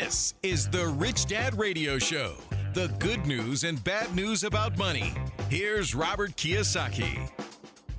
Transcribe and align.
This 0.00 0.32
is 0.42 0.70
the 0.70 0.86
Rich 0.86 1.26
Dad 1.26 1.58
Radio 1.58 1.98
Show. 1.98 2.36
The 2.72 2.88
good 2.98 3.26
news 3.26 3.64
and 3.64 3.84
bad 3.84 4.16
news 4.16 4.42
about 4.42 4.78
money. 4.78 5.12
Here's 5.50 5.94
Robert 5.94 6.34
Kiyosaki. 6.34 7.30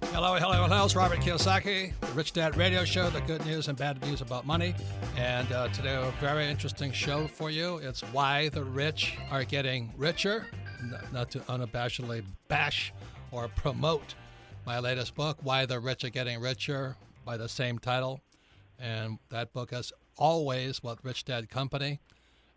Hello, 0.05 0.33
hello, 0.33 0.63
hello. 0.63 0.85
It's 0.85 0.95
Robert 0.95 1.19
Kiyosaki, 1.19 1.93
the 2.01 2.11
Rich 2.13 2.33
Dad 2.33 2.57
Radio 2.57 2.83
Show, 2.83 3.11
the 3.11 3.21
good 3.21 3.45
news 3.45 3.67
and 3.67 3.77
bad 3.77 4.01
news 4.07 4.21
about 4.21 4.47
money. 4.47 4.73
And 5.17 5.51
uh, 5.51 5.67
today, 5.67 5.93
a 5.93 6.11
very 6.19 6.47
interesting 6.47 6.91
show 6.91 7.27
for 7.27 7.51
you. 7.51 7.77
It's 7.77 8.01
why 8.11 8.49
the 8.49 8.63
rich 8.63 9.15
are 9.29 9.43
getting 9.43 9.93
richer, 9.95 10.47
not 11.11 11.29
to 11.29 11.41
unabashedly 11.41 12.23
bash 12.47 12.91
or 13.31 13.49
promote 13.49 14.15
my 14.65 14.79
latest 14.79 15.13
book, 15.13 15.37
Why 15.43 15.67
the 15.67 15.79
Rich 15.79 16.05
Are 16.05 16.09
Getting 16.09 16.41
Richer, 16.41 16.97
by 17.23 17.37
the 17.37 17.47
same 17.47 17.77
title. 17.77 18.19
And 18.79 19.19
that 19.29 19.53
book 19.53 19.69
has 19.69 19.93
always 20.17 20.83
what 20.83 21.03
Rich 21.03 21.25
Dad 21.25 21.49
Company 21.49 21.99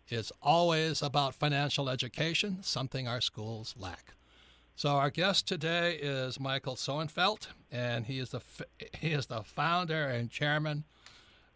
is 0.09 0.31
always 0.41 1.01
about 1.01 1.35
financial 1.35 1.89
education, 1.89 2.59
something 2.61 3.07
our 3.07 3.21
schools 3.21 3.75
lack. 3.77 4.13
So 4.75 4.89
our 4.89 5.09
guest 5.09 5.47
today 5.47 5.95
is 5.95 6.39
Michael 6.39 6.75
Sonnenfeldt, 6.75 7.47
and 7.71 8.05
he 8.05 8.19
is 8.19 8.29
the 8.29 8.41
he 8.93 9.11
is 9.11 9.25
the 9.25 9.41
founder 9.41 10.05
and 10.05 10.29
chairman 10.29 10.83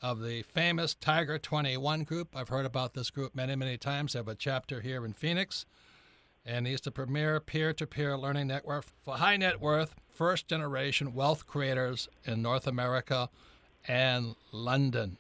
of 0.02 0.21
the 0.21 0.41
famous 0.41 0.95
Tiger 0.95 1.38
21 1.38 2.03
group. 2.03 2.30
I've 2.36 2.49
heard 2.49 2.65
about 2.65 2.95
this 2.95 3.11
group 3.11 3.36
many, 3.36 3.55
many 3.55 3.77
times. 3.77 4.13
They 4.13 4.19
have 4.19 4.27
a 4.27 4.33
chapter 4.33 4.81
here 4.81 5.05
in 5.05 5.13
Phoenix, 5.13 5.67
and 6.43 6.65
he's 6.65 6.81
the 6.81 6.91
premier 6.91 7.39
peer-to-peer 7.39 8.17
learning 8.17 8.47
network 8.47 8.86
for 9.03 9.17
high 9.17 9.38
net 9.38 9.61
worth, 9.61 9.93
first 10.09 10.47
generation 10.47 11.13
wealth 11.13 11.45
creators 11.45 12.09
in 12.25 12.41
North 12.41 12.65
America 12.65 13.30
and 13.88 14.36
London. 14.52 15.17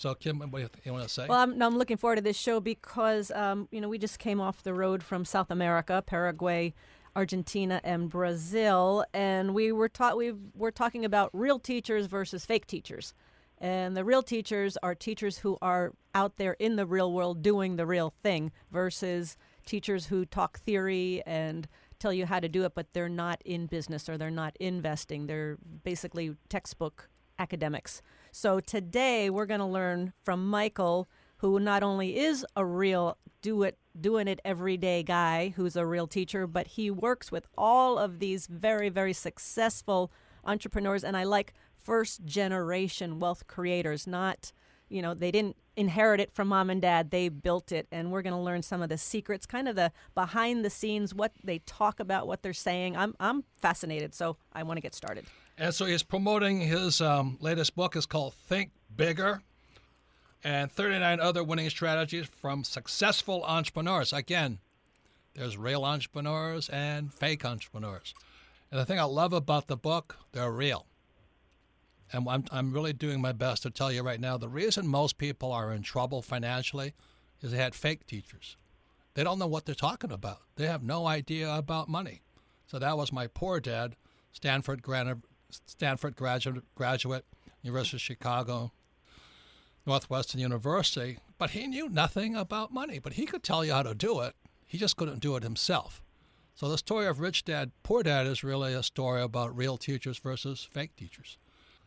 So, 0.00 0.14
Kim, 0.14 0.38
what 0.38 0.50
do 0.50 0.68
you 0.82 0.92
want 0.92 1.04
to 1.04 1.10
say? 1.10 1.26
Well, 1.28 1.38
I'm, 1.38 1.60
I'm 1.60 1.76
looking 1.76 1.98
forward 1.98 2.16
to 2.16 2.22
this 2.22 2.38
show 2.38 2.58
because, 2.58 3.30
um, 3.32 3.68
you 3.70 3.82
know, 3.82 3.88
we 3.90 3.98
just 3.98 4.18
came 4.18 4.40
off 4.40 4.62
the 4.62 4.72
road 4.72 5.02
from 5.02 5.26
South 5.26 5.50
America, 5.50 6.02
Paraguay, 6.06 6.72
Argentina, 7.14 7.82
and 7.84 8.08
Brazil, 8.08 9.04
and 9.12 9.52
we 9.54 9.72
were 9.72 9.90
taught 9.90 10.16
we 10.16 10.32
were 10.54 10.70
talking 10.70 11.04
about 11.04 11.28
real 11.34 11.58
teachers 11.58 12.06
versus 12.06 12.46
fake 12.46 12.66
teachers. 12.66 13.12
And 13.58 13.94
the 13.94 14.02
real 14.02 14.22
teachers 14.22 14.78
are 14.82 14.94
teachers 14.94 15.36
who 15.36 15.58
are 15.60 15.92
out 16.14 16.38
there 16.38 16.56
in 16.58 16.76
the 16.76 16.86
real 16.86 17.12
world 17.12 17.42
doing 17.42 17.76
the 17.76 17.84
real 17.84 18.14
thing 18.22 18.52
versus 18.72 19.36
teachers 19.66 20.06
who 20.06 20.24
talk 20.24 20.60
theory 20.60 21.22
and 21.26 21.68
tell 21.98 22.14
you 22.14 22.24
how 22.24 22.40
to 22.40 22.48
do 22.48 22.64
it, 22.64 22.74
but 22.74 22.94
they're 22.94 23.10
not 23.10 23.42
in 23.44 23.66
business 23.66 24.08
or 24.08 24.16
they're 24.16 24.30
not 24.30 24.56
investing. 24.60 25.26
They're 25.26 25.58
basically 25.84 26.36
textbook 26.48 27.09
academics. 27.40 28.02
So 28.30 28.60
today 28.60 29.30
we're 29.30 29.46
going 29.46 29.60
to 29.60 29.66
learn 29.66 30.12
from 30.22 30.48
Michael, 30.48 31.08
who 31.38 31.58
not 31.58 31.82
only 31.82 32.18
is 32.18 32.46
a 32.54 32.64
real 32.64 33.16
do 33.42 33.62
it 33.62 33.78
doing 33.98 34.28
it 34.28 34.38
everyday 34.44 35.02
guy 35.02 35.54
who's 35.56 35.74
a 35.74 35.86
real 35.86 36.06
teacher, 36.06 36.46
but 36.46 36.66
he 36.68 36.90
works 36.90 37.32
with 37.32 37.46
all 37.56 37.98
of 37.98 38.18
these 38.18 38.46
very 38.46 38.90
very 38.90 39.14
successful 39.14 40.12
entrepreneurs 40.44 41.02
and 41.02 41.16
I 41.16 41.24
like 41.24 41.54
first 41.82 42.24
generation 42.26 43.18
wealth 43.18 43.46
creators, 43.46 44.06
not 44.06 44.52
you 44.90 45.00
know, 45.00 45.14
they 45.14 45.30
didn't 45.30 45.56
inherit 45.76 46.20
it 46.20 46.34
from 46.34 46.48
mom 46.48 46.68
and 46.68 46.82
dad. 46.82 47.12
They 47.12 47.28
built 47.28 47.70
it. 47.70 47.86
And 47.92 48.10
we're 48.10 48.22
going 48.22 48.34
to 48.34 48.40
learn 48.40 48.62
some 48.62 48.82
of 48.82 48.88
the 48.88 48.98
secrets, 48.98 49.46
kind 49.46 49.68
of 49.68 49.76
the 49.76 49.92
behind 50.16 50.64
the 50.64 50.68
scenes, 50.68 51.14
what 51.14 51.32
they 51.44 51.60
talk 51.60 52.00
about, 52.00 52.26
what 52.26 52.42
they're 52.42 52.52
saying. 52.52 52.96
I'm, 52.96 53.14
I'm 53.20 53.44
fascinated. 53.54 54.14
So 54.14 54.36
I 54.52 54.64
want 54.64 54.78
to 54.78 54.82
get 54.82 54.94
started. 54.94 55.26
And 55.60 55.74
so 55.74 55.84
he's 55.84 56.02
promoting 56.02 56.62
his 56.62 57.02
um, 57.02 57.36
latest 57.38 57.76
book 57.76 57.94
is 57.94 58.06
called 58.06 58.32
Think 58.32 58.70
Bigger 58.96 59.42
and 60.42 60.72
39 60.72 61.20
other 61.20 61.44
winning 61.44 61.68
strategies 61.68 62.26
from 62.26 62.64
successful 62.64 63.44
entrepreneurs. 63.44 64.14
Again, 64.14 64.58
there's 65.34 65.58
real 65.58 65.84
entrepreneurs 65.84 66.70
and 66.70 67.12
fake 67.12 67.44
entrepreneurs. 67.44 68.14
And 68.70 68.80
the 68.80 68.86
thing 68.86 68.98
I 68.98 69.02
love 69.02 69.34
about 69.34 69.66
the 69.66 69.76
book, 69.76 70.16
they're 70.32 70.50
real. 70.50 70.86
And 72.10 72.26
I'm, 72.26 72.44
I'm 72.50 72.72
really 72.72 72.94
doing 72.94 73.20
my 73.20 73.32
best 73.32 73.62
to 73.64 73.70
tell 73.70 73.92
you 73.92 74.02
right 74.02 74.18
now 74.18 74.38
the 74.38 74.48
reason 74.48 74.88
most 74.88 75.18
people 75.18 75.52
are 75.52 75.74
in 75.74 75.82
trouble 75.82 76.22
financially 76.22 76.94
is 77.42 77.50
they 77.50 77.58
had 77.58 77.74
fake 77.74 78.06
teachers. 78.06 78.56
They 79.12 79.24
don't 79.24 79.38
know 79.38 79.46
what 79.46 79.66
they're 79.66 79.74
talking 79.74 80.10
about, 80.10 80.40
they 80.56 80.66
have 80.68 80.82
no 80.82 81.06
idea 81.06 81.54
about 81.54 81.90
money. 81.90 82.22
So 82.66 82.78
that 82.78 82.96
was 82.96 83.12
my 83.12 83.26
poor 83.26 83.60
dad, 83.60 83.94
Stanford 84.32 84.80
grad, 84.80 85.20
Stanford 85.66 86.16
graduate, 86.16 86.64
graduate, 86.74 87.24
University 87.62 87.96
of 87.96 88.00
Chicago, 88.02 88.72
Northwestern 89.86 90.40
University, 90.40 91.18
but 91.38 91.50
he 91.50 91.66
knew 91.66 91.88
nothing 91.88 92.36
about 92.36 92.72
money. 92.72 92.98
But 92.98 93.14
he 93.14 93.26
could 93.26 93.42
tell 93.42 93.64
you 93.64 93.72
how 93.72 93.82
to 93.82 93.94
do 93.94 94.20
it. 94.20 94.34
He 94.66 94.78
just 94.78 94.96
couldn't 94.96 95.20
do 95.20 95.36
it 95.36 95.42
himself. 95.42 96.02
So 96.54 96.68
the 96.68 96.78
story 96.78 97.06
of 97.06 97.20
Rich 97.20 97.44
Dad, 97.44 97.72
Poor 97.82 98.02
Dad 98.02 98.26
is 98.26 98.44
really 98.44 98.74
a 98.74 98.82
story 98.82 99.22
about 99.22 99.56
real 99.56 99.78
teachers 99.78 100.18
versus 100.18 100.68
fake 100.70 100.94
teachers. 100.96 101.38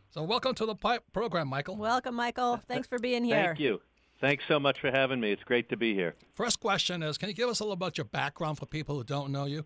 So 0.10 0.24
welcome 0.24 0.56
to 0.56 0.66
the 0.66 0.76
program, 1.12 1.48
Michael. 1.48 1.76
Welcome, 1.76 2.16
Michael. 2.16 2.58
Thanks 2.68 2.88
for 2.88 3.00
being 3.00 3.24
here. 3.24 3.46
Thank 3.46 3.60
you. 3.60 3.82
Thanks 4.20 4.44
so 4.48 4.60
much 4.60 4.80
for 4.80 4.90
having 4.90 5.20
me. 5.20 5.32
It's 5.32 5.44
great 5.44 5.70
to 5.70 5.78
be 5.78 5.94
here. 5.94 6.16
First 6.34 6.60
question 6.60 7.04
is, 7.04 7.18
can 7.18 7.30
you 7.30 7.36
give 7.36 7.50
us 7.50 7.60
a 7.60 7.64
little 7.64 7.74
about 7.74 7.98
your 7.98 8.06
background 8.06 8.58
for 8.58 8.66
people 8.66 8.96
who 8.96 9.04
don't 9.04 9.32
know 9.32 9.46
you? 9.46 9.66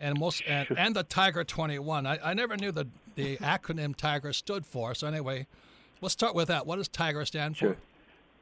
and 0.00 0.18
most 0.18 0.42
and, 0.46 0.68
and 0.76 0.94
the 0.94 1.02
Tiger 1.02 1.44
21. 1.44 2.06
I, 2.06 2.18
I 2.22 2.34
never 2.34 2.56
knew 2.56 2.72
the 2.72 2.86
the 3.18 3.36
acronym 3.38 3.96
Tiger 3.96 4.32
stood 4.32 4.64
for. 4.64 4.94
So 4.94 5.08
anyway, 5.08 5.46
let's 6.00 6.12
start 6.12 6.36
with 6.36 6.48
that. 6.48 6.66
What 6.66 6.76
does 6.76 6.88
Tiger 6.88 7.24
stand 7.24 7.56
for? 7.56 7.76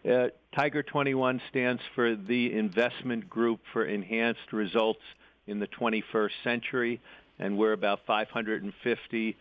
Sure. 0.05 0.25
Uh, 0.25 0.29
Tiger 0.55 0.83
21 0.83 1.41
stands 1.49 1.81
for 1.95 2.15
the 2.15 2.53
Investment 2.53 3.29
Group 3.29 3.61
for 3.73 3.87
Enhanced 3.87 4.53
Results 4.53 5.01
in 5.47 5.59
the 5.59 5.67
21st 5.67 6.31
Century, 6.45 7.01
and 7.39 7.57
we're 7.57 7.73
about 7.73 8.01
550 8.07 9.37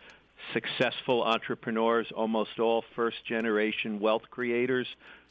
successful 0.54 1.24
entrepreneurs, 1.24 2.08
almost 2.16 2.58
all 2.60 2.84
first-generation 2.96 4.00
wealth 4.00 4.24
creators 4.32 4.88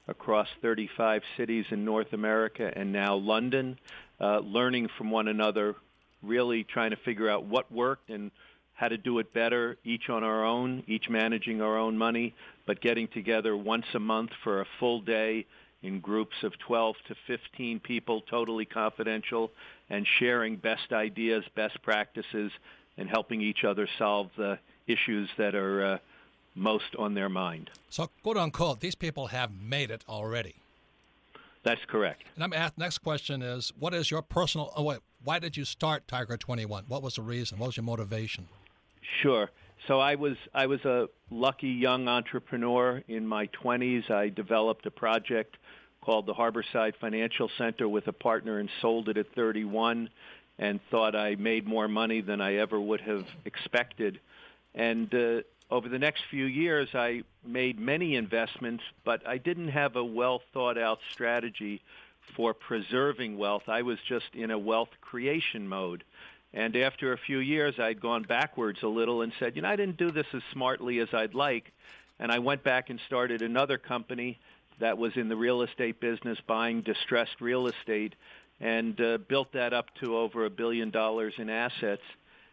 across 0.07 0.49
35 0.61 1.23
cities 1.37 1.65
in 1.71 1.85
North 1.85 2.13
America 2.13 2.71
and 2.77 2.93
now 2.93 3.17
London, 3.17 3.79
uh, 4.21 4.39
learning 4.41 4.89
from 4.99 5.11
one 5.11 5.29
another, 5.29 5.75
really 6.23 6.63
trying 6.63 6.91
to 6.91 6.97
figure 6.97 7.29
out 7.29 7.45
what 7.45 7.73
worked 7.73 8.11
and 8.11 8.31
how 8.75 8.89
to 8.89 8.97
do 8.97 9.19
it 9.19 9.33
better, 9.33 9.77
each 9.85 10.09
on 10.09 10.25
our 10.25 10.45
own, 10.45 10.83
each 10.87 11.09
managing 11.09 11.63
our 11.63 11.79
own 11.79 11.97
money, 11.97 12.35
but 12.67 12.81
getting 12.81 13.09
together 13.09 13.57
once 13.57 13.87
a 13.95 14.01
month 14.01 14.31
for 14.43 14.61
a 14.61 14.67
full 14.79 15.01
day 15.01 15.47
in 15.83 16.01
groups 16.01 16.43
of 16.43 16.59
12 16.59 16.97
to 17.09 17.15
15 17.27 17.79
people, 17.81 18.23
totally 18.23 18.65
confidential, 18.65 19.51
and 19.91 20.07
sharing 20.19 20.57
best 20.57 20.93
ideas, 20.93 21.45
best 21.55 21.81
practices, 21.83 22.51
and 22.97 23.09
helping 23.09 23.41
each 23.41 23.65
other 23.65 23.89
solve 23.99 24.31
the 24.37 24.59
issues 24.87 25.29
that 25.37 25.55
are 25.55 25.85
uh, 25.85 25.99
most 26.55 26.97
on 26.99 27.15
their 27.15 27.29
mind. 27.29 27.71
So, 27.91 28.09
quote 28.23 28.37
unquote, 28.37 28.81
these 28.81 28.95
people 28.95 29.29
have 29.29 29.51
made 29.53 29.91
it 29.91 30.05
already. 30.09 30.57
That's 31.65 31.85
correct. 31.87 32.25
And 32.35 32.45
I'm 32.45 32.53
asked, 32.53 32.77
next 32.77 32.99
question 32.99 33.41
is, 33.41 33.73
what 33.79 33.95
is 33.95 34.11
your 34.11 34.23
personal? 34.23 34.73
Oh 34.77 34.83
wait, 34.83 34.99
why 35.23 35.39
did 35.39 35.57
you 35.57 35.65
start 35.65 36.07
Tiger 36.07 36.37
21? 36.37 36.85
What 36.89 37.03
was 37.03 37.15
the 37.15 37.23
reason? 37.23 37.59
What 37.59 37.69
was 37.69 37.77
your 37.77 37.85
motivation? 37.85 38.49
Sure. 39.23 39.51
So 39.87 40.01
I 40.01 40.15
was 40.15 40.37
I 40.55 40.67
was 40.67 40.85
a 40.85 41.09
lucky 41.31 41.69
young 41.69 42.09
entrepreneur 42.09 43.03
in 43.07 43.27
my 43.27 43.49
20s. 43.49 44.11
I 44.11 44.29
developed 44.31 44.87
a 44.87 44.91
project 44.91 45.57
called 46.01 46.27
the 46.27 46.35
Harborside 46.35 46.95
Financial 47.01 47.51
Center 47.59 47.89
with 47.89 48.07
a 48.09 48.13
partner 48.13 48.59
and 48.59 48.69
sold 48.81 49.09
it 49.09 49.17
at 49.17 49.35
31 49.35 50.11
and 50.59 50.81
thought 50.91 51.17
I 51.17 51.35
made 51.35 51.67
more 51.67 51.89
money 51.89 52.21
than 52.21 52.41
I 52.41 52.57
ever 52.57 52.81
would 52.81 53.01
have 53.01 53.27
expected. 53.45 54.21
And 54.75 55.13
uh, 55.15 55.43
over 55.71 55.89
the 55.89 55.99
next 55.99 56.25
few 56.31 56.45
years, 56.45 56.89
I 56.95 57.23
made 57.45 57.79
many 57.79 58.17
investments, 58.17 58.85
but 59.05 59.27
I 59.27 59.39
didn't 59.39 59.69
have 59.69 59.97
a 59.97 60.05
well 60.05 60.41
thought 60.53 60.79
out 60.79 61.01
strategy 61.13 61.83
for 62.37 62.55
preserving 62.55 63.37
wealth. 63.37 63.69
I 63.69 63.83
was 63.83 63.99
just 64.07 64.35
in 64.35 64.51
a 64.51 64.59
wealth 64.59 64.91
creation 65.01 65.69
mode. 65.69 66.05
And 66.55 66.77
after 66.77 67.13
a 67.13 67.19
few 67.19 67.41
years, 67.41 67.75
I'd 67.81 68.01
gone 68.01 68.23
backwards 68.23 68.79
a 68.85 68.89
little 68.89 69.23
and 69.23 69.33
said, 69.41 69.57
you 69.57 69.63
know, 69.63 69.69
I 69.69 69.75
didn't 69.75 69.97
do 69.97 70.13
this 70.13 70.27
as 70.33 70.43
smartly 70.53 71.01
as 71.01 71.09
I'd 71.13 71.35
like. 71.35 71.73
And 72.21 72.31
I 72.31 72.39
went 72.39 72.63
back 72.63 72.91
and 72.91 73.01
started 73.09 73.43
another 73.43 73.77
company 73.77 74.39
that 74.79 74.97
was 74.97 75.11
in 75.17 75.29
the 75.29 75.37
real 75.37 75.63
estate 75.63 76.01
business, 76.01 76.39
buying 76.47 76.83
distressed 76.83 77.41
real 77.41 77.67
estate, 77.67 78.15
and 78.61 78.99
uh, 79.01 79.19
built 79.29 79.53
that 79.53 79.73
up 79.73 79.87
to 80.01 80.17
over 80.17 80.45
a 80.45 80.51
billion 80.51 80.91
dollars 80.91 81.35
in 81.39 81.51
assets, 81.51 82.03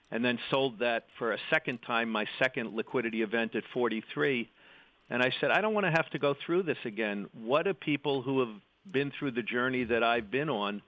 and 0.09 0.25
then 0.25 0.39
sold 0.49 0.79
that 0.79 1.05
for 1.19 1.33
a 1.33 1.37
second 1.51 1.77
time, 1.85 2.09
my 2.09 2.25
second 2.39 2.73
liquidity 2.73 3.21
event 3.21 3.55
at 3.55 3.63
43. 3.71 4.49
And 5.11 5.21
I 5.21 5.31
said, 5.39 5.51
I 5.51 5.61
don't 5.61 5.75
want 5.75 5.85
to 5.85 5.91
have 5.91 6.09
to 6.09 6.19
go 6.19 6.35
through 6.43 6.63
this 6.63 6.77
again. 6.85 7.27
What 7.33 7.65
do 7.65 7.73
people 7.75 8.23
who 8.23 8.39
have 8.39 8.55
been 8.91 9.11
through 9.17 9.31
the 9.31 9.43
journey 9.43 9.83
that 9.83 10.03
I've 10.03 10.31
been 10.31 10.49
on? 10.49 10.81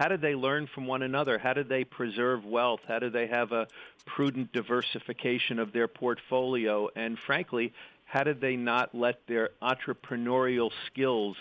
How 0.00 0.08
did 0.08 0.22
they 0.22 0.34
learn 0.34 0.66
from 0.66 0.86
one 0.86 1.02
another? 1.02 1.36
How 1.36 1.52
did 1.52 1.68
they 1.68 1.84
preserve 1.84 2.42
wealth? 2.42 2.80
How 2.88 3.00
did 3.00 3.12
they 3.12 3.26
have 3.26 3.52
a 3.52 3.66
prudent 4.06 4.50
diversification 4.50 5.58
of 5.58 5.74
their 5.74 5.88
portfolio? 5.88 6.88
And 6.96 7.18
frankly, 7.26 7.74
how 8.06 8.22
did 8.22 8.40
they 8.40 8.56
not 8.56 8.94
let 8.94 9.20
their 9.28 9.50
entrepreneurial 9.60 10.70
skills 10.86 11.36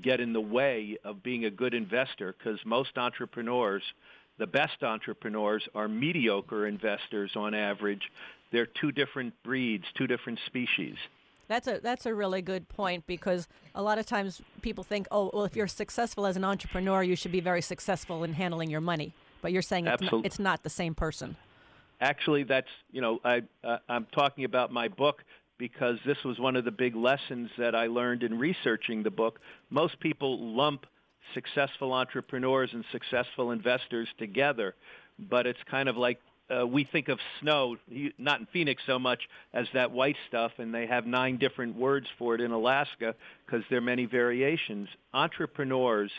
get 0.00 0.20
in 0.20 0.32
the 0.32 0.40
way 0.40 0.96
of 1.02 1.24
being 1.24 1.44
a 1.44 1.50
good 1.50 1.74
investor? 1.74 2.36
Because 2.38 2.60
most 2.64 2.96
entrepreneurs, 2.96 3.82
the 4.38 4.46
best 4.46 4.84
entrepreneurs, 4.84 5.66
are 5.74 5.88
mediocre 5.88 6.68
investors 6.68 7.32
on 7.34 7.52
average. 7.52 8.12
They're 8.52 8.68
two 8.80 8.92
different 8.92 9.34
breeds, 9.42 9.86
two 9.98 10.06
different 10.06 10.38
species. 10.46 10.94
That's 11.48 11.66
a 11.66 11.80
that's 11.82 12.06
a 12.06 12.14
really 12.14 12.42
good 12.42 12.68
point 12.68 13.06
because 13.06 13.48
a 13.74 13.82
lot 13.82 13.98
of 13.98 14.06
times 14.06 14.40
people 14.62 14.84
think, 14.84 15.06
oh, 15.10 15.30
well, 15.32 15.44
if 15.44 15.56
you're 15.56 15.68
successful 15.68 16.26
as 16.26 16.36
an 16.36 16.44
entrepreneur, 16.44 17.02
you 17.02 17.16
should 17.16 17.32
be 17.32 17.40
very 17.40 17.62
successful 17.62 18.24
in 18.24 18.32
handling 18.32 18.70
your 18.70 18.80
money. 18.80 19.12
But 19.42 19.52
you're 19.52 19.62
saying 19.62 19.86
it's 19.86 20.02
not, 20.02 20.26
it's 20.26 20.38
not 20.38 20.62
the 20.62 20.70
same 20.70 20.94
person. 20.94 21.36
Actually, 22.00 22.44
that's 22.44 22.68
you 22.90 23.00
know 23.00 23.20
I 23.24 23.42
uh, 23.62 23.78
I'm 23.88 24.06
talking 24.14 24.44
about 24.44 24.72
my 24.72 24.88
book 24.88 25.22
because 25.58 25.98
this 26.04 26.18
was 26.24 26.38
one 26.38 26.56
of 26.56 26.64
the 26.64 26.70
big 26.70 26.96
lessons 26.96 27.50
that 27.58 27.74
I 27.74 27.86
learned 27.86 28.22
in 28.22 28.38
researching 28.38 29.02
the 29.02 29.10
book. 29.10 29.38
Most 29.70 30.00
people 30.00 30.38
lump 30.54 30.86
successful 31.32 31.92
entrepreneurs 31.92 32.70
and 32.72 32.84
successful 32.90 33.50
investors 33.50 34.08
together, 34.18 34.74
but 35.18 35.46
it's 35.46 35.62
kind 35.70 35.88
of 35.88 35.96
like 35.96 36.20
uh, 36.50 36.66
we 36.66 36.84
think 36.84 37.08
of 37.08 37.18
snow, 37.40 37.76
not 38.18 38.40
in 38.40 38.46
Phoenix 38.52 38.82
so 38.86 38.98
much 38.98 39.20
as 39.52 39.66
that 39.74 39.90
white 39.90 40.16
stuff, 40.28 40.52
and 40.58 40.74
they 40.74 40.86
have 40.86 41.06
nine 41.06 41.38
different 41.38 41.76
words 41.76 42.06
for 42.18 42.34
it 42.34 42.40
in 42.40 42.50
Alaska 42.50 43.14
because 43.44 43.64
there 43.70 43.78
are 43.78 43.82
many 43.82 44.04
variations. 44.04 44.88
Entrepreneurs 45.12 46.10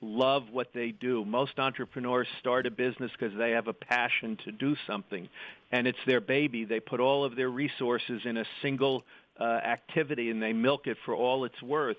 love 0.00 0.44
what 0.50 0.68
they 0.72 0.90
do. 0.90 1.24
Most 1.24 1.58
entrepreneurs 1.58 2.28
start 2.38 2.66
a 2.66 2.70
business 2.70 3.10
because 3.18 3.36
they 3.36 3.50
have 3.50 3.68
a 3.68 3.72
passion 3.72 4.38
to 4.44 4.52
do 4.52 4.76
something, 4.86 5.28
and 5.70 5.86
it's 5.86 5.98
their 6.06 6.20
baby. 6.20 6.64
They 6.64 6.80
put 6.80 7.00
all 7.00 7.24
of 7.24 7.36
their 7.36 7.50
resources 7.50 8.22
in 8.24 8.36
a 8.36 8.44
single 8.62 9.04
uh, 9.38 9.44
activity, 9.44 10.30
and 10.30 10.42
they 10.42 10.52
milk 10.52 10.86
it 10.86 10.96
for 11.04 11.14
all 11.14 11.44
it's 11.44 11.60
worth. 11.62 11.98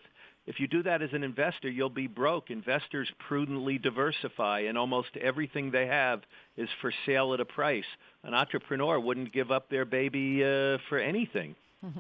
If 0.49 0.59
you 0.59 0.67
do 0.67 0.81
that 0.81 1.03
as 1.03 1.13
an 1.13 1.23
investor, 1.23 1.69
you'll 1.69 1.91
be 1.91 2.07
broke. 2.07 2.49
Investors 2.49 3.07
prudently 3.19 3.77
diversify, 3.77 4.61
and 4.61 4.79
almost 4.79 5.15
everything 5.15 5.69
they 5.69 5.85
have 5.85 6.23
is 6.57 6.67
for 6.81 6.91
sale 7.05 7.35
at 7.35 7.39
a 7.39 7.45
price. 7.45 7.85
An 8.23 8.33
entrepreneur 8.33 8.99
wouldn't 8.99 9.31
give 9.31 9.51
up 9.51 9.69
their 9.69 9.85
baby 9.85 10.43
uh, 10.43 10.79
for 10.89 10.97
anything. 10.97 11.55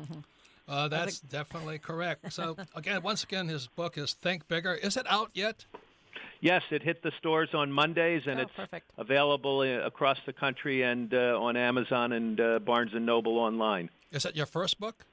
Uh, 0.67 0.87
that's 0.87 1.19
definitely 1.21 1.79
correct. 1.79 2.31
So 2.31 2.55
again, 2.75 3.01
once 3.01 3.23
again, 3.23 3.47
his 3.47 3.65
book 3.65 3.97
is 3.97 4.13
Think 4.13 4.47
Bigger. 4.47 4.75
Is 4.75 4.97
it 4.97 5.05
out 5.09 5.31
yet? 5.33 5.65
Yes, 6.41 6.61
it 6.69 6.83
hit 6.83 7.01
the 7.01 7.11
stores 7.17 7.49
on 7.55 7.71
Mondays, 7.71 8.21
and 8.27 8.39
oh, 8.39 8.43
it's 8.43 8.51
perfect. 8.55 8.91
available 8.99 9.61
uh, 9.61 9.83
across 9.83 10.19
the 10.27 10.33
country 10.33 10.83
and 10.83 11.11
uh, 11.11 11.39
on 11.41 11.57
Amazon 11.57 12.11
and 12.11 12.39
uh, 12.39 12.59
Barnes 12.59 12.91
and 12.93 13.03
Noble 13.03 13.39
online. 13.39 13.89
Is 14.11 14.25
it 14.25 14.35
your 14.35 14.45
first 14.45 14.79
book? 14.79 15.05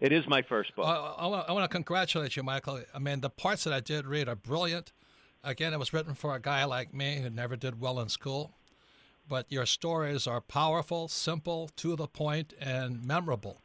It 0.00 0.12
is 0.12 0.26
my 0.28 0.42
first 0.42 0.74
book. 0.76 0.86
Uh, 0.86 1.14
I, 1.14 1.26
I 1.26 1.52
want 1.52 1.64
to 1.64 1.74
congratulate 1.74 2.36
you, 2.36 2.42
Michael. 2.42 2.82
I 2.94 2.98
mean, 2.98 3.20
the 3.20 3.30
parts 3.30 3.64
that 3.64 3.72
I 3.72 3.80
did 3.80 4.06
read 4.06 4.28
are 4.28 4.36
brilliant. 4.36 4.92
Again, 5.42 5.72
it 5.72 5.78
was 5.78 5.92
written 5.92 6.14
for 6.14 6.34
a 6.34 6.40
guy 6.40 6.64
like 6.64 6.92
me 6.92 7.20
who 7.22 7.30
never 7.30 7.56
did 7.56 7.80
well 7.80 8.00
in 8.00 8.08
school. 8.08 8.52
But 9.28 9.46
your 9.48 9.66
stories 9.66 10.26
are 10.26 10.40
powerful, 10.40 11.08
simple, 11.08 11.70
to 11.76 11.96
the 11.96 12.06
point, 12.06 12.52
and 12.60 13.04
memorable. 13.04 13.60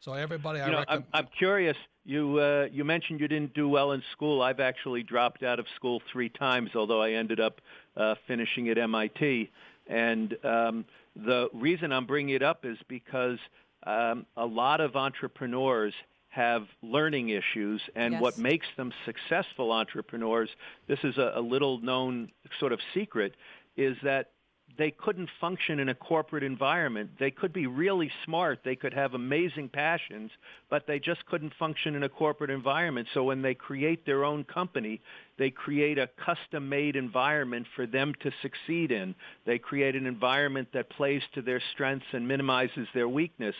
So 0.00 0.12
everybody, 0.14 0.60
I 0.60 0.66
you 0.66 0.72
know, 0.72 0.78
recommend. 0.80 1.04
I'm, 1.12 1.24
I'm 1.24 1.28
curious. 1.36 1.76
You 2.04 2.38
uh, 2.38 2.68
you 2.70 2.84
mentioned 2.84 3.20
you 3.20 3.28
didn't 3.28 3.54
do 3.54 3.68
well 3.68 3.92
in 3.92 4.02
school. 4.12 4.42
I've 4.42 4.60
actually 4.60 5.02
dropped 5.02 5.42
out 5.42 5.58
of 5.58 5.66
school 5.76 6.02
three 6.12 6.28
times, 6.28 6.70
although 6.74 7.02
I 7.02 7.12
ended 7.12 7.40
up 7.40 7.60
uh, 7.96 8.14
finishing 8.26 8.68
at 8.68 8.78
MIT. 8.78 9.50
And 9.86 10.36
um, 10.44 10.84
the 11.16 11.48
reason 11.52 11.92
I'm 11.92 12.06
bringing 12.06 12.34
it 12.34 12.42
up 12.42 12.64
is 12.64 12.76
because 12.88 13.38
um, 13.86 14.26
a 14.36 14.46
lot 14.46 14.80
of 14.80 14.96
entrepreneurs 14.96 15.94
have 16.28 16.66
learning 16.82 17.28
issues, 17.28 17.80
and 17.94 18.14
Yes. 18.14 18.22
what 18.22 18.38
makes 18.38 18.66
them 18.76 18.92
successful 19.04 19.70
entrepreneurs, 19.70 20.50
this 20.88 20.98
is 21.04 21.16
a, 21.16 21.32
a 21.36 21.40
little 21.40 21.78
known 21.78 22.30
sort 22.58 22.72
of 22.72 22.80
secret, 22.92 23.34
is 23.76 23.96
that 24.02 24.30
they 24.76 24.90
couldn't 24.90 25.28
function 25.40 25.78
in 25.78 25.88
a 25.88 25.94
corporate 25.94 26.42
environment. 26.42 27.10
They 27.18 27.30
could 27.30 27.52
be 27.52 27.66
really 27.66 28.10
smart. 28.24 28.60
They 28.64 28.74
could 28.74 28.92
have 28.92 29.14
amazing 29.14 29.68
passions, 29.68 30.30
but 30.68 30.86
they 30.86 30.98
just 30.98 31.24
couldn't 31.26 31.54
function 31.58 31.94
in 31.94 32.02
a 32.02 32.08
corporate 32.08 32.50
environment. 32.50 33.08
So 33.14 33.24
when 33.24 33.42
they 33.42 33.54
create 33.54 34.04
their 34.04 34.24
own 34.24 34.44
company, 34.44 35.00
they 35.38 35.50
create 35.50 35.98
a 35.98 36.08
custom-made 36.24 36.96
environment 36.96 37.66
for 37.74 37.86
them 37.86 38.14
to 38.20 38.30
succeed 38.42 38.90
in. 38.90 39.14
They 39.46 39.58
create 39.58 39.96
an 39.96 40.06
environment 40.06 40.68
that 40.74 40.90
plays 40.90 41.22
to 41.34 41.42
their 41.42 41.62
strengths 41.72 42.06
and 42.12 42.26
minimizes 42.26 42.88
their 42.94 43.08
weakness. 43.08 43.54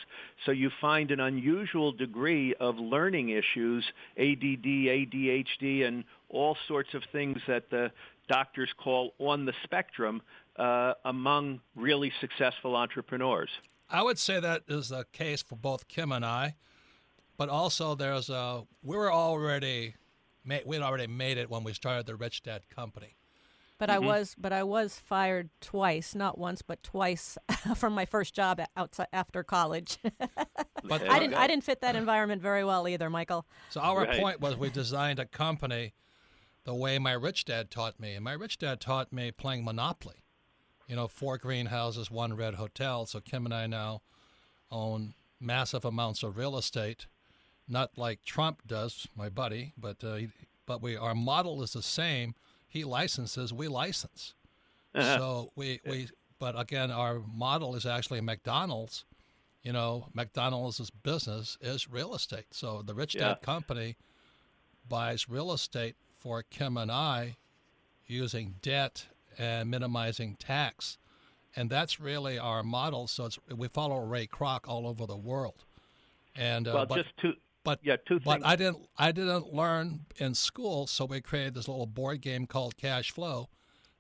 So 0.46 0.52
you 0.52 0.70
find 0.81 1.11
an 1.11 1.20
unusual 1.20 1.93
degree 1.93 2.55
of 2.55 2.76
learning 2.76 3.31
issues, 3.31 3.84
ADD, 4.19 4.64
ADHD, 4.64 5.87
and 5.87 6.05
all 6.28 6.56
sorts 6.66 6.94
of 6.94 7.02
things 7.12 7.38
that 7.46 7.70
the 7.70 7.93
doctors 8.28 8.70
call 8.82 9.12
on 9.19 9.44
the 9.44 9.52
spectrum 9.64 10.22
uh, 10.56 10.95
among 11.05 11.61
really 11.75 12.12
successful 12.21 12.77
entrepreneurs. 12.77 13.51
I 13.91 14.03
would 14.03 14.19
say 14.19 14.41
that 14.41 14.62
is 14.69 14.89
the 14.89 15.05
case 15.12 15.43
for 15.43 15.56
both 15.56 15.89
Kim 15.89 16.11
and 16.12 16.25
I, 16.25 16.55
but 17.37 17.49
also 17.49 17.95
there's 17.95 18.31
a 18.31 18.65
we 18.83 18.97
were 18.97 19.12
already 19.12 19.95
ma- 20.45 20.59
we'd 20.65 20.81
already 20.83 21.06
made 21.06 21.39
it 21.39 21.51
when 21.51 21.65
we 21.65 21.73
started 21.73 22.06
the 22.06 22.17
Rich 22.17 22.43
Dad 22.43 22.62
Company. 22.75 23.17
But 23.77 23.91
I 23.91 23.99
was 23.99 24.35
but 24.39 24.53
I 24.53 24.62
was 24.62 24.99
fired 24.99 25.51
twice, 25.61 26.15
not 26.15 26.39
once 26.39 26.62
but 26.62 26.83
twice 26.83 27.37
from 27.77 27.93
my 27.93 28.05
first 28.07 28.33
job 28.35 28.61
outside 28.77 29.09
after 29.12 29.43
college. 29.43 29.99
But 30.87 31.09
I 31.09 31.19
didn't. 31.19 31.33
I 31.35 31.47
didn't 31.47 31.65
fit 31.65 31.81
that 31.81 31.97
environment 31.97 32.43
very 32.43 32.62
well 32.62 32.87
either, 32.87 33.09
Michael. 33.09 33.47
So 33.71 33.81
our 33.81 34.05
Right. 34.05 34.21
point 34.21 34.41
was 34.43 34.55
we 34.55 34.69
designed 34.69 35.19
a 35.19 35.25
company 35.25 35.95
the 36.65 36.75
way 36.75 36.99
my 36.99 37.12
rich 37.12 37.47
dad 37.47 37.71
taught 37.71 37.99
me, 37.99 38.12
and 38.14 38.23
my 38.23 38.35
rich 38.35 38.59
dad 38.59 38.83
taught 38.83 39.11
me 39.11 39.31
playing 39.33 39.64
Monopoly. 39.64 40.17
You 40.87 40.97
know, 40.97 41.09
four 41.09 41.38
greenhouses, 41.38 42.11
one 42.11 42.35
red 42.37 42.55
hotel. 42.55 43.07
So 43.07 43.21
Kim 43.21 43.45
and 43.47 43.55
I 43.55 43.67
now 43.67 44.03
own 44.71 45.14
massive 45.41 45.85
amounts 45.85 46.23
of 46.23 46.37
real 46.37 46.57
estate, 46.57 47.07
not 47.69 47.97
like 47.97 48.25
Trump 48.25 48.67
does, 48.67 49.07
my 49.17 49.29
buddy, 49.29 49.73
but 49.79 50.03
uh, 50.05 50.14
he, 50.17 50.29
but 50.67 50.83
we 50.83 50.97
our 50.97 51.14
model 51.14 51.62
is 51.62 51.73
the 51.73 51.83
same. 51.83 52.35
He 52.69 52.85
licenses, 52.85 53.53
we 53.53 53.69
license. 53.69 54.35
So 55.00 55.50
we 55.57 55.81
we 55.87 56.09
but 56.38 56.59
again, 56.59 56.91
our 56.91 57.21
model 57.21 57.75
is 57.75 57.85
actually 57.87 58.21
McDonald's. 58.21 59.05
You 59.62 59.73
know, 59.73 60.09
McDonald's 60.12 60.91
business 61.03 61.57
is 61.61 61.88
real 61.91 62.14
estate. 62.14 62.47
So 62.53 62.83
the 62.83 62.95
Rich 62.95 63.14
Dad 63.14 63.38
Yeah. 63.41 63.45
Company 63.45 63.97
buys 64.88 65.29
real 65.29 65.53
estate 65.53 65.97
for 66.19 66.43
Kim 66.43 66.76
and 66.76 66.93
I 66.93 67.37
using 68.07 68.57
debt 68.61 69.07
and 69.38 69.71
minimizing 69.71 70.37
tax. 70.37 70.99
And 71.57 71.71
that's 71.71 72.00
really 72.00 72.38
our 72.38 72.62
model. 72.62 73.07
So 73.07 73.26
it's, 73.26 73.38
we 73.55 73.69
follow 73.69 73.99
Ray 74.05 74.26
Kroc 74.26 74.61
all 74.67 74.87
over 74.87 75.07
the 75.07 75.17
world. 75.17 75.64
And 76.37 76.67
uh, 76.67 76.73
well, 76.75 76.87
but, 76.87 76.97
just 76.97 77.17
two. 77.17 77.33
but 77.62 77.79
yeah, 77.83 77.97
two 78.07 78.19
but 78.21 78.35
things. 78.35 78.45
I 78.45 78.57
didn't 78.57 78.79
I 78.99 79.12
didn't 79.12 79.53
learn 79.55 80.00
in 80.17 80.35
school, 80.35 80.87
so 80.88 81.05
we 81.05 81.21
created 81.21 81.55
this 81.55 81.69
little 81.69 81.87
board 81.87 82.21
game 82.23 82.47
called 82.47 82.76
Cash 82.76 83.12
Flow, 83.12 83.49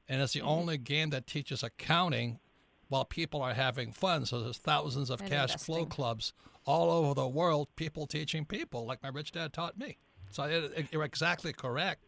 and 0.08 0.20
it's 0.20 0.32
the 0.32 0.40
Mm-hmm. 0.40 0.48
only 0.48 0.78
game 0.78 1.10
that 1.10 1.28
teaches 1.28 1.62
accounting 1.62 2.40
while 2.88 3.04
people 3.04 3.40
are 3.40 3.54
having 3.54 3.92
fun. 3.92 4.26
So 4.26 4.40
there's 4.42 4.58
thousands 4.58 5.08
of 5.10 5.20
And 5.20 5.30
cash 5.30 5.54
flow 5.56 5.86
clubs 5.86 6.32
all 6.66 6.90
over 6.90 7.14
the 7.14 7.28
world, 7.28 7.68
people 7.76 8.06
teaching 8.08 8.44
people, 8.44 8.84
like 8.84 9.00
my 9.02 9.10
rich 9.10 9.30
dad 9.32 9.52
taught 9.52 9.78
me. 9.78 9.96
So 10.30 10.42
it, 10.42 10.72
it- 10.76 10.86
you're 10.90 11.04
exactly 11.04 11.52
correct. 11.52 12.04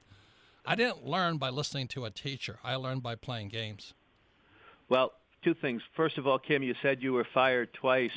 I 0.66 0.74
didn't 0.74 1.04
learn 1.06 1.38
by 1.38 1.50
listening 1.50 1.88
to 1.88 2.04
a 2.04 2.10
teacher. 2.10 2.58
I 2.64 2.74
learned 2.76 3.02
by 3.02 3.14
playing 3.14 3.48
games. 3.48 3.94
Well, 4.88 5.12
two 5.42 5.54
things. 5.54 5.82
First 5.94 6.18
of 6.18 6.26
all, 6.26 6.38
Kim, 6.38 6.62
you 6.62 6.74
said 6.82 7.02
you 7.02 7.12
were 7.12 7.26
fired 7.32 7.72
twice. 7.72 8.10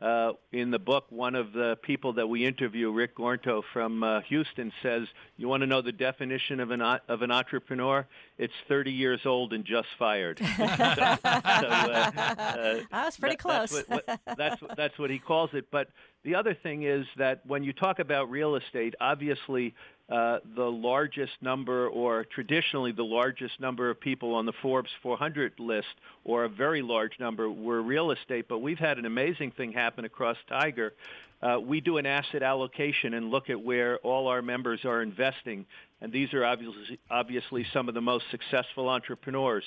Uh, 0.00 0.32
in 0.52 0.70
the 0.70 0.78
book, 0.78 1.04
one 1.10 1.34
of 1.34 1.52
the 1.52 1.76
people 1.82 2.14
that 2.14 2.26
we 2.26 2.46
interview, 2.46 2.90
Rick 2.90 3.16
Gornto 3.18 3.62
from 3.70 4.02
uh, 4.02 4.22
Houston, 4.22 4.72
says, 4.82 5.06
"You 5.36 5.46
want 5.46 5.60
to 5.60 5.66
know 5.66 5.82
the 5.82 5.92
definition 5.92 6.58
of 6.58 6.70
an 6.70 6.80
o- 6.80 7.00
of 7.06 7.20
an 7.20 7.30
entrepreneur? 7.30 8.06
It's 8.38 8.54
30 8.66 8.92
years 8.92 9.20
old 9.26 9.52
and 9.52 9.62
just 9.62 9.88
fired." 9.98 10.38
so, 10.38 10.46
so, 10.56 10.62
uh, 10.62 11.20
uh, 11.22 12.80
I 12.90 13.04
was 13.04 13.18
pretty 13.18 13.36
that- 13.36 13.38
close. 13.42 13.72
That's 13.72 13.88
what, 13.90 14.06
what, 14.08 14.20
that's 14.38 14.62
that's 14.74 14.98
what 14.98 15.10
he 15.10 15.18
calls 15.18 15.50
it. 15.52 15.70
But 15.70 15.88
the 16.24 16.34
other 16.34 16.54
thing 16.54 16.84
is 16.84 17.04
that 17.18 17.44
when 17.44 17.62
you 17.62 17.74
talk 17.74 17.98
about 17.98 18.30
real 18.30 18.56
estate, 18.56 18.94
obviously 19.02 19.74
uh, 20.10 20.38
the 20.56 20.64
largest 20.64 21.32
number, 21.40 21.88
or 21.88 22.24
traditionally 22.24 22.90
the 22.90 23.04
largest 23.04 23.60
number 23.60 23.90
of 23.90 24.00
people 24.00 24.34
on 24.34 24.44
the 24.44 24.52
Forbes 24.60 24.90
400 25.02 25.52
list, 25.58 25.86
or 26.24 26.44
a 26.44 26.48
very 26.48 26.82
large 26.82 27.12
number, 27.20 27.48
were 27.48 27.80
real 27.80 28.10
estate. 28.10 28.46
But 28.48 28.58
we've 28.58 28.78
had 28.78 28.98
an 28.98 29.06
amazing 29.06 29.52
thing 29.52 29.72
happen 29.72 30.04
across 30.04 30.36
Tiger. 30.48 30.94
Uh, 31.42 31.58
we 31.60 31.80
do 31.80 31.96
an 31.96 32.06
asset 32.06 32.42
allocation 32.42 33.14
and 33.14 33.30
look 33.30 33.48
at 33.48 33.60
where 33.60 33.98
all 33.98 34.26
our 34.26 34.42
members 34.42 34.84
are 34.84 35.00
investing, 35.00 35.64
and 36.00 36.12
these 36.12 36.34
are 36.34 36.44
obviously, 36.44 36.98
obviously 37.10 37.64
some 37.72 37.88
of 37.88 37.94
the 37.94 38.00
most 38.00 38.24
successful 38.30 38.88
entrepreneurs 38.88 39.64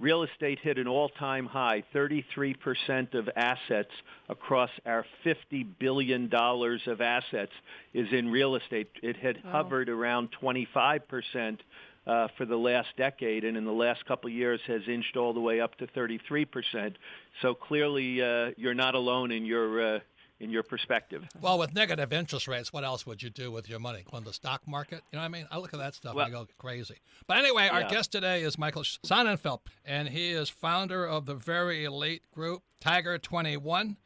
real 0.00 0.22
estate 0.24 0.58
hit 0.60 0.78
an 0.78 0.88
all-time 0.88 1.46
high, 1.46 1.82
33% 1.94 3.14
of 3.14 3.28
assets 3.36 3.90
across 4.28 4.70
our 4.86 5.04
$50 5.24 5.66
billion 5.78 6.32
of 6.32 7.00
assets 7.00 7.52
is 7.92 8.08
in 8.12 8.30
real 8.30 8.56
estate. 8.56 8.90
It 9.02 9.16
had 9.16 9.42
wow. 9.44 9.52
hovered 9.52 9.88
around 9.88 10.30
25% 10.42 11.58
uh, 12.06 12.28
for 12.36 12.44
the 12.44 12.56
last 12.56 12.88
decade, 12.96 13.44
and 13.44 13.56
in 13.56 13.64
the 13.64 13.72
last 13.72 14.04
couple 14.04 14.28
of 14.28 14.34
years 14.34 14.60
has 14.66 14.82
inched 14.88 15.16
all 15.16 15.32
the 15.32 15.40
way 15.40 15.60
up 15.60 15.76
to 15.78 15.86
33%. 15.86 16.94
So 17.40 17.54
clearly, 17.54 18.20
uh, 18.22 18.50
you're 18.56 18.74
not 18.74 18.94
alone 18.94 19.30
in 19.30 19.46
your 19.46 19.96
uh, 19.96 19.98
in 20.40 20.50
your 20.50 20.62
perspective. 20.62 21.24
Well, 21.40 21.58
with 21.58 21.74
negative 21.74 22.12
interest 22.12 22.48
rates, 22.48 22.72
what 22.72 22.84
else 22.84 23.06
would 23.06 23.22
you 23.22 23.30
do 23.30 23.50
with 23.50 23.68
your 23.68 23.78
money? 23.78 24.04
Go 24.10 24.18
in 24.18 24.24
the 24.24 24.32
stock 24.32 24.66
market? 24.66 25.02
You 25.12 25.16
know 25.16 25.20
what 25.20 25.26
I 25.26 25.28
mean? 25.28 25.46
I 25.50 25.58
look 25.58 25.72
at 25.72 25.78
that 25.80 25.94
stuff 25.94 26.14
well, 26.14 26.26
and 26.26 26.34
I 26.34 26.38
go 26.38 26.46
crazy. 26.58 26.96
But 27.26 27.38
anyway, 27.38 27.68
our 27.68 27.84
guest 27.84 28.12
today 28.12 28.42
is 28.42 28.58
Michael 28.58 28.82
Sonnenfeldt, 28.82 29.60
and 29.84 30.08
he 30.08 30.30
is 30.32 30.48
founder 30.48 31.06
of 31.06 31.26
the 31.26 31.34
very 31.34 31.84
elite 31.84 32.22
group 32.32 32.62
Tiger 32.80 33.16
21, 33.16 33.96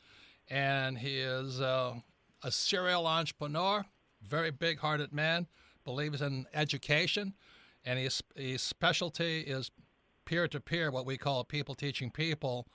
and 0.49 0.99
he 0.99 1.19
is 1.19 1.61
uh, 1.61 1.95
a 2.43 2.51
serial 2.51 3.07
entrepreneur, 3.07 3.85
very 4.23 4.51
big-hearted 4.51 5.13
man, 5.13 5.47
believes 5.85 6.21
in 6.21 6.47
education, 6.53 7.35
and 7.85 7.99
his, 7.99 8.23
his 8.37 8.61
specialty 8.61 9.41
is 9.41 9.71
peer-to-peer, 10.27 10.91
what 10.91 11.07
we 11.07 11.17
call 11.17 11.43
people 11.43 11.75
teaching 11.75 12.11
people, 12.11 12.67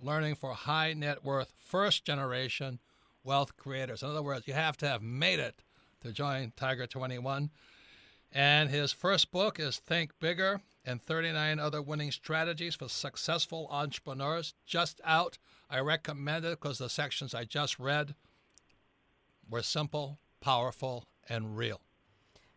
learning 0.00 0.34
for 0.34 0.52
high 0.52 0.92
net 0.92 1.24
worth 1.24 1.52
first 1.58 2.04
generation 2.04 2.80
wealth 3.26 3.56
creators. 3.56 4.02
In 4.02 4.08
other 4.08 4.22
words, 4.22 4.46
you 4.46 4.54
have 4.54 4.76
to 4.78 4.88
have 4.88 5.02
made 5.02 5.40
it 5.40 5.62
to 6.00 6.12
join 6.12 6.52
Tiger 6.56 6.86
21. 6.86 7.50
And 8.32 8.70
his 8.70 8.92
first 8.92 9.30
book 9.30 9.58
is 9.58 9.78
Think 9.78 10.12
Bigger 10.20 10.60
and 10.84 11.02
39 11.02 11.58
Other 11.58 11.82
Winning 11.82 12.12
Strategies 12.12 12.76
for 12.76 12.88
Successful 12.88 13.68
Entrepreneurs. 13.70 14.54
Just 14.64 15.00
out. 15.04 15.38
I 15.68 15.80
recommend 15.80 16.44
it 16.44 16.60
because 16.60 16.78
the 16.78 16.88
sections 16.88 17.34
I 17.34 17.44
just 17.44 17.78
read 17.78 18.14
were 19.50 19.62
simple, 19.62 20.18
powerful, 20.40 21.04
and 21.28 21.56
real. 21.56 21.80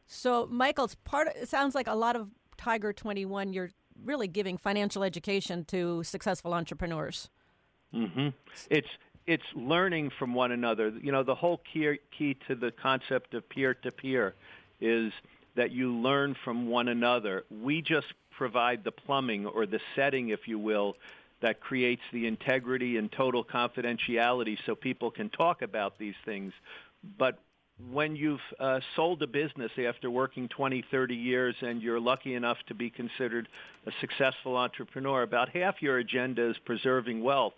So, 0.06 0.48
Michael's 0.48 0.96
part. 0.96 1.28
Of, 1.28 1.36
it 1.36 1.50
sounds 1.50 1.76
like 1.76 1.88
a 1.88 1.96
lot 1.96 2.16
of 2.16 2.30
Tiger 2.58 2.94
21. 2.94 3.54
You're 3.54 3.72
really 4.04 4.28
giving 4.28 4.58
financial 4.58 5.04
education 5.04 5.66
to 5.66 6.04
successful 6.04 6.54
entrepreneurs. 6.54 7.30
Mm-hmm. 7.94 8.30
It's 8.70 8.88
it's 9.30 9.44
learning 9.54 10.10
from 10.18 10.34
one 10.34 10.52
another. 10.52 10.90
You 10.90 11.12
know, 11.12 11.22
the 11.22 11.36
whole 11.36 11.62
key, 11.72 12.00
key 12.18 12.36
to 12.48 12.56
the 12.56 12.72
concept 12.72 13.36
of 13.36 13.48
peer-to-peer 13.48 14.34
is 14.82 15.14
that 15.56 15.70
you 15.70 15.94
learn 15.96 16.36
from 16.44 16.68
one 16.68 16.88
another. 16.88 17.44
We 17.52 17.84
just 17.84 18.08
provide 18.32 18.84
the 18.84 18.92
plumbing 18.92 19.46
or 19.46 19.68
the 19.68 19.80
setting, 19.96 20.30
if 20.30 20.48
you 20.48 20.58
will, 20.58 20.96
that 21.42 21.60
creates 21.60 22.02
the 22.12 22.26
integrity 22.26 22.98
and 22.98 23.12
total 23.12 23.46
confidentiality 23.46 24.58
so 24.66 24.74
people 24.74 25.12
can 25.12 25.30
talk 25.30 25.62
about 25.62 26.00
these 26.00 26.16
things. 26.26 26.52
But 27.20 27.38
when 27.92 28.16
you've 28.16 28.42
uh, 28.60 28.80
sold 28.96 29.22
a 29.22 29.28
business 29.28 29.72
after 29.78 30.10
working 30.10 30.48
20, 30.48 30.84
30 30.90 31.14
years 31.16 31.56
and 31.62 31.84
you're 31.84 32.00
lucky 32.00 32.34
enough 32.34 32.58
to 32.70 32.74
be 32.74 32.90
considered 32.90 33.48
a 33.86 33.92
successful 34.02 34.58
entrepreneur, 34.58 35.22
about 35.22 35.50
half 35.50 35.84
your 35.84 36.00
agenda 36.00 36.50
is 36.50 36.58
preserving 36.66 37.22
wealth 37.22 37.54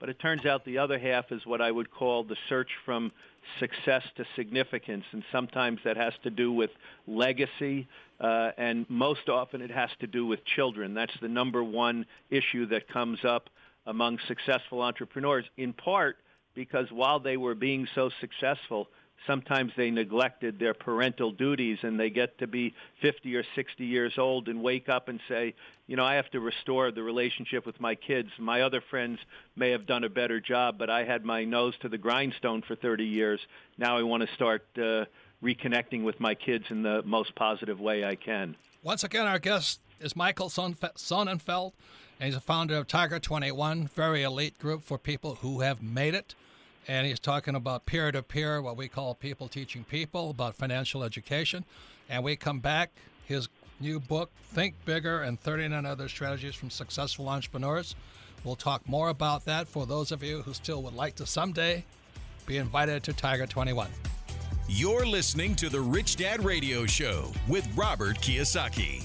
but 0.00 0.08
it 0.08 0.18
turns 0.18 0.46
out 0.46 0.64
the 0.64 0.78
other 0.78 0.98
half 0.98 1.30
is 1.30 1.44
what 1.44 1.60
I 1.60 1.70
would 1.70 1.90
call 1.90 2.24
the 2.24 2.36
search 2.48 2.70
from 2.84 3.12
success 3.58 4.02
to 4.16 4.24
significance, 4.34 5.04
and 5.12 5.22
sometimes 5.30 5.80
that 5.84 5.96
has 5.96 6.14
to 6.24 6.30
do 6.30 6.52
with 6.52 6.70
legacy, 7.06 7.86
uh, 8.18 8.50
and 8.56 8.86
most 8.88 9.28
often 9.28 9.60
it 9.60 9.70
has 9.70 9.90
to 10.00 10.06
do 10.06 10.26
with 10.26 10.44
children. 10.44 10.94
That's 10.94 11.12
the 11.20 11.28
number 11.28 11.62
one 11.62 12.06
issue 12.30 12.66
that 12.66 12.88
comes 12.88 13.24
up 13.24 13.50
among 13.86 14.18
successful 14.26 14.82
entrepreneurs, 14.82 15.44
in 15.56 15.74
part 15.74 16.16
because 16.54 16.90
while 16.90 17.20
they 17.20 17.36
were 17.36 17.54
being 17.54 17.86
so 17.94 18.10
successful, 18.20 18.88
sometimes 19.26 19.72
they 19.76 19.90
neglected 19.90 20.58
their 20.58 20.74
parental 20.74 21.30
duties 21.30 21.78
and 21.82 21.98
they 21.98 22.10
get 22.10 22.38
to 22.38 22.46
be 22.46 22.74
50 23.02 23.36
or 23.36 23.44
60 23.54 23.84
years 23.84 24.14
old 24.18 24.48
and 24.48 24.62
wake 24.62 24.88
up 24.88 25.08
and 25.08 25.20
say, 25.28 25.54
you 25.86 25.96
know, 25.96 26.04
I 26.04 26.14
have 26.14 26.30
to 26.30 26.40
restore 26.40 26.90
the 26.90 27.02
relationship 27.02 27.66
with 27.66 27.80
my 27.80 27.94
kids. 27.94 28.30
My 28.38 28.62
other 28.62 28.80
friends 28.80 29.18
may 29.56 29.70
have 29.70 29.86
done 29.86 30.04
a 30.04 30.08
better 30.08 30.40
job, 30.40 30.78
but 30.78 30.88
I 30.88 31.04
had 31.04 31.24
my 31.24 31.44
nose 31.44 31.74
to 31.82 31.88
the 31.88 31.98
grindstone 31.98 32.62
for 32.62 32.76
30 32.76 33.04
years. 33.04 33.40
Now 33.76 33.98
I 33.98 34.02
want 34.02 34.26
to 34.26 34.34
start 34.34 34.64
uh, 34.76 35.04
reconnecting 35.42 36.02
with 36.02 36.20
my 36.20 36.34
kids 36.34 36.66
in 36.70 36.82
the 36.82 37.02
most 37.04 37.34
positive 37.34 37.80
way 37.80 38.04
I 38.04 38.14
can. 38.14 38.56
Once 38.82 39.04
again, 39.04 39.26
our 39.26 39.38
guest 39.38 39.80
is 40.00 40.16
Michael 40.16 40.48
Sonnenfeldt, 40.48 41.72
and 42.18 42.26
he's 42.26 42.36
a 42.36 42.40
founder 42.40 42.76
of 42.76 42.86
Tiger 42.86 43.18
21, 43.18 43.86
very 43.88 44.22
elite 44.22 44.58
group 44.58 44.82
for 44.82 44.96
people 44.96 45.36
who 45.36 45.60
have 45.60 45.82
made 45.82 46.14
it 46.14 46.34
and 46.88 47.06
he's 47.06 47.20
talking 47.20 47.54
about 47.54 47.86
peer 47.86 48.10
to 48.12 48.22
peer, 48.22 48.60
what 48.62 48.76
we 48.76 48.88
call 48.88 49.14
people 49.14 49.48
teaching 49.48 49.84
people, 49.84 50.30
about 50.30 50.56
financial 50.56 51.02
education. 51.02 51.64
And 52.08 52.24
we 52.24 52.36
come 52.36 52.60
back, 52.60 52.90
his 53.26 53.48
new 53.80 54.00
book, 54.00 54.30
Think 54.52 54.74
Bigger 54.84 55.22
and 55.22 55.40
39 55.40 55.86
Other 55.86 56.08
Strategies 56.08 56.54
from 56.54 56.70
Successful 56.70 57.28
Entrepreneurs. 57.28 57.94
We'll 58.44 58.56
talk 58.56 58.88
more 58.88 59.10
about 59.10 59.44
that 59.44 59.68
for 59.68 59.86
those 59.86 60.12
of 60.12 60.22
you 60.22 60.42
who 60.42 60.54
still 60.54 60.82
would 60.82 60.94
like 60.94 61.14
to 61.16 61.26
someday 61.26 61.84
be 62.46 62.56
invited 62.56 63.02
to 63.04 63.12
Tiger 63.12 63.46
21. 63.46 63.88
You're 64.68 65.06
listening 65.06 65.54
to 65.56 65.68
the 65.68 65.80
Rich 65.80 66.16
Dad 66.16 66.44
Radio 66.44 66.86
Show 66.86 67.32
with 67.48 67.68
Robert 67.76 68.16
Kiyosaki. 68.18 69.04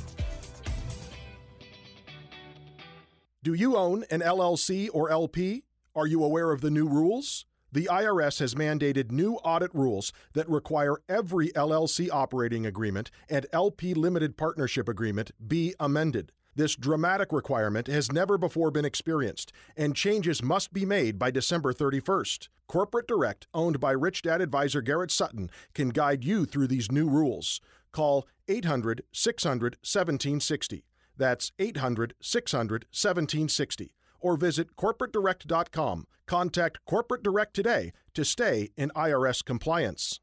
Do 3.43 3.53
you 3.53 3.75
own 3.75 4.05
an 4.09 4.21
LLC 4.21 4.89
or 4.93 5.11
LP? 5.11 5.63
Are 5.95 6.07
you 6.07 6.23
aware 6.23 6.51
of 6.51 6.61
the 6.61 6.71
new 6.71 6.87
rules? 6.87 7.45
The 7.75 7.89
IRS 7.91 8.39
has 8.39 8.55
mandated 8.55 9.11
new 9.11 9.33
audit 9.43 9.75
rules 9.75 10.13
that 10.31 10.47
require 10.47 10.95
every 11.09 11.49
LLC 11.49 12.09
operating 12.09 12.65
agreement 12.65 13.11
and 13.29 13.45
LP 13.51 13.93
limited 13.93 14.37
partnership 14.37 14.87
agreement 14.87 15.31
be 15.45 15.75
amended. 15.77 16.31
This 16.55 16.77
dramatic 16.77 17.33
requirement 17.33 17.87
has 17.87 18.13
never 18.13 18.37
before 18.37 18.71
been 18.71 18.85
experienced, 18.85 19.51
and 19.75 19.93
changes 19.93 20.41
must 20.41 20.71
be 20.71 20.85
made 20.85 21.19
by 21.19 21.31
December 21.31 21.73
31st. 21.73 22.47
Corporate 22.69 23.09
Direct, 23.09 23.45
owned 23.53 23.81
by 23.81 23.91
Rich 23.91 24.21
Dad 24.21 24.39
advisor 24.39 24.81
Garrett 24.81 25.11
Sutton, 25.11 25.49
can 25.73 25.89
guide 25.89 26.23
you 26.23 26.45
through 26.45 26.67
these 26.67 26.89
new 26.89 27.09
rules. 27.09 27.59
Call 27.91 28.25
800 28.47 29.03
600 29.11 29.73
1760. 29.83 30.85
That's 31.17 31.51
800 31.59 32.13
600 32.21 32.85
1760 32.89 33.91
or 34.25 34.37
visit 34.37 34.75
corporatedirect.com. 34.75 36.07
Contact 36.25 36.79
Corporate 36.87 37.21
Direct 37.21 37.53
today 37.53 37.91
to 38.15 38.25
stay 38.25 38.71
in 38.75 38.89
IRS 38.95 39.45
compliance. 39.45 40.19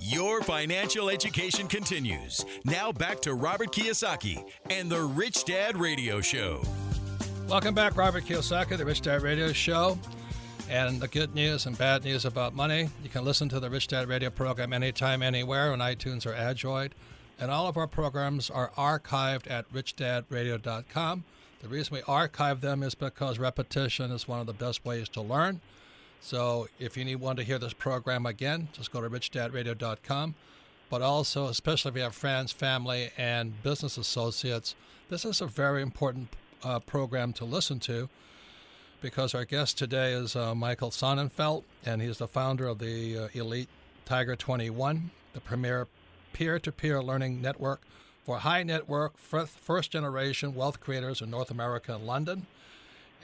Your 0.00 0.40
financial 0.40 1.10
education 1.10 1.68
continues. 1.68 2.46
Now 2.64 2.92
back 2.92 3.20
to 3.20 3.34
Robert 3.34 3.72
Kiyosaki 3.72 4.42
and 4.70 4.90
the 4.90 5.02
Rich 5.02 5.44
Dad 5.44 5.76
Radio 5.76 6.22
Show. 6.22 6.62
Welcome 7.46 7.74
back, 7.74 7.94
Robert 7.98 8.24
Kiyosaki, 8.24 8.78
the 8.78 8.86
Rich 8.86 9.02
Dad 9.02 9.20
Radio 9.20 9.52
Show. 9.52 9.98
And 10.70 10.98
the 10.98 11.08
good 11.08 11.34
news 11.34 11.66
and 11.66 11.76
bad 11.76 12.04
news 12.04 12.24
about 12.24 12.54
money. 12.54 12.88
You 13.02 13.10
can 13.10 13.22
listen 13.22 13.50
to 13.50 13.60
the 13.60 13.68
Rich 13.68 13.88
Dad 13.88 14.08
Radio 14.08 14.30
program 14.30 14.72
anytime, 14.72 15.22
anywhere 15.22 15.72
on 15.72 15.80
iTunes 15.80 16.24
or 16.24 16.32
Android. 16.32 16.94
And 17.38 17.50
all 17.50 17.68
of 17.68 17.76
our 17.76 17.86
programs 17.86 18.48
are 18.50 18.70
archived 18.76 19.50
at 19.50 19.70
richdadradio.com. 19.72 21.24
The 21.60 21.68
reason 21.68 21.94
we 21.94 22.02
archive 22.02 22.60
them 22.60 22.82
is 22.82 22.94
because 22.94 23.38
repetition 23.38 24.10
is 24.10 24.28
one 24.28 24.40
of 24.40 24.46
the 24.46 24.52
best 24.52 24.84
ways 24.84 25.08
to 25.10 25.20
learn. 25.20 25.60
So 26.20 26.68
if 26.78 26.96
you 26.96 27.04
need 27.04 27.16
one 27.16 27.36
to 27.36 27.42
hear 27.42 27.58
this 27.58 27.72
program 27.72 28.26
again, 28.26 28.68
just 28.72 28.90
go 28.90 29.00
to 29.00 29.10
richdadradio.com. 29.10 30.34
But 30.88 31.02
also, 31.02 31.46
especially 31.46 31.90
if 31.90 31.96
you 31.96 32.02
have 32.02 32.14
friends, 32.14 32.52
family, 32.52 33.10
and 33.18 33.62
business 33.62 33.98
associates, 33.98 34.74
this 35.10 35.24
is 35.24 35.40
a 35.40 35.46
very 35.46 35.82
important 35.82 36.28
uh, 36.62 36.78
program 36.80 37.32
to 37.34 37.44
listen 37.44 37.80
to 37.80 38.08
because 39.00 39.34
our 39.34 39.44
guest 39.44 39.76
today 39.76 40.12
is 40.12 40.36
uh, 40.36 40.54
Michael 40.54 40.90
Sonnenfeldt, 40.90 41.64
and 41.84 42.00
he's 42.00 42.18
the 42.18 42.28
founder 42.28 42.66
of 42.66 42.78
the 42.78 43.18
uh, 43.18 43.28
Elite 43.34 43.68
Tiger 44.04 44.36
21, 44.36 45.10
the 45.32 45.40
premier 45.40 45.86
peer 46.36 46.58
to 46.58 46.70
peer 46.70 47.02
learning 47.02 47.40
network 47.40 47.80
for 48.26 48.36
high 48.40 48.62
net 48.62 48.86
worth, 48.86 49.16
first 49.16 49.90
generation 49.90 50.54
wealth 50.54 50.80
creators 50.80 51.22
in 51.22 51.30
North 51.30 51.50
America 51.50 51.94
and 51.94 52.06
London. 52.06 52.46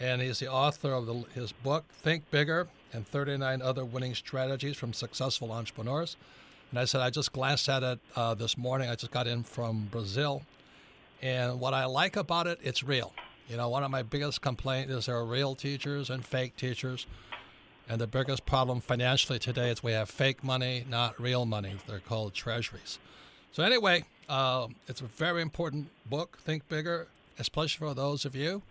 and 0.00 0.22
he's 0.22 0.38
the 0.38 0.50
author 0.50 0.92
of 0.92 1.04
the, 1.04 1.14
his 1.34 1.52
book, 1.52 1.84
Think 1.90 2.30
Bigger 2.30 2.68
and 2.94 3.06
39 3.06 3.60
Other 3.60 3.84
Winning 3.84 4.14
Strategies 4.14 4.78
from 4.78 4.94
Successful 4.94 5.52
Entrepreneurs. 5.52 6.16
And 6.70 6.78
I 6.80 6.86
said, 6.86 7.02
I 7.02 7.10
just 7.10 7.34
glanced 7.34 7.68
at 7.68 7.82
it 7.82 7.98
uh, 8.16 8.32
this 8.32 8.56
morning. 8.56 8.88
I 8.88 8.94
just 8.94 9.12
got 9.12 9.26
in 9.26 9.42
from 9.42 9.88
Brazil. 9.90 10.42
And 11.20 11.60
what 11.60 11.74
I 11.74 11.84
like 11.84 12.16
about 12.16 12.46
it, 12.46 12.60
it's 12.62 12.82
real. 12.82 13.12
You 13.46 13.58
know, 13.58 13.68
one 13.68 13.84
of 13.84 13.90
my 13.90 14.02
biggest 14.02 14.40
complaints 14.40 14.90
is 14.90 15.04
there 15.04 15.16
are 15.16 15.26
real 15.26 15.54
teachers 15.54 16.08
and 16.08 16.24
fake 16.24 16.56
teachers. 16.56 17.06
And 17.92 18.00
the 18.00 18.06
biggest 18.06 18.46
problem 18.46 18.80
financially 18.80 19.38
today 19.38 19.68
is 19.68 19.82
we 19.82 19.92
have 19.92 20.08
fake 20.08 20.42
money, 20.42 20.86
not 20.88 21.20
real 21.20 21.44
money. 21.44 21.74
They're 21.86 21.98
called 21.98 22.32
treasuries. 22.32 22.98
So, 23.52 23.62
anyway, 23.62 24.06
uh, 24.30 24.68
it's 24.88 25.02
a 25.02 25.04
very 25.04 25.42
important 25.42 25.88
book, 26.06 26.38
Think 26.40 26.66
Bigger, 26.70 27.06
especially 27.38 27.86
for 27.86 27.92
those 27.92 28.24
of 28.24 28.34
you 28.34 28.62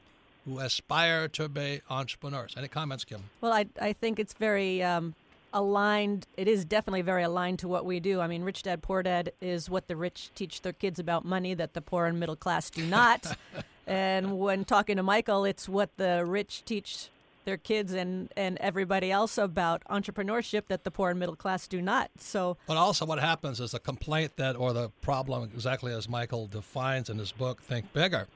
who 0.44 0.58
aspire 0.58 1.28
to 1.28 1.48
be 1.48 1.82
entrepreneurs. 1.88 2.56
Any 2.58 2.68
comments, 2.68 3.04
Kim? 3.04 3.22
Well, 3.42 3.54
I, 3.54 3.68
I 3.80 3.94
think 3.94 4.18
it's 4.18 4.34
very 4.34 4.82
um, 4.82 5.13
aligned. 5.54 6.25
It 6.36 6.48
is 6.48 6.66
definitely 6.66 7.04
very 7.04 7.22
aligned 7.22 7.60
to 7.60 7.68
what 7.68 7.86
we 7.86 8.00
do. 8.00 8.22
I 8.22 8.25
mean, 8.25 8.42
Rich 8.42 8.63
Dad 8.63 8.82
Poor 8.82 9.04
Dad 9.04 9.34
is 9.40 9.70
what 9.70 9.88
the 9.88 9.96
rich 9.96 10.32
teach 10.34 10.63
their 10.63 10.74
kids 10.74 11.00
about 11.00 11.25
money 11.25 11.54
that 11.54 11.75
the 11.75 11.82
poor 11.82 12.08
and 12.08 12.20
middle 12.20 12.36
class 12.36 12.72
do 12.72 12.88
not. 12.88 13.38
and 13.86 14.40
when 14.40 14.66
talking 14.66 14.98
to 14.98 15.04
Michael, 15.04 15.46
it's 15.46 15.70
what 15.70 15.96
the 15.98 16.25
rich 16.25 16.66
teach 16.66 17.11
their 17.45 17.57
kids 17.57 17.93
and, 17.93 18.31
and 18.38 18.57
everybody 18.60 19.12
else 19.12 19.38
about 19.38 19.83
entrepreneurship 19.89 20.63
that 20.67 20.83
the 20.83 20.91
poor 20.91 21.10
and 21.10 21.19
middle 21.19 21.36
class 21.36 21.67
do 21.67 21.81
not. 21.81 22.12
So, 22.17 22.57
but 22.67 22.77
also 22.77 23.05
what 23.05 23.19
happens 23.19 23.60
is 23.60 23.74
a 23.74 23.79
complaint 23.79 24.38
that, 24.38 24.55
or 24.55 24.74
the 24.74 24.89
problem, 25.01 25.50
exactly 25.53 25.93
as 25.93 26.07
Michael 26.07 26.48
defines 26.48 27.10
in 27.10 27.17
his 27.17 27.31
book, 27.31 27.62
Think 27.62 27.91
Bigger, 27.93 28.27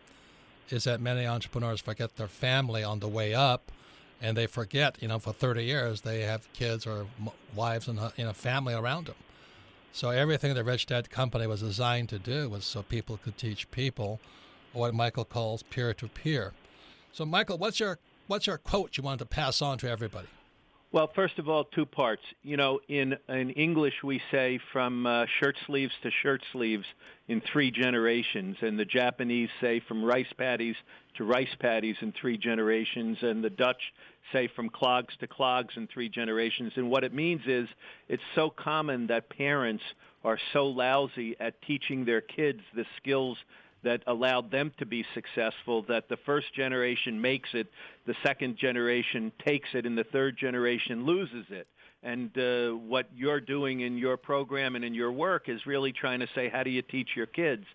is 0.70 0.86
that 0.86 1.00
many 1.02 1.26
entrepreneurs 1.26 1.82
forget 1.82 2.16
their 2.16 2.28
family 2.28 2.84
on 2.84 3.00
the 3.00 3.08
way 3.08 3.34
up 3.34 3.72
and 4.22 4.38
they 4.38 4.48
forget, 4.48 4.98
you 5.02 5.08
know, 5.08 5.20
for 5.20 5.34
30 5.34 5.64
years 5.64 6.02
they 6.02 6.22
have 6.22 6.52
kids 6.54 6.88
or 6.88 7.06
wives 7.56 7.88
and 7.88 8.00
uh, 8.00 8.12
you 8.18 8.26
know 8.26 8.34
family 8.34 8.74
around 8.74 9.08
them. 9.08 9.16
So 9.92 10.10
everything 10.10 10.54
the 10.54 10.64
Rich 10.64 10.88
Dad 10.88 11.10
Company 11.10 11.48
was 11.48 11.62
designed 11.62 12.10
to 12.10 12.20
do 12.20 12.50
was 12.50 12.66
so 12.66 12.82
people 12.82 13.18
could 13.18 13.38
teach 13.38 13.70
people 13.72 14.20
what 14.74 14.94
Michael 14.94 15.26
calls 15.26 15.64
peer 15.64 15.94
to 15.94 16.08
peer. 16.08 16.54
So 17.14 17.26
Michael, 17.26 17.58
what's 17.58 17.80
your 17.80 18.00
what's 18.28 18.48
your 18.48 18.58
quote 18.58 18.98
you 18.98 19.04
wanted 19.04 19.20
to 19.20 19.26
pass 19.26 19.62
on 19.62 19.78
to 19.80 19.90
everybody? 19.90 20.28
Well, 20.92 21.12
first 21.14 21.40
of 21.40 21.50
all, 21.50 21.66
two 21.66 21.86
parts. 21.86 22.22
You 22.42 22.56
know, 22.56 22.80
in 22.88 23.18
in 23.28 23.50
English 23.50 23.96
we 24.02 24.22
say 24.32 24.60
from 24.72 25.06
uh, 25.06 25.26
shirt 25.42 25.58
sleeves 25.66 25.92
to 26.04 26.10
shirt 26.24 26.42
sleeves 26.54 26.86
in 27.28 27.42
three 27.52 27.70
generations, 27.70 28.56
and 28.62 28.80
the 28.80 28.86
Japanese 28.86 29.50
say 29.60 29.82
from 29.88 30.06
rice 30.06 30.32
paddies 30.38 30.78
to 31.18 31.26
rice 31.26 31.54
paddies 31.60 31.98
in 32.02 32.14
three 32.14 32.38
generations, 32.38 33.18
and 33.22 33.44
the 33.44 33.50
Dutch 33.50 33.82
say 34.32 34.48
from 34.56 34.70
clogs 34.70 35.14
to 35.20 35.28
clogs 35.28 35.74
in 35.76 35.88
three 35.88 36.08
generations. 36.08 36.72
And 36.78 36.90
what 36.90 37.04
it 37.04 37.14
means 37.14 37.42
is 37.46 37.68
it's 38.08 38.24
so 38.34 38.50
common 38.50 39.08
that 39.08 39.30
parents 39.30 39.84
are 40.24 40.40
so 40.54 40.68
lousy 40.68 41.36
at 41.42 41.62
teaching 41.62 42.06
their 42.06 42.22
kids 42.22 42.62
the 42.74 42.86
skills 42.98 43.38
that 43.86 44.02
allowed 44.08 44.52
them 44.52 44.72
to 44.80 44.86
be 44.86 45.06
successful 45.14 45.84
that 45.88 46.10
the 46.10 46.18
first 46.26 46.54
generation 46.54 47.22
makes 47.22 47.50
it, 47.54 47.68
the 48.06 48.16
second 48.26 48.58
generation 48.58 49.32
takes 49.46 49.70
it, 49.74 49.86
and 49.86 49.98
the 49.98 50.04
third 50.04 50.38
generation 50.38 51.06
loses 51.06 51.46
it. 51.50 51.68
And 52.02 52.36
uh, 52.38 52.72
what 52.72 53.08
you're 53.16 53.40
doing 53.40 53.82
in 53.82 53.98
your 53.98 54.18
program 54.18 54.76
and 54.76 54.84
in 54.84 54.94
your 54.94 55.12
work 55.12 55.50
is 55.50 55.66
really 55.66 55.94
trying 55.94 56.20
to 56.20 56.28
say, 56.36 56.50
how 56.50 56.64
do 56.64 56.72
you 56.72 56.82
teach 56.82 57.10
your 57.16 57.28
kids? 57.28 57.66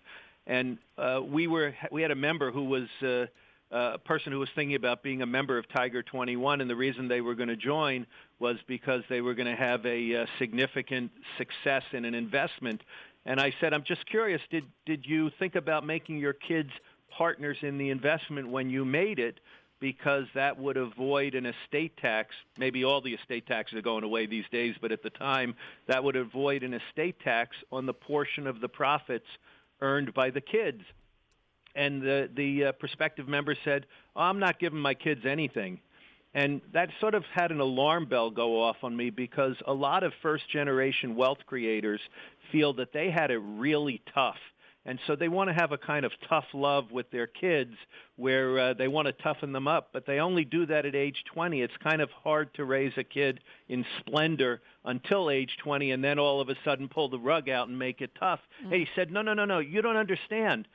And 0.45 0.77
uh, 0.97 1.21
we 1.25 1.47
were 1.47 1.73
we 1.91 2.01
had 2.01 2.11
a 2.11 2.15
member 2.15 2.51
who 2.51 2.65
was 2.65 2.87
uh, 3.01 3.27
uh 3.73 3.93
a 3.93 3.97
person 3.99 4.31
who 4.33 4.39
was 4.39 4.49
thinking 4.53 4.75
about 4.75 5.03
being 5.03 5.21
a 5.21 5.25
member 5.25 5.57
of 5.57 5.69
Tiger 5.69 6.03
21, 6.03 6.61
and 6.61 6.69
the 6.69 6.75
reason 6.75 7.07
they 7.07 7.21
were 7.21 7.35
going 7.35 7.49
to 7.49 7.55
join 7.55 8.05
was 8.39 8.57
because 8.67 9.03
they 9.07 9.21
were 9.21 9.33
going 9.33 9.47
to 9.47 9.55
have 9.55 9.85
a, 9.85 10.15
uh, 10.15 10.25
significant 10.39 11.11
success 11.37 11.83
in 11.93 12.05
an 12.05 12.15
investment 12.15 12.81
and 13.25 13.39
I 13.39 13.53
said, 13.59 13.73
I'm 13.73 13.83
just 13.83 14.05
curious, 14.09 14.41
did, 14.49 14.65
did 14.85 15.05
you 15.05 15.29
think 15.37 15.55
about 15.55 15.85
making 15.85 16.17
your 16.17 16.33
kids 16.33 16.71
partners 17.09 17.57
in 17.61 17.77
the 17.77 17.89
investment 17.89 18.49
when 18.49 18.69
you 18.69 18.85
made 18.85 19.19
it? 19.19 19.39
Because 19.79 20.25
that 20.35 20.59
would 20.59 20.77
avoid 20.77 21.33
an 21.33 21.45
estate 21.45 21.97
tax. 21.97 22.35
Maybe 22.57 22.83
all 22.83 23.01
the 23.01 23.13
estate 23.13 23.47
taxes 23.47 23.77
are 23.77 23.81
going 23.81 24.03
away 24.03 24.27
these 24.27 24.45
days, 24.51 24.75
but 24.79 24.91
at 24.91 25.01
the 25.01 25.09
time, 25.09 25.55
that 25.87 26.03
would 26.03 26.15
avoid 26.15 26.63
an 26.63 26.73
estate 26.73 27.19
tax 27.19 27.55
on 27.71 27.85
the 27.85 27.93
portion 27.93 28.47
of 28.47 28.61
the 28.61 28.69
profits 28.69 29.25
earned 29.81 30.13
by 30.13 30.29
the 30.29 30.41
kids. 30.41 30.81
And 31.73 32.01
the, 32.01 32.29
the 32.35 32.65
uh, 32.65 32.71
prospective 32.73 33.27
member 33.27 33.55
said, 33.63 33.85
oh, 34.15 34.21
I'm 34.21 34.39
not 34.39 34.59
giving 34.59 34.79
my 34.79 34.93
kids 34.93 35.21
anything. 35.25 35.79
And 36.33 36.61
that 36.73 36.89
sort 36.99 37.13
of 37.13 37.23
had 37.33 37.51
an 37.51 37.59
alarm 37.59 38.05
bell 38.05 38.31
go 38.31 38.61
off 38.61 38.77
on 38.83 38.95
me 38.95 39.09
because 39.09 39.55
a 39.67 39.73
lot 39.73 40.03
of 40.03 40.13
first 40.21 40.49
generation 40.49 41.15
wealth 41.15 41.39
creators 41.45 41.99
feel 42.51 42.73
that 42.73 42.93
they 42.93 43.11
had 43.11 43.31
it 43.31 43.39
really 43.39 44.01
tough. 44.13 44.37
And 44.83 44.97
so 45.05 45.15
they 45.15 45.27
want 45.27 45.49
to 45.49 45.53
have 45.53 45.71
a 45.71 45.77
kind 45.77 46.05
of 46.05 46.11
tough 46.27 46.45
love 46.53 46.89
with 46.91 47.11
their 47.11 47.27
kids 47.27 47.73
where 48.15 48.57
uh, 48.57 48.73
they 48.73 48.87
want 48.87 49.07
to 49.07 49.11
toughen 49.11 49.51
them 49.51 49.67
up, 49.67 49.89
but 49.93 50.07
they 50.07 50.19
only 50.19 50.43
do 50.43 50.65
that 50.65 50.87
at 50.87 50.95
age 50.95 51.23
20. 51.33 51.61
It's 51.61 51.73
kind 51.83 52.01
of 52.01 52.09
hard 52.23 52.51
to 52.55 52.65
raise 52.65 52.93
a 52.97 53.03
kid 53.03 53.41
in 53.69 53.85
splendor 53.99 54.61
until 54.83 55.29
age 55.29 55.55
20 55.63 55.91
and 55.91 56.03
then 56.03 56.17
all 56.17 56.41
of 56.41 56.49
a 56.49 56.55
sudden 56.65 56.87
pull 56.87 57.09
the 57.09 57.19
rug 57.19 57.47
out 57.47 57.67
and 57.67 57.77
make 57.77 58.01
it 58.01 58.11
tough. 58.19 58.39
Mm-hmm. 58.63 58.73
he 58.73 58.87
said, 58.95 59.11
no, 59.11 59.21
no, 59.21 59.35
no, 59.35 59.45
no, 59.45 59.59
you 59.59 59.83
don't 59.83 59.97
understand. 59.97 60.67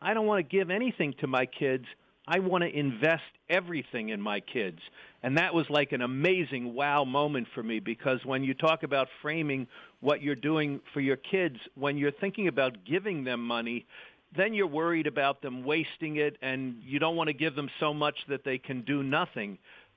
I 0.00 0.12
don't 0.12 0.26
want 0.26 0.46
to 0.46 0.56
give 0.56 0.70
anything 0.70 1.14
to 1.20 1.26
my 1.26 1.46
kids. 1.46 1.86
I 2.30 2.40
want 2.40 2.62
to 2.62 2.68
invest 2.68 3.22
everything 3.48 4.10
in 4.10 4.20
my 4.20 4.40
kids. 4.40 4.80
And 5.22 5.38
that 5.38 5.54
was 5.54 5.64
like 5.70 5.92
an 5.92 6.02
amazing 6.02 6.74
wow 6.74 7.04
moment 7.04 7.48
for 7.54 7.62
me 7.62 7.80
because 7.80 8.20
when 8.24 8.44
you 8.44 8.52
talk 8.52 8.82
about 8.82 9.08
framing 9.22 9.66
what 10.00 10.20
you're 10.20 10.34
doing 10.34 10.80
for 10.92 11.00
your 11.00 11.16
kids, 11.16 11.56
when 11.74 11.96
you're 11.96 12.12
thinking 12.12 12.46
about 12.46 12.84
giving 12.84 13.24
them 13.24 13.40
money, 13.40 13.86
then 14.36 14.52
you're 14.52 14.66
worried 14.66 15.06
about 15.06 15.40
them 15.40 15.64
wasting 15.64 16.16
it 16.16 16.36
and 16.42 16.76
you 16.84 16.98
don't 16.98 17.16
want 17.16 17.28
to 17.28 17.32
give 17.32 17.56
them 17.56 17.70
so 17.80 17.94
much 17.94 18.16
that 18.28 18.44
they 18.44 18.58
can 18.58 18.82
do 18.82 19.02
nothing. 19.02 19.56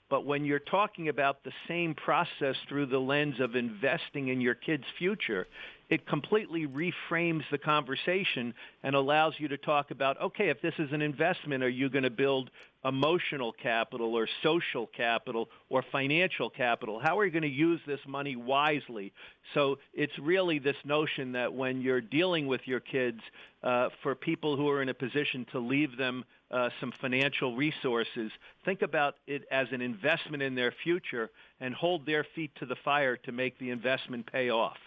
But 0.09 0.25
when 0.25 0.45
you're 0.45 0.59
talking 0.59 1.09
about 1.09 1.43
the 1.43 1.51
same 1.67 1.93
process 1.93 2.55
through 2.69 2.85
the 2.85 2.99
lens 2.99 3.41
of 3.41 3.57
investing 3.57 4.29
in 4.29 4.39
your 4.39 4.55
kid's 4.55 4.85
future, 4.97 5.47
it 5.91 6.07
completely 6.07 6.65
reframes 6.65 7.43
the 7.51 7.57
conversation 7.57 8.53
and 8.81 8.95
allows 8.95 9.33
you 9.37 9.49
to 9.49 9.57
talk 9.57 9.91
about, 9.91 10.19
okay, 10.21 10.47
if 10.47 10.61
this 10.61 10.73
is 10.79 10.87
an 10.93 11.01
investment, 11.01 11.61
are 11.61 11.69
you 11.69 11.89
going 11.89 12.05
to 12.05 12.09
build 12.09 12.49
emotional 12.85 13.51
capital 13.51 14.15
or 14.15 14.25
social 14.41 14.87
capital 14.87 15.49
or 15.69 15.83
financial 15.91 16.49
capital? 16.49 16.97
How 16.97 17.19
are 17.19 17.25
you 17.25 17.31
going 17.31 17.43
to 17.43 17.49
use 17.49 17.81
this 17.85 17.99
money 18.07 18.37
wisely? 18.37 19.11
So 19.53 19.79
it's 19.93 20.17
really 20.17 20.59
this 20.59 20.77
notion 20.85 21.33
that 21.33 21.53
when 21.53 21.81
you're 21.81 21.99
dealing 21.99 22.47
with 22.47 22.61
your 22.63 22.79
kids, 22.79 23.19
uh, 23.61 23.89
for 24.01 24.15
people 24.15 24.55
who 24.55 24.69
are 24.69 24.81
in 24.81 24.87
a 24.87 24.93
position 24.93 25.45
to 25.51 25.59
leave 25.59 25.97
them 25.97 26.23
uh, 26.51 26.69
some 26.79 26.93
financial 27.01 27.57
resources, 27.57 28.31
think 28.63 28.81
about 28.81 29.15
it 29.27 29.43
as 29.51 29.67
an 29.73 29.81
investment 29.81 30.41
in 30.41 30.55
their 30.55 30.73
future 30.83 31.29
and 31.59 31.75
hold 31.75 32.05
their 32.05 32.25
feet 32.33 32.51
to 32.55 32.65
the 32.65 32.77
fire 32.85 33.17
to 33.17 33.33
make 33.33 33.59
the 33.59 33.69
investment 33.69 34.25
pay 34.31 34.49
off. 34.49 34.77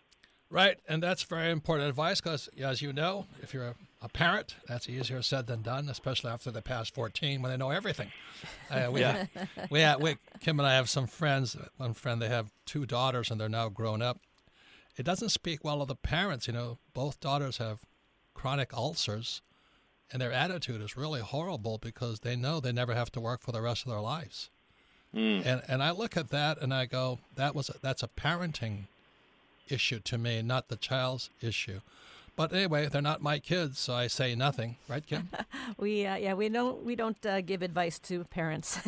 Right, 0.54 0.78
and 0.88 1.02
that's 1.02 1.24
very 1.24 1.50
important 1.50 1.88
advice 1.88 2.20
because, 2.20 2.48
as 2.58 2.80
you 2.80 2.92
know, 2.92 3.26
if 3.42 3.52
you're 3.52 3.66
a, 3.66 3.74
a, 4.02 4.08
parent, 4.08 4.54
that's 4.68 4.88
easier 4.88 5.20
said 5.20 5.48
than 5.48 5.62
done, 5.62 5.88
especially 5.88 6.30
after 6.30 6.52
the 6.52 6.62
past 6.62 6.94
14 6.94 7.42
when 7.42 7.50
they 7.50 7.56
know 7.56 7.70
everything. 7.70 8.12
Uh, 8.70 8.88
we, 8.92 9.00
yeah. 9.00 9.26
we, 9.70 9.84
we, 9.98 10.16
Kim 10.38 10.60
and 10.60 10.68
I 10.68 10.74
have 10.74 10.88
some 10.88 11.08
friends. 11.08 11.56
One 11.78 11.92
friend, 11.92 12.22
they 12.22 12.28
have 12.28 12.52
two 12.66 12.86
daughters 12.86 13.32
and 13.32 13.40
they're 13.40 13.48
now 13.48 13.68
grown 13.68 14.00
up. 14.00 14.20
It 14.96 15.02
doesn't 15.02 15.30
speak 15.30 15.64
well 15.64 15.82
of 15.82 15.88
the 15.88 15.96
parents. 15.96 16.46
You 16.46 16.52
know, 16.52 16.78
both 16.92 17.18
daughters 17.18 17.56
have 17.56 17.80
chronic 18.32 18.72
ulcers, 18.72 19.42
and 20.12 20.22
their 20.22 20.32
attitude 20.32 20.80
is 20.80 20.96
really 20.96 21.20
horrible 21.20 21.78
because 21.78 22.20
they 22.20 22.36
know 22.36 22.60
they 22.60 22.70
never 22.70 22.94
have 22.94 23.10
to 23.10 23.20
work 23.20 23.42
for 23.42 23.50
the 23.50 23.60
rest 23.60 23.86
of 23.86 23.90
their 23.90 24.00
lives. 24.00 24.50
Mm. 25.12 25.44
And 25.44 25.62
and 25.66 25.82
I 25.82 25.90
look 25.90 26.16
at 26.16 26.30
that 26.30 26.62
and 26.62 26.72
I 26.72 26.86
go, 26.86 27.18
that 27.34 27.56
was 27.56 27.70
a, 27.70 27.74
that's 27.82 28.04
a 28.04 28.08
parenting 28.08 28.84
issue 29.68 30.00
to 30.00 30.18
me, 30.18 30.42
not 30.42 30.68
the 30.68 30.76
child's 30.76 31.30
issue. 31.40 31.80
But 32.36 32.52
anyway, 32.52 32.88
they're 32.88 33.00
not 33.00 33.22
my 33.22 33.38
kids, 33.38 33.78
so 33.78 33.94
I 33.94 34.08
say 34.08 34.34
nothing, 34.34 34.76
right, 34.88 35.06
Kim? 35.06 35.28
we 35.78 36.04
uh, 36.04 36.16
yeah 36.16 36.34
we 36.34 36.48
don't 36.48 36.82
we 36.84 36.96
don't 36.96 37.24
uh, 37.24 37.40
give 37.40 37.62
advice 37.62 37.98
to 38.00 38.24
parents. 38.24 38.78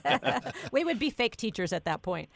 we 0.72 0.84
would 0.84 0.98
be 0.98 1.08
fake 1.08 1.36
teachers 1.36 1.72
at 1.72 1.84
that 1.86 2.02
point. 2.02 2.28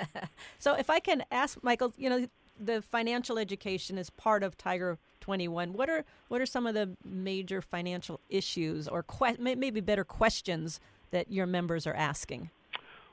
so 0.60 0.74
if 0.74 0.88
I 0.88 1.00
can 1.00 1.24
ask 1.32 1.58
Michael, 1.62 1.92
you 1.96 2.08
know, 2.08 2.28
the 2.60 2.80
financial 2.80 3.38
education 3.38 3.98
is 3.98 4.08
part 4.10 4.44
of 4.44 4.56
Tiger 4.56 4.98
21. 5.20 5.72
What 5.72 5.90
are 5.90 6.04
what 6.28 6.40
are 6.40 6.46
some 6.46 6.66
of 6.66 6.74
the 6.74 6.96
major 7.04 7.60
financial 7.60 8.20
issues 8.28 8.86
or 8.86 9.02
que- 9.02 9.36
maybe 9.38 9.80
better 9.80 10.04
questions 10.04 10.78
that 11.10 11.32
your 11.32 11.46
members 11.46 11.88
are 11.88 11.94
asking? 11.94 12.50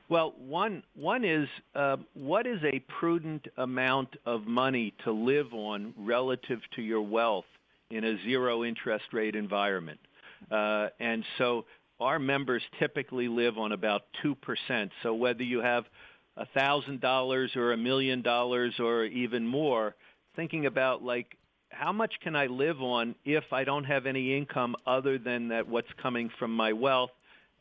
Well, 0.08 0.36
one 0.38 0.84
one 0.96 1.26
is 1.26 1.48
uh, 1.74 1.98
what 2.14 2.46
is 2.46 2.60
a 2.64 2.80
prudent 3.00 3.48
amount 3.58 4.16
of 4.26 4.46
money 4.46 4.94
to 5.04 5.12
live 5.12 5.52
on 5.54 5.94
relative 5.98 6.60
to 6.76 6.82
your 6.82 7.02
wealth 7.02 7.46
in 7.90 8.04
a 8.04 8.16
zero 8.24 8.64
interest 8.64 9.06
rate 9.14 9.36
environment, 9.36 10.00
uh, 10.52 10.90
and 11.00 11.24
so 11.40 11.66
our 12.00 12.20
members 12.20 12.62
typically 12.78 13.28
live 13.28 13.58
on 13.58 13.72
about 13.72 14.02
2%. 14.24 14.90
So 15.02 15.14
whether 15.14 15.44
you 15.44 15.60
have 15.62 15.86
a 16.36 16.46
$1,000 16.58 17.56
or 17.56 17.72
a 17.72 17.78
million 17.78 18.22
dollars 18.22 18.74
or 18.80 19.06
even 19.06 19.48
more, 19.48 19.96
thinking 20.36 20.66
about 20.66 21.04
like 21.04 21.38
how 21.70 21.92
much 21.92 22.14
can 22.22 22.36
I 22.36 22.46
live 22.48 22.82
on 22.82 23.16
if 23.26 23.46
I 23.52 23.64
don't 23.64 23.86
have 23.86 24.06
any 24.06 24.38
income 24.38 24.76
other 24.86 25.18
than 25.18 25.50
that 25.50 25.68
what's 25.68 25.88
coming 26.02 26.30
from 26.38 26.52
my 26.56 26.74
wealth? 26.74 27.12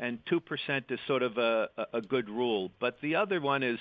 And 0.00 0.18
2% 0.26 0.90
is 0.90 0.98
sort 1.07 1.22
of 1.22 1.38
a, 1.38 1.68
a 1.92 2.00
good 2.00 2.28
rule. 2.28 2.70
But 2.80 3.00
the 3.00 3.14
other 3.14 3.40
one 3.40 3.62
is 3.62 3.78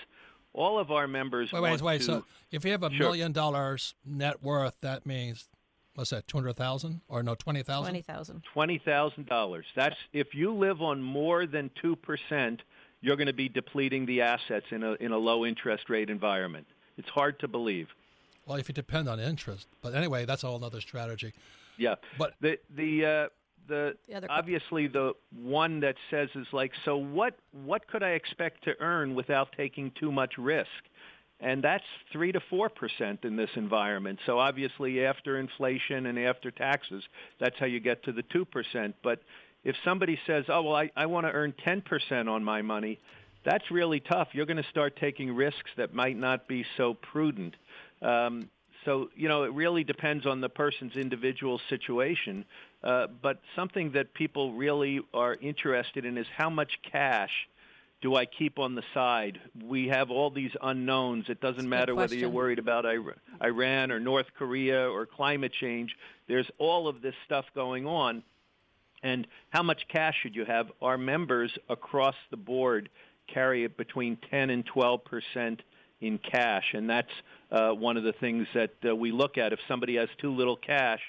all 0.53 0.77
of 0.77 0.91
our 0.91 1.07
members 1.07 1.51
wait, 1.51 1.61
wait, 1.61 1.81
wait. 1.81 1.97
To, 1.99 2.03
so 2.03 2.25
if 2.51 2.63
you 2.63 2.71
have 2.71 2.83
a 2.83 2.89
Sure. 2.91 2.99
million 3.07 3.31
dollars 3.31 3.95
net 4.05 4.43
worth, 4.43 4.75
that 4.81 5.05
means 5.07 5.47
what's 5.95 6.11
that? 6.11 6.27
Two 6.27 6.37
hundred 6.37 6.55
thousand 6.55 7.01
or 7.07 7.23
no 7.23 7.33
twenty 7.33 7.63
thousand? 7.63 7.85
Twenty 7.93 8.01
thousand. 8.03 8.43
twenty 8.53 8.77
thousand 8.77 9.25
dollars. 9.25 9.65
That's 9.75 9.95
if 10.13 10.35
you 10.35 10.53
live 10.53 10.81
on 10.83 11.01
more 11.01 11.47
than 11.47 11.71
two 11.81 11.95
percent, 11.95 12.61
you're 13.01 13.15
going 13.15 13.25
to 13.27 13.33
be 13.33 13.49
depleting 13.49 14.05
the 14.05 14.21
assets 14.21 14.67
in 14.69 14.83
a 14.83 14.91
in 14.99 15.11
a 15.11 15.17
low 15.17 15.43
interest 15.47 15.89
rate 15.89 16.11
environment. 16.11 16.67
It's 16.97 17.09
hard 17.09 17.39
to 17.39 17.47
believe. 17.47 17.87
Well, 18.45 18.57
if 18.57 18.69
you 18.69 18.73
depend 18.75 19.09
on 19.09 19.19
interest, 19.19 19.67
but 19.81 19.95
anyway, 19.95 20.25
that's 20.25 20.43
a 20.43 20.47
whole 20.47 20.63
other 20.63 20.81
strategy. 20.81 21.33
Yeah, 21.77 21.95
But- 22.19 22.35
the 22.41 22.59
the 22.75 23.05
uh, 23.05 23.27
the, 23.67 23.95
The 24.07 24.15
other 24.15 24.27
obviously 24.29 24.87
the 24.87 25.13
one 25.31 25.79
that 25.81 25.95
says 26.09 26.29
is 26.35 26.47
like, 26.51 26.71
so 26.85 26.97
what 26.97 27.35
what 27.65 27.87
could 27.87 28.03
I 28.03 28.11
expect 28.11 28.63
to 28.65 28.73
earn 28.79 29.15
without 29.15 29.49
taking 29.55 29.91
too 29.99 30.11
much 30.11 30.37
risk? 30.37 30.69
And 31.39 31.63
that's 31.63 31.83
three 32.11 32.31
to 32.31 32.39
four 32.49 32.69
percent 32.69 33.25
in 33.25 33.35
this 33.35 33.49
environment. 33.55 34.19
So 34.25 34.39
obviously, 34.39 35.05
after 35.05 35.39
inflation 35.39 36.05
and 36.05 36.17
after 36.17 36.51
taxes, 36.51 37.03
that's 37.39 37.57
how 37.59 37.65
you 37.65 37.79
get 37.79 38.03
to 38.03 38.11
the 38.11 38.23
two 38.23 38.45
percent. 38.45 38.95
But 39.03 39.19
if 39.63 39.75
somebody 39.83 40.19
says, 40.25 40.45
"Oh 40.47 40.63
well, 40.63 40.75
I, 40.75 40.91
I 40.95 41.05
want 41.07 41.25
to 41.25 41.31
earn 41.31 41.53
ten 41.63 41.81
percent 41.81 42.29
on 42.29 42.43
my 42.43 42.61
money," 42.61 42.99
that's 43.43 43.69
really 43.71 43.99
tough. 43.99 44.29
You're 44.31 44.45
going 44.45 44.61
to 44.61 44.69
start 44.69 44.95
taking 44.95 45.35
risks 45.35 45.69
that 45.77 45.93
might 45.93 46.17
not 46.17 46.47
be 46.47 46.65
so 46.77 46.93
prudent. 46.93 47.55
Um, 48.01 48.49
so 48.85 49.09
you 49.15 49.27
know, 49.27 49.43
it 49.43 49.53
really 49.53 49.83
depends 49.83 50.25
on 50.25 50.39
the 50.39 50.49
person's 50.49 50.95
individual 50.95 51.59
situation. 51.69 52.45
Uh, 52.83 53.07
but 53.21 53.39
something 53.55 53.91
that 53.93 54.13
people 54.13 54.53
really 54.53 55.01
are 55.13 55.35
interested 55.35 56.05
in 56.05 56.17
is 56.17 56.27
how 56.35 56.49
much 56.49 56.79
cash 56.91 57.31
do 58.01 58.15
I 58.15 58.25
keep 58.25 58.59
on 58.59 58.75
the 58.75 58.83
side? 58.93 59.39
We 59.63 59.87
have 59.87 60.11
all 60.11 60.29
these 60.29 60.51
unknowns. 60.61 61.29
It 61.29 61.39
doesn't 61.39 61.67
matter 61.67 61.95
whether 61.95 62.15
you're 62.15 62.29
worried 62.29 62.59
about 62.59 62.85
Iran 63.41 63.91
or 63.91 63.99
North 64.01 64.27
Korea 64.37 64.89
or 64.89 65.05
climate 65.05 65.53
change. 65.53 65.95
There's 66.27 66.49
all 66.57 66.89
of 66.89 67.01
this 67.01 67.15
stuff 67.25 67.45
going 67.55 67.87
on. 67.87 68.23
And 69.01 69.25
how 69.49 69.63
much 69.63 69.87
cash 69.87 70.15
should 70.21 70.35
you 70.35 70.43
have? 70.43 70.69
Our 70.81 70.97
members 70.97 71.57
across 71.69 72.15
the 72.29 72.37
board 72.37 72.89
carry 73.27 73.63
it 73.63 73.77
between 73.77 74.17
10 74.29 74.49
and 74.49 74.65
12 74.65 75.05
percent 75.05 75.61
in 76.01 76.17
cash, 76.17 76.73
and 76.73 76.89
that's 76.89 77.11
uh, 77.49 77.69
one 77.71 77.95
of 77.95 78.03
the 78.03 78.11
things 78.11 78.45
that 78.53 78.73
uh, 78.85 78.93
we 78.93 79.11
look 79.11 79.37
at. 79.37 79.53
If 79.53 79.59
somebody 79.69 79.95
has 79.95 80.09
too 80.19 80.35
little 80.35 80.57
cash, 80.57 80.99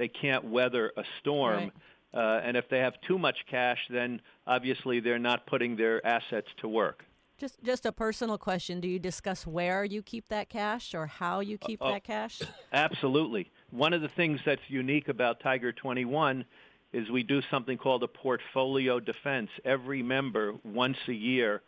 they 0.00 0.08
can't 0.08 0.46
weather 0.46 0.92
a 0.96 1.04
storm. 1.20 1.64
Right. 1.64 1.72
Uh, 2.12 2.40
and 2.42 2.56
if 2.56 2.68
they 2.70 2.78
have 2.78 2.94
too 3.06 3.18
much 3.18 3.36
cash, 3.50 3.78
then 3.90 4.22
obviously 4.46 4.98
they're 4.98 5.18
not 5.18 5.46
putting 5.46 5.76
their 5.76 6.04
assets 6.06 6.48
to 6.62 6.68
work. 6.68 7.04
Just 7.36 7.62
just 7.62 7.84
a 7.84 7.92
personal 7.92 8.38
question. 8.38 8.80
Do 8.80 8.88
you 8.88 8.98
discuss 8.98 9.46
where 9.46 9.84
you 9.84 10.02
keep 10.02 10.28
that 10.28 10.48
cash 10.48 10.94
or 10.94 11.06
how 11.06 11.40
you 11.40 11.58
keep 11.58 11.80
oh. 11.82 11.92
that 11.92 12.02
cash? 12.02 12.40
Absolutely. 12.72 13.50
One 13.70 13.92
of 13.92 14.00
the 14.00 14.08
things 14.08 14.40
that's 14.44 14.62
unique 14.68 15.08
about 15.08 15.40
Tiger 15.40 15.70
21 15.70 16.46
is 16.94 17.10
we 17.10 17.22
do 17.22 17.42
something 17.50 17.76
called 17.76 18.02
a 18.02 18.08
portfolio 18.08 19.00
defense. 19.00 19.50
Every 19.66 20.02
member, 20.02 20.54
once 20.64 20.96
a 21.08 21.12
year, 21.12 21.60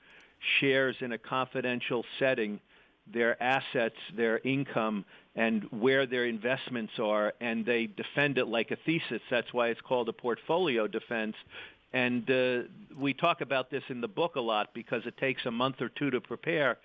shares 0.58 0.96
in 1.00 1.12
a 1.12 1.18
confidential 1.18 2.04
setting 2.18 2.60
their 3.06 3.40
assets, 3.42 3.96
their 4.16 4.38
income, 4.38 5.04
and 5.34 5.64
where 5.70 6.06
their 6.06 6.26
investments 6.26 6.92
are, 6.98 7.32
and 7.40 7.64
they 7.64 7.86
defend 7.86 8.38
it 8.38 8.46
like 8.46 8.70
a 8.70 8.76
thesis. 8.84 9.22
That's 9.30 9.52
why 9.52 9.68
it's 9.68 9.80
called 9.80 10.08
a 10.08 10.12
portfolio 10.12 10.86
defense. 10.86 11.36
And 11.92 12.30
uh, 12.30 12.68
we 12.98 13.14
talk 13.14 13.40
about 13.40 13.70
this 13.70 13.82
in 13.88 14.00
the 14.00 14.08
book 14.08 14.36
a 14.36 14.40
lot 14.40 14.70
because 14.74 15.02
it 15.06 15.16
takes 15.16 15.44
a 15.46 15.50
month 15.50 15.80
or 15.80 15.90
two 15.90 16.10
to 16.10 16.20
prepare, 16.20 16.78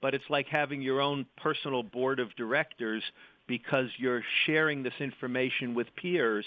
but 0.00 0.14
it's 0.14 0.28
like 0.28 0.46
having 0.48 0.82
your 0.82 1.00
own 1.00 1.26
personal 1.36 1.82
board 1.82 2.20
of 2.20 2.34
directors 2.36 3.02
because 3.46 3.88
you're 3.98 4.22
sharing 4.46 4.82
this 4.82 4.94
information 5.00 5.74
with 5.74 5.86
peers 5.96 6.44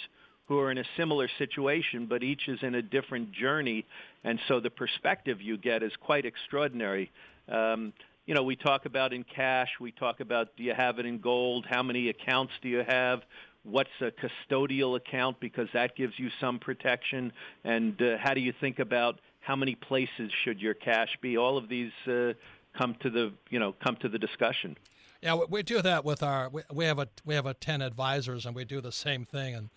who 0.48 0.60
are 0.60 0.72
in 0.72 0.78
a 0.78 0.84
similar 0.96 1.28
situation, 1.38 2.06
but 2.06 2.24
each 2.24 2.48
is 2.48 2.60
in 2.62 2.76
a 2.76 2.82
different 2.82 3.32
journey, 3.32 3.86
and 4.24 4.40
so 4.48 4.60
the 4.60 4.70
perspective 4.70 5.42
you 5.42 5.58
get 5.58 5.82
is 5.82 5.92
quite 6.00 6.26
extraordinary. 6.26 7.12
Um, 7.50 7.94
you 8.26 8.34
know, 8.34 8.44
we 8.44 8.56
talk 8.56 8.86
about 8.86 9.14
in 9.14 9.24
cash, 9.24 9.70
we 9.80 9.92
talk 9.92 10.20
about 10.20 10.56
do 10.58 10.64
you 10.64 10.74
have 10.74 11.00
it 11.00 11.06
in 11.06 11.20
gold, 11.20 11.66
how 11.70 11.84
many 11.84 12.10
accounts 12.10 12.54
do 12.62 12.70
you 12.70 12.84
have, 12.88 13.22
what's 13.64 13.90
a 14.02 14.12
custodial 14.12 14.96
account 14.96 15.40
because 15.40 15.68
that 15.74 15.96
gives 15.96 16.18
you 16.18 16.30
some 16.40 16.60
protection, 16.60 17.32
and 17.64 18.02
uh, 18.02 18.18
how 18.20 18.34
do 18.34 18.42
you 18.42 18.54
think 18.60 18.80
about 18.80 19.20
how 19.42 19.56
many 19.56 19.76
places 19.76 20.32
should 20.44 20.60
your 20.60 20.74
cash 20.74 21.10
be? 21.22 21.38
All 21.38 21.58
of 21.58 21.70
these 21.70 21.92
uh, 22.08 22.34
come 22.78 22.96
to 23.02 23.10
the 23.10 23.34
you 23.50 23.60
know 23.60 23.74
come 23.84 23.96
to 23.98 24.10
the 24.10 24.20
discussion. 24.20 24.78
Yeah, 25.22 25.36
we, 25.36 25.46
we 25.50 25.64
do 25.64 25.82
that 25.82 26.06
with 26.06 26.24
our. 26.24 26.50
We, 26.50 26.62
we 26.72 26.86
have 26.86 27.00
a 27.00 27.08
we 27.26 27.36
have 27.36 27.46
a 27.46 27.54
ten 27.54 27.82
advisors, 27.82 28.46
and 28.46 28.56
we 28.56 28.66
do 28.66 28.82
the 28.82 28.92
same 28.92 29.26
thing. 29.26 29.56
And 29.56 29.70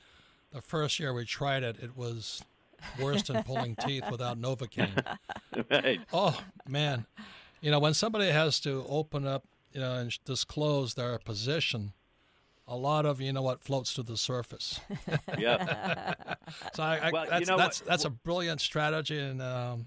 the 0.53 0.63
first 0.63 0.99
year 0.99 1.13
we 1.13 1.25
tried 1.25 1.63
it, 1.63 1.77
it 1.83 1.97
was 1.97 2.43
worse 3.01 3.23
than 3.25 3.43
pulling 3.43 3.77
teeth 3.81 4.05
without 4.11 4.41
Novocaine. 4.41 5.05
right. 5.71 6.01
Oh 6.13 6.39
man, 6.67 7.07
you 7.61 7.71
know 7.71 7.79
when 7.79 7.95
somebody 7.95 8.29
has 8.31 8.61
to 8.61 8.85
open 8.89 9.27
up, 9.27 9.45
you 9.73 9.81
know, 9.81 9.95
and 9.95 10.17
disclose 10.25 10.95
their 10.95 11.19
position, 11.19 11.93
a 12.67 12.77
lot 12.77 13.07
of 13.07 13.21
you 13.21 13.33
know 13.33 13.43
what 13.43 13.63
floats 13.63 13.95
to 13.95 14.03
the 14.03 14.17
surface. 14.17 14.81
Yeah. 15.39 16.15
So 16.75 16.83
I, 16.83 16.97
I, 17.09 17.11
Well, 17.11 17.25
you 17.25 17.31
that's 17.31 17.49
know 17.49 17.57
that's 17.59 17.81
what- 17.81 17.89
that's 17.89 18.05
a 18.05 18.11
brilliant 18.11 18.61
strategy, 18.61 19.19
and 19.19 19.43
um, 19.43 19.87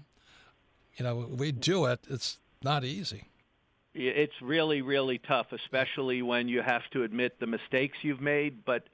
you 0.96 1.04
know 1.04 1.26
we 1.36 1.50
do 1.52 1.86
it. 1.86 2.00
It's 2.08 2.38
not 2.62 2.84
easy. 2.84 3.24
It's 3.94 4.32
really, 4.40 4.80
really 4.80 5.18
tough, 5.18 5.48
especially 5.52 6.22
when 6.22 6.48
you 6.48 6.62
have 6.62 6.82
to 6.92 7.02
admit 7.02 7.38
the 7.40 7.46
mistakes 7.46 7.98
you've 8.02 8.22
made. 8.22 8.64
But 8.64 8.84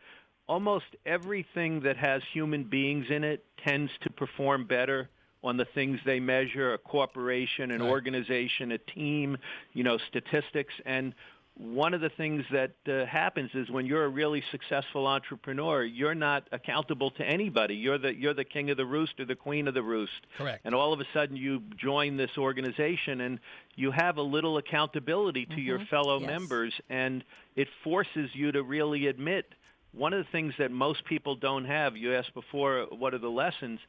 almost 0.49 0.87
everything 1.07 1.81
that 1.83 1.97
has 1.99 2.21
human 2.33 2.65
beings 2.65 3.07
in 3.11 3.23
it 3.23 3.45
tends 3.65 3.93
to 4.03 4.11
perform 4.11 4.65
better 4.65 5.09
on 5.45 5.57
the 5.57 5.65
things 5.67 6.01
they 6.05 6.21
measure 6.21 6.75
a 6.75 6.79
corporation, 6.79 7.71
an 7.71 7.81
Right. 7.83 7.89
organization, 7.91 8.73
a 8.73 8.79
team, 8.79 9.39
you 9.73 9.85
know, 9.85 9.99
statistics. 9.99 10.75
And 10.85 11.15
one 11.55 11.93
of 11.93 12.01
the 12.01 12.09
things 12.11 12.45
that 12.53 12.73
uh, 12.89 13.05
happens 13.07 13.51
is 13.55 13.69
when 13.69 13.85
you're 13.85 14.05
a 14.05 14.09
really 14.09 14.43
successful 14.53 15.07
entrepreneur, 15.09 15.83
you're 15.85 16.15
not 16.15 16.49
accountable 16.53 17.11
to 17.13 17.25
anybody. 17.25 17.75
You're 17.75 17.99
the 17.99 18.15
you're 18.15 18.35
the 18.35 18.45
king 18.45 18.71
of 18.71 18.77
the 18.77 18.87
roost 18.87 19.19
or 19.19 19.25
the 19.25 19.35
queen 19.35 19.67
of 19.67 19.75
the 19.75 19.83
roost. 19.83 20.13
Correct. 20.37 20.61
And 20.65 20.73
all 20.75 20.93
of 20.93 21.01
a 21.01 21.05
sudden 21.13 21.37
you 21.37 21.63
join 21.77 22.17
this 22.17 22.31
organization 22.39 23.21
and 23.23 23.41
you 23.75 23.91
have 23.91 24.19
a 24.19 24.23
little 24.23 24.57
accountability 24.59 25.47
to 25.47 25.61
your 25.61 25.81
fellow 25.87 26.21
Yes. 26.21 26.29
members 26.29 26.75
and 26.91 27.25
it 27.57 27.69
forces 27.83 28.31
you 28.35 28.53
to 28.53 28.63
really 28.63 29.09
admit 29.09 29.53
one 29.93 30.13
of 30.13 30.25
the 30.25 30.31
things 30.31 30.55
that 30.59 30.71
most 30.71 31.05
people 31.07 31.35
don't 31.35 31.65
have, 31.65 31.97
you 31.97 32.15
asked 32.15 32.35
before 32.35 32.87
what 32.91 33.15
are 33.15 33.19
the 33.19 33.31
lessons? 33.31 33.81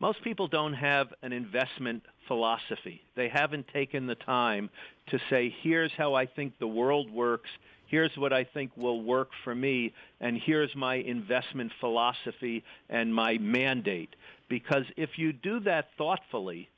Most 0.00 0.22
people 0.22 0.46
don't 0.46 0.74
have 0.74 1.08
an 1.22 1.32
investment 1.32 2.04
philosophy. 2.28 3.02
They 3.16 3.28
haven't 3.28 3.66
taken 3.72 4.06
the 4.06 4.14
time 4.14 4.70
to 5.08 5.18
say, 5.28 5.52
here's 5.62 5.90
how 5.96 6.14
I 6.14 6.26
think 6.26 6.58
the 6.58 6.68
world 6.68 7.10
works, 7.10 7.50
here's 7.88 8.16
what 8.16 8.32
I 8.32 8.44
think 8.44 8.70
will 8.76 9.02
work 9.02 9.30
for 9.42 9.54
me, 9.54 9.92
and 10.20 10.40
here's 10.40 10.74
my 10.76 10.96
investment 10.96 11.72
philosophy 11.80 12.62
and 12.88 13.12
my 13.12 13.38
mandate. 13.38 14.14
Because 14.48 14.84
if 14.96 15.10
you 15.18 15.32
do 15.32 15.58
that 15.60 15.88
thoughtfully, 15.98 16.68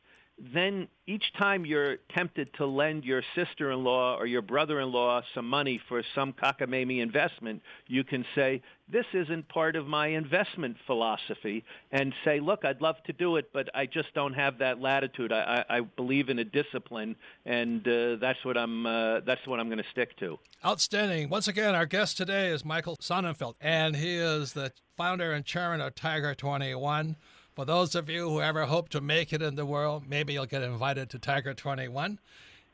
then 0.40 0.88
each 1.06 1.32
time 1.38 1.66
you're 1.66 1.96
tempted 2.14 2.52
to 2.54 2.64
lend 2.64 3.04
your 3.04 3.22
sister-in-law 3.34 4.16
or 4.16 4.26
your 4.26 4.40
brother-in-law 4.40 5.22
some 5.34 5.46
money 5.46 5.80
for 5.88 6.02
some 6.14 6.32
cockamamie 6.32 7.00
investment, 7.00 7.60
you 7.88 8.04
can 8.04 8.24
say, 8.34 8.62
this 8.88 9.04
isn't 9.12 9.48
part 9.48 9.76
of 9.76 9.86
my 9.86 10.08
investment 10.08 10.76
philosophy, 10.86 11.62
and 11.92 12.14
say, 12.24 12.40
look, 12.40 12.64
I'd 12.64 12.80
love 12.80 12.96
to 13.04 13.12
do 13.12 13.36
it, 13.36 13.50
but 13.52 13.68
I 13.74 13.86
just 13.86 14.14
don't 14.14 14.32
have 14.32 14.58
that 14.58 14.80
latitude. 14.80 15.30
I, 15.30 15.64
I, 15.68 15.76
I 15.78 15.80
believe 15.80 16.30
in 16.30 16.38
a 16.38 16.44
discipline, 16.44 17.16
and 17.44 17.86
uh, 17.86 18.16
that's 18.16 18.42
what 18.44 18.56
I'm 18.56 18.86
uh, 18.86 19.20
that's 19.20 19.46
what 19.46 19.60
I'm 19.60 19.68
going 19.68 19.82
to 19.82 19.90
stick 19.90 20.16
to. 20.18 20.38
Outstanding. 20.64 21.28
Once 21.28 21.48
again, 21.48 21.74
our 21.74 21.86
guest 21.86 22.16
today 22.16 22.48
is 22.48 22.64
Michael 22.64 22.96
Sonnenfeldt, 22.96 23.54
and 23.60 23.94
he 23.94 24.16
is 24.16 24.54
the 24.54 24.72
founder 24.96 25.32
and 25.32 25.44
chairman 25.44 25.80
of 25.80 25.94
Tiger 25.94 26.34
21. 26.34 27.16
For 27.54 27.64
those 27.64 27.94
of 27.94 28.08
you 28.08 28.28
who 28.28 28.40
ever 28.40 28.66
hope 28.66 28.88
to 28.90 29.00
make 29.00 29.32
it 29.32 29.42
in 29.42 29.56
the 29.56 29.66
world, 29.66 30.04
maybe 30.08 30.32
you'll 30.32 30.46
get 30.46 30.62
invited 30.62 31.10
to 31.10 31.18
Tiger 31.18 31.52
21. 31.52 32.18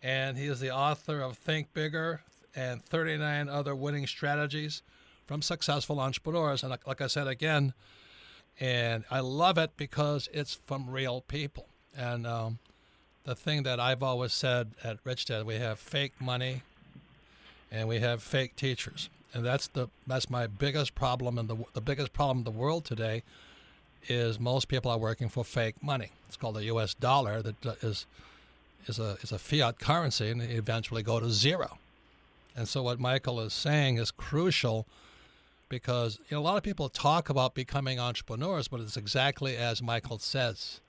And 0.03 0.37
he 0.37 0.47
is 0.47 0.61
the 0.61 0.71
author 0.71 1.21
of 1.21 1.39
Think 1.39 1.73
Bigger 1.73 2.21
and 2.55 2.85
39 2.85 3.49
other 3.49 3.75
winning 3.75 4.07
strategies 4.07 4.83
from 5.27 5.43
successful 5.43 5.99
entrepreneurs. 5.99 6.63
And 6.63 6.77
like, 6.87 7.01
I 7.01 7.07
said 7.07 7.27
again, 7.27 7.73
And 8.61 9.05
I 9.11 9.21
love 9.21 9.59
it 9.59 9.73
because 9.77 10.29
it's 10.33 10.61
from 10.67 10.91
real 10.91 11.23
people. 11.23 11.67
And 11.97 12.27
um, 12.27 12.59
the 13.25 13.35
thing 13.35 13.63
that 13.65 13.81
I've 13.81 14.03
always 14.03 14.33
said 14.33 14.73
at 14.85 14.99
Rich 15.05 15.27
Dad, 15.27 15.47
we 15.47 15.57
have 15.57 15.79
fake 15.79 16.21
money 16.21 16.63
and 17.71 17.89
we 17.89 18.01
have 18.01 18.23
fake 18.23 18.57
teachers. 18.57 19.09
And 19.35 19.45
that's 19.45 19.69
the 19.69 19.89
that's 20.07 20.31
my 20.31 20.47
biggest 20.47 20.95
problem 20.95 21.37
and 21.37 21.49
the 21.49 21.57
the 21.75 21.81
biggest 21.81 22.13
problem 22.13 22.39
in 22.39 22.45
the 22.45 22.51
world 22.51 22.85
today 22.85 23.23
is 24.09 24.39
most 24.39 24.69
people 24.69 24.91
are 24.91 24.99
working 24.99 25.29
for 25.29 25.45
fake 25.45 25.83
money. 25.83 26.11
It's 26.29 26.37
called 26.37 26.57
the 26.57 26.65
U.S. 26.65 26.95
dollar 26.95 27.43
that 27.43 27.67
uh, 27.67 27.75
is 27.83 28.07
is 28.87 28.99
a 28.99 29.17
is 29.23 29.33
a 29.33 29.39
fiat 29.39 29.79
currency 29.79 30.31
and 30.31 30.43
eventually 30.43 31.03
go 31.03 31.21
to 31.21 31.31
zero. 31.31 31.79
And 32.57 32.67
so 32.69 32.83
what 32.83 32.99
Michael 32.99 33.41
is 33.41 33.53
saying 33.53 33.99
is 33.99 34.11
crucial 34.11 34.87
because 35.69 36.19
you 36.31 36.37
know, 36.37 36.41
a 36.41 36.45
lot 36.45 36.57
of 36.57 36.63
people 36.63 36.89
talk 36.89 37.29
about 37.29 37.55
becoming 37.55 37.99
entrepreneurs, 37.99 38.69
but 38.69 38.81
it's 38.81 38.97
exactly 38.97 39.57
as 39.57 39.83
Michael 39.83 40.19
says. 40.19 40.81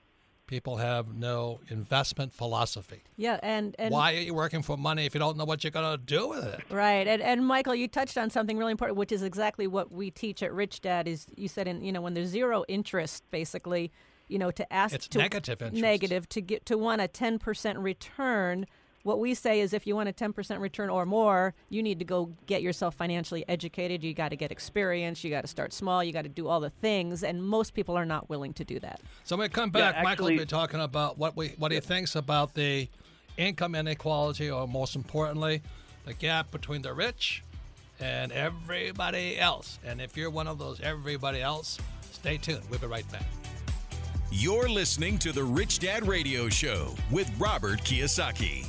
People 0.48 0.78
have 0.78 1.14
no 1.14 1.60
investment 1.68 2.32
philosophy. 2.32 3.02
Yeah, 3.16 3.38
and, 3.42 3.76
and 3.78 3.92
why 3.92 4.14
are 4.14 4.20
you 4.20 4.34
working 4.34 4.62
for 4.62 4.76
money 4.76 5.06
if 5.06 5.14
you 5.14 5.20
don't 5.20 5.36
know 5.36 5.44
what 5.44 5.62
you're 5.62 5.70
going 5.70 5.96
to 5.96 6.02
do 6.02 6.28
with 6.28 6.44
it? 6.44 6.64
Right, 6.70 7.06
and, 7.06 7.22
and 7.22 7.46
Michael, 7.46 7.74
you 7.74 7.86
touched 7.86 8.18
on 8.18 8.30
something 8.30 8.56
really 8.58 8.72
important, 8.72 8.96
which 8.96 9.12
is 9.12 9.22
exactly 9.22 9.66
what 9.66 9.92
we 9.92 10.10
teach 10.10 10.42
at 10.42 10.52
Rich 10.52 10.80
Dad. 10.80 11.06
Is 11.06 11.26
you 11.36 11.48
said 11.48 11.68
in 11.68 11.84
you 11.84 11.92
know 11.92 12.00
when 12.00 12.14
there's 12.14 12.30
zero 12.30 12.64
interest, 12.66 13.22
basically, 13.30 13.92
you 14.26 14.38
know 14.38 14.50
to 14.50 14.72
ask 14.72 14.94
it's 14.94 15.08
to 15.08 15.18
negative 15.18 15.60
interest. 15.60 15.82
negative 15.82 16.28
to 16.30 16.40
get 16.40 16.66
to 16.66 16.78
want 16.78 17.00
a 17.00 17.08
ten 17.08 17.38
percent 17.38 17.78
return 17.78 18.66
what 19.08 19.18
we 19.18 19.34
say 19.34 19.60
is 19.60 19.72
if 19.72 19.86
you 19.86 19.96
want 19.96 20.08
a 20.08 20.12
10% 20.12 20.60
return 20.60 20.90
or 20.90 21.06
more, 21.06 21.54
you 21.70 21.82
need 21.82 21.98
to 21.98 22.04
go 22.04 22.30
get 22.46 22.62
yourself 22.62 22.94
financially 22.94 23.44
educated. 23.48 24.04
You 24.04 24.12
got 24.14 24.28
to 24.28 24.36
get 24.36 24.52
experience. 24.52 25.24
You 25.24 25.30
got 25.30 25.40
to 25.40 25.46
start 25.48 25.72
small. 25.72 26.04
You 26.04 26.12
got 26.12 26.22
to 26.22 26.28
do 26.28 26.46
all 26.46 26.60
the 26.60 26.70
things. 26.70 27.24
And 27.24 27.42
most 27.42 27.74
people 27.74 27.96
are 27.96 28.04
not 28.04 28.28
willing 28.28 28.52
to 28.52 28.64
do 28.64 28.78
that. 28.80 29.00
So 29.24 29.36
when 29.36 29.46
we 29.46 29.48
come 29.48 29.70
back, 29.70 29.96
Yeah, 29.96 30.02
Michael 30.02 30.26
will 30.26 30.32
actually- 30.32 30.44
be 30.44 30.48
talking 30.48 30.80
about 30.80 31.18
what 31.18 31.36
we 31.36 31.48
what 31.58 31.72
he 31.72 31.80
thinks 31.80 32.14
about 32.14 32.54
the 32.54 32.88
income 33.38 33.74
inequality, 33.74 34.50
or 34.50 34.68
most 34.68 34.94
importantly, 34.94 35.62
the 36.04 36.12
gap 36.12 36.50
between 36.50 36.82
the 36.82 36.92
rich 36.92 37.42
and 38.00 38.30
everybody 38.30 39.38
else. 39.38 39.78
And 39.84 40.00
if 40.00 40.16
you're 40.16 40.30
one 40.30 40.46
of 40.46 40.58
those 40.58 40.80
everybody 40.80 41.40
else, 41.40 41.78
stay 42.12 42.36
tuned. 42.36 42.62
We'll 42.70 42.78
be 42.78 42.86
right 42.86 43.10
back. 43.10 43.24
You're 44.30 44.68
listening 44.68 45.18
to 45.20 45.32
the 45.32 45.42
Rich 45.42 45.78
Dad 45.78 46.06
Radio 46.06 46.50
Show 46.50 46.94
with 47.10 47.30
Robert 47.40 47.80
Kiyosaki. 47.80 48.66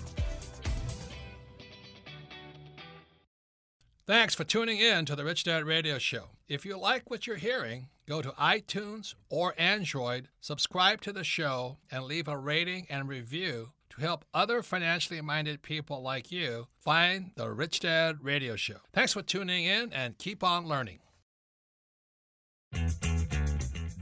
Thanks 4.09 4.33
for 4.33 4.43
tuning 4.43 4.79
in 4.79 5.05
to 5.05 5.15
the 5.15 5.23
Rich 5.23 5.43
Dad 5.43 5.65
Radio 5.65 5.99
Show. 5.99 6.29
If 6.47 6.65
you 6.65 6.79
like 6.79 7.11
what 7.11 7.27
you're 7.27 7.35
hearing, 7.35 7.89
go 8.07 8.23
to 8.23 8.31
iTunes 8.31 9.13
or 9.29 9.53
Android, 9.55 10.29
subscribe 10.41 11.01
to 11.01 11.13
the 11.13 11.23
show, 11.23 11.77
and 11.91 12.05
leave 12.05 12.27
a 12.27 12.35
rating 12.35 12.87
and 12.89 13.07
review 13.07 13.69
to 13.91 14.01
help 14.01 14.25
other 14.33 14.63
financially 14.63 15.21
minded 15.21 15.61
people 15.61 16.01
like 16.01 16.31
you 16.31 16.65
find 16.79 17.33
the 17.35 17.51
Rich 17.51 17.81
Dad 17.81 18.17
Radio 18.23 18.55
Show. 18.55 18.77
Thanks 18.93 19.13
for 19.13 19.21
tuning 19.21 19.65
in 19.65 19.93
and 19.93 20.17
keep 20.17 20.43
on 20.43 20.65
learning. 20.67 20.97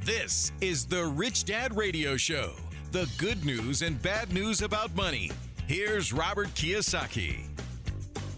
This 0.06 0.54
is 0.62 0.86
the 0.86 1.04
Rich 1.04 1.44
Dad 1.44 1.76
Radio 1.76 2.16
Show 2.16 2.54
the 2.94 3.10
good 3.18 3.44
news 3.44 3.82
and 3.82 4.02
bad 4.02 4.32
news 4.32 4.62
about 4.62 4.96
money. 4.96 5.32
Here's 5.68 6.14
Robert 6.14 6.48
Kiyosaki. 6.56 7.44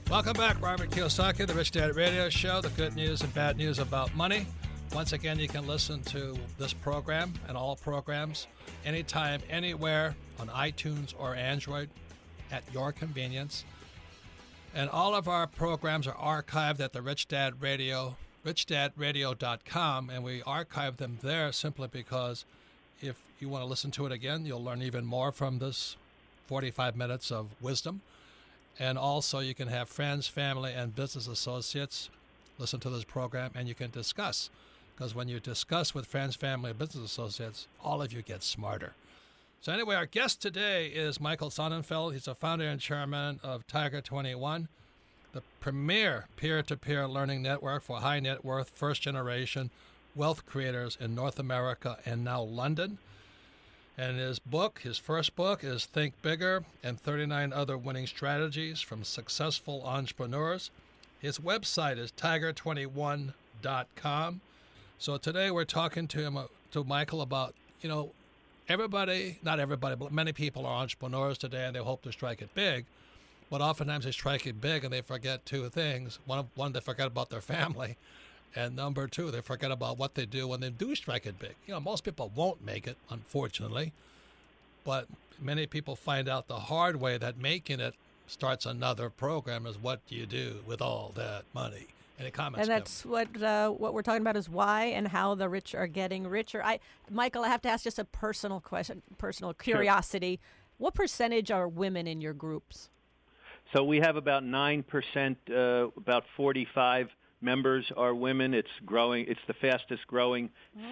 Welcome 0.10 0.34
back, 0.34 0.60
Robert 0.60 0.90
Kiyosaki, 0.90 1.46
the 1.46 1.54
Rich 1.54 1.70
Dad 1.70 1.96
Radio 1.96 2.30
Show, 2.30 2.62
the 2.62 2.70
good 2.70 2.96
news 2.96 3.22
and 3.22 3.32
bad 3.36 3.58
news 3.58 3.78
about 3.78 4.14
money. 4.16 4.48
Once 4.92 5.14
again, 5.14 5.38
you 5.38 5.48
can 5.48 5.68
listen 5.68 6.02
to 6.06 6.36
this 6.58 6.74
program 6.74 7.32
and 7.48 7.56
all 7.56 7.76
programs 7.76 8.48
anytime, 8.84 9.40
anywhere 9.52 10.16
on 10.40 10.48
iTunes 10.48 11.14
or 11.20 11.36
Android 11.36 11.90
at 12.52 12.64
your 12.74 12.92
convenience. 12.92 13.66
And 14.74 14.90
all 14.90 15.14
of 15.14 15.28
our 15.28 15.46
programs 15.46 16.08
are 16.08 16.44
archived 16.44 16.80
at 16.80 16.92
the 16.92 17.04
Rich 17.04 17.28
Dad 17.28 17.62
Radio, 17.62 18.16
richdadradio.com, 18.44 20.10
and 20.10 20.24
we 20.24 20.42
archive 20.42 20.98
them 20.98 21.20
there 21.22 21.52
simply 21.52 21.88
because 21.88 22.46
if 23.00 23.22
you 23.40 23.48
want 23.48 23.62
to 23.62 23.68
listen 23.68 23.92
to 23.92 24.08
it 24.08 24.12
again, 24.12 24.44
you'll 24.44 24.64
learn 24.64 24.82
even 24.82 25.06
more 25.06 25.32
from 25.32 25.60
this 25.60 25.98
45 26.48 26.96
minutes 26.96 27.32
of 27.32 27.50
wisdom. 27.62 28.02
And 28.80 28.98
also, 28.98 29.40
you 29.40 29.54
can 29.54 29.68
have 29.68 29.90
friends, 29.90 30.28
family, 30.28 30.74
and 30.74 30.96
business 30.96 31.28
associates 31.28 32.10
listen 32.60 32.80
to 32.82 32.90
this 32.90 33.06
program 33.06 33.52
and 33.56 33.68
you 33.68 33.74
can 33.74 33.90
discuss. 33.90 34.50
Because 34.96 35.16
when 35.16 35.30
you 35.30 35.40
discuss 35.40 35.96
with 35.96 36.06
friends, 36.06 36.36
family, 36.36 36.72
and 36.72 36.80
business 36.80 37.06
associates, 37.06 37.68
all 37.84 38.02
of 38.02 38.12
you 38.12 38.22
get 38.22 38.44
smarter. 38.44 38.94
So, 39.62 39.72
anyway, 39.72 39.96
our 39.96 40.06
guest 40.06 40.42
today 40.42 40.88
is 40.88 41.20
Michael 41.20 41.50
Sonnenfeldt. 41.50 42.14
He's 42.14 42.28
a 42.28 42.36
founder 42.36 42.66
and 42.66 42.80
chairman 42.80 43.40
of 43.44 43.68
Tiger 43.68 44.02
21, 44.02 44.68
the 45.34 45.42
premier 45.60 46.28
peer 46.38 46.62
to 46.64 46.78
peer 46.78 47.08
learning 47.08 47.42
network 47.42 47.84
for 47.84 48.00
high 48.00 48.20
net 48.20 48.44
worth, 48.44 48.70
first 48.70 49.02
generation 49.02 49.70
wealth 50.16 50.46
creators 50.46 50.98
in 51.00 51.16
North 51.16 51.40
America 51.40 51.98
and 52.06 52.24
now 52.24 52.42
London. 52.42 52.98
And 54.00 54.18
his 54.18 54.40
book, 54.40 54.80
his 54.80 54.98
first 54.98 55.36
book, 55.36 55.62
is 55.62 55.86
Think 55.86 56.22
Bigger 56.22 56.64
and 56.82 56.98
39 56.98 57.52
Other 57.52 57.78
Winning 57.78 58.08
Strategies 58.08 58.80
from 58.80 59.04
Successful 59.04 59.84
Entrepreneurs. 59.86 60.72
His 61.20 61.40
website 61.40 61.98
is 61.98 62.14
tiger21.com. 62.14 64.42
So 65.00 65.18
today 65.18 65.52
we're 65.52 65.66
talking 65.66 66.08
to 66.08 66.20
him, 66.20 66.38
uh, 66.38 66.46
to 66.72 66.86
Michael 66.86 67.22
about, 67.22 67.56
you 67.82 67.90
know, 67.90 68.14
everybody, 68.70 69.38
not 69.44 69.60
everybody, 69.60 69.98
but 69.98 70.14
many 70.14 70.32
people 70.32 70.66
are 70.66 70.82
entrepreneurs 70.82 71.38
today 71.38 71.66
and 71.66 71.76
they 71.76 71.80
hope 71.80 72.04
to 72.04 72.14
strike 72.14 72.42
it 72.42 72.56
big. 72.56 72.86
But 73.50 73.60
oftentimes 73.60 74.06
they 74.06 74.12
strike 74.12 74.48
it 74.48 74.62
big 74.62 74.86
and 74.86 74.94
they 74.94 75.02
forget 75.02 75.46
two 75.46 75.68
things. 75.68 76.20
One, 76.26 76.48
one 76.56 76.72
they 76.72 76.80
forget 76.80 77.08
about 77.08 77.32
their 77.32 77.42
family. 77.42 77.98
And 78.56 78.76
number 78.76 79.08
two, 79.08 79.32
they 79.32 79.42
forget 79.42 79.72
about 79.72 79.98
what 79.98 80.16
they 80.16 80.26
do 80.26 80.48
when 80.48 80.60
they 80.60 80.70
do 80.70 80.96
strike 80.96 81.26
it 81.26 81.40
big. 81.40 81.56
You 81.68 81.74
know, 81.74 81.80
most 81.80 82.04
people 82.04 82.32
won't 82.34 82.66
make 82.66 82.88
it, 82.88 82.98
unfortunately. 83.10 83.94
But 84.84 85.08
many 85.40 85.68
people 85.68 85.96
find 85.96 86.28
out 86.28 86.48
the 86.48 86.60
hard 86.60 86.96
way 86.96 87.18
that 87.18 87.38
making 87.38 87.80
it 87.80 87.94
starts 88.28 88.66
another 88.66 89.10
program 89.10 89.66
is 89.66 89.78
what 89.78 90.06
do 90.08 90.16
you 90.16 90.26
do 90.26 90.60
with 90.66 90.82
all 90.82 91.12
that 91.16 91.44
money? 91.54 91.88
Any 92.20 92.32
comments? 92.32 92.60
And 92.60 92.68
Kevin? 92.68 92.80
that's 92.80 93.06
what 93.06 93.42
uh, 93.42 93.70
what 93.70 93.94
we're 93.94 94.02
talking 94.02 94.22
about 94.22 94.36
is 94.36 94.50
why 94.50 94.86
and 94.86 95.08
how 95.08 95.36
the 95.36 95.48
rich 95.48 95.74
are 95.74 95.88
getting 95.88 96.28
richer. 96.28 96.62
I, 96.64 96.80
Michael, 97.10 97.44
I 97.44 97.48
have 97.48 97.62
to 97.62 97.70
ask 97.70 97.84
just 97.84 97.98
a 97.98 98.04
personal 98.04 98.60
question, 98.60 99.02
personal 99.18 99.54
curiosity. 99.54 100.40
What 100.78 100.96
percentage 100.96 101.50
are 101.50 101.68
women 101.68 102.08
in 102.08 102.20
your 102.20 102.34
groups? 102.34 102.90
So 103.74 103.84
we 103.84 104.00
have 104.00 104.16
about 104.16 104.44
9%, 104.44 105.36
uh, 105.50 105.90
about 105.96 106.24
45 106.36 107.10
members 107.42 107.86
are 107.96 108.14
women. 108.14 108.54
It's 108.54 108.70
growing. 108.86 109.26
It's 109.28 109.40
the 109.48 109.54
fastest 109.54 110.06
growing 110.08 110.50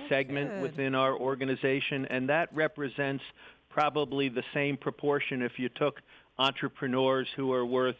segment 0.09 0.51
good. 0.51 0.61
within 0.61 0.95
our 0.95 1.15
organization, 1.15 2.05
and 2.09 2.29
that 2.29 2.53
represents 2.53 3.23
probably 3.69 4.29
the 4.29 4.43
same 4.53 4.77
proportion 4.77 5.41
if 5.41 5.59
you 5.59 5.69
took 5.69 6.01
entrepreneurs 6.39 7.27
who 7.35 7.51
are 7.53 7.65
worth 7.65 7.97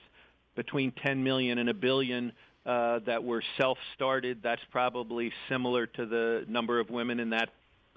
between 0.55 0.91
10 0.91 1.23
million 1.23 1.59
and 1.59 1.69
a 1.69 1.73
billion 1.73 2.31
uh, 2.65 2.99
that 3.05 3.23
were 3.23 3.43
self-started. 3.57 4.39
That's 4.43 4.61
probably 4.71 5.31
similar 5.49 5.85
to 5.87 6.05
the 6.05 6.45
number 6.47 6.79
of 6.79 6.89
women 6.89 7.19
in 7.19 7.29
that 7.29 7.49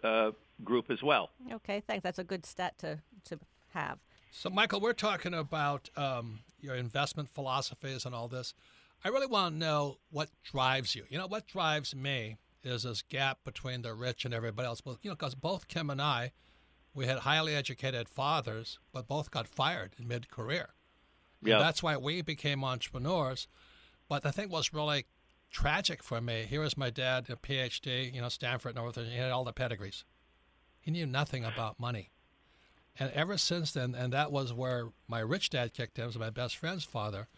uh, 0.05 0.31
group 0.63 0.91
as 0.91 1.03
well. 1.03 1.31
Okay, 1.53 1.83
thanks. 1.87 2.03
That's 2.03 2.19
a 2.19 2.25
good 2.25 2.47
stat 2.47 2.79
to 2.79 2.99
to 3.25 3.39
have. 3.75 3.99
So, 4.31 4.49
Michael, 4.49 4.81
we're 4.81 4.93
talking 4.93 5.35
about 5.35 5.91
um, 5.97 6.39
your 6.61 6.77
investment 6.77 7.29
philosophies 7.35 8.07
and 8.07 8.15
all 8.15 8.29
this. 8.29 8.55
I 9.05 9.09
really 9.09 9.27
want 9.27 9.55
to 9.55 9.59
know 9.59 9.99
what 10.11 10.31
drives 10.43 10.95
you. 10.95 11.05
You 11.09 11.19
know, 11.19 11.27
what 11.27 11.47
drives 11.47 11.95
me 11.95 12.37
is 12.63 12.83
this 12.83 13.03
gap 13.03 13.39
between 13.45 13.83
the 13.83 13.95
rich 13.95 14.25
and 14.25 14.35
everybody 14.35 14.67
else. 14.67 14.83
Well, 14.85 14.99
you 15.03 15.11
know, 15.11 15.17
because 15.17 15.35
both 15.35 15.69
Kim 15.69 15.89
and 15.89 16.03
I, 16.03 16.33
we 16.95 17.07
had 17.07 17.21
highly 17.21 17.55
educated 17.55 18.09
fathers, 18.09 18.79
but 18.93 19.09
both 19.09 19.31
got 19.31 19.49
fired 19.49 19.95
in 19.99 20.07
mid-career. 20.07 20.71
Yeah. 21.43 21.59
That's 21.59 21.83
why 21.83 21.97
we 21.97 22.21
became 22.21 22.63
entrepreneurs. 22.63 23.49
But 24.09 24.23
the 24.23 24.33
thing 24.33 24.51
was 24.51 24.75
really 24.75 25.07
tragic 25.51 26.03
for 26.03 26.21
me. 26.21 26.45
Here 26.49 26.61
was 26.61 26.77
my 26.77 26.91
dad, 26.91 27.31
a 27.31 27.37
PhD, 27.37 28.13
you 28.13 28.21
know, 28.21 28.29
Stanford, 28.29 28.75
Northern. 28.75 29.07
He 29.07 29.17
had 29.17 29.31
all 29.31 29.45
the 29.45 29.53
pedigrees. 29.53 30.05
He 30.81 30.91
knew 30.91 31.07
nothing 31.07 31.45
about 31.45 31.81
money. 31.81 32.11
And 32.99 33.11
ever 33.13 33.39
since 33.39 33.73
then, 33.73 33.95
and 33.95 34.13
that 34.13 34.33
was 34.33 34.53
where 34.53 34.89
my 35.09 35.21
rich 35.21 35.49
dad 35.51 35.73
kicked 35.73 35.99
in, 35.99 36.07
was 36.07 36.19
my 36.19 36.29
best 36.29 36.57
friend's 36.57 36.85
father. 36.85 37.29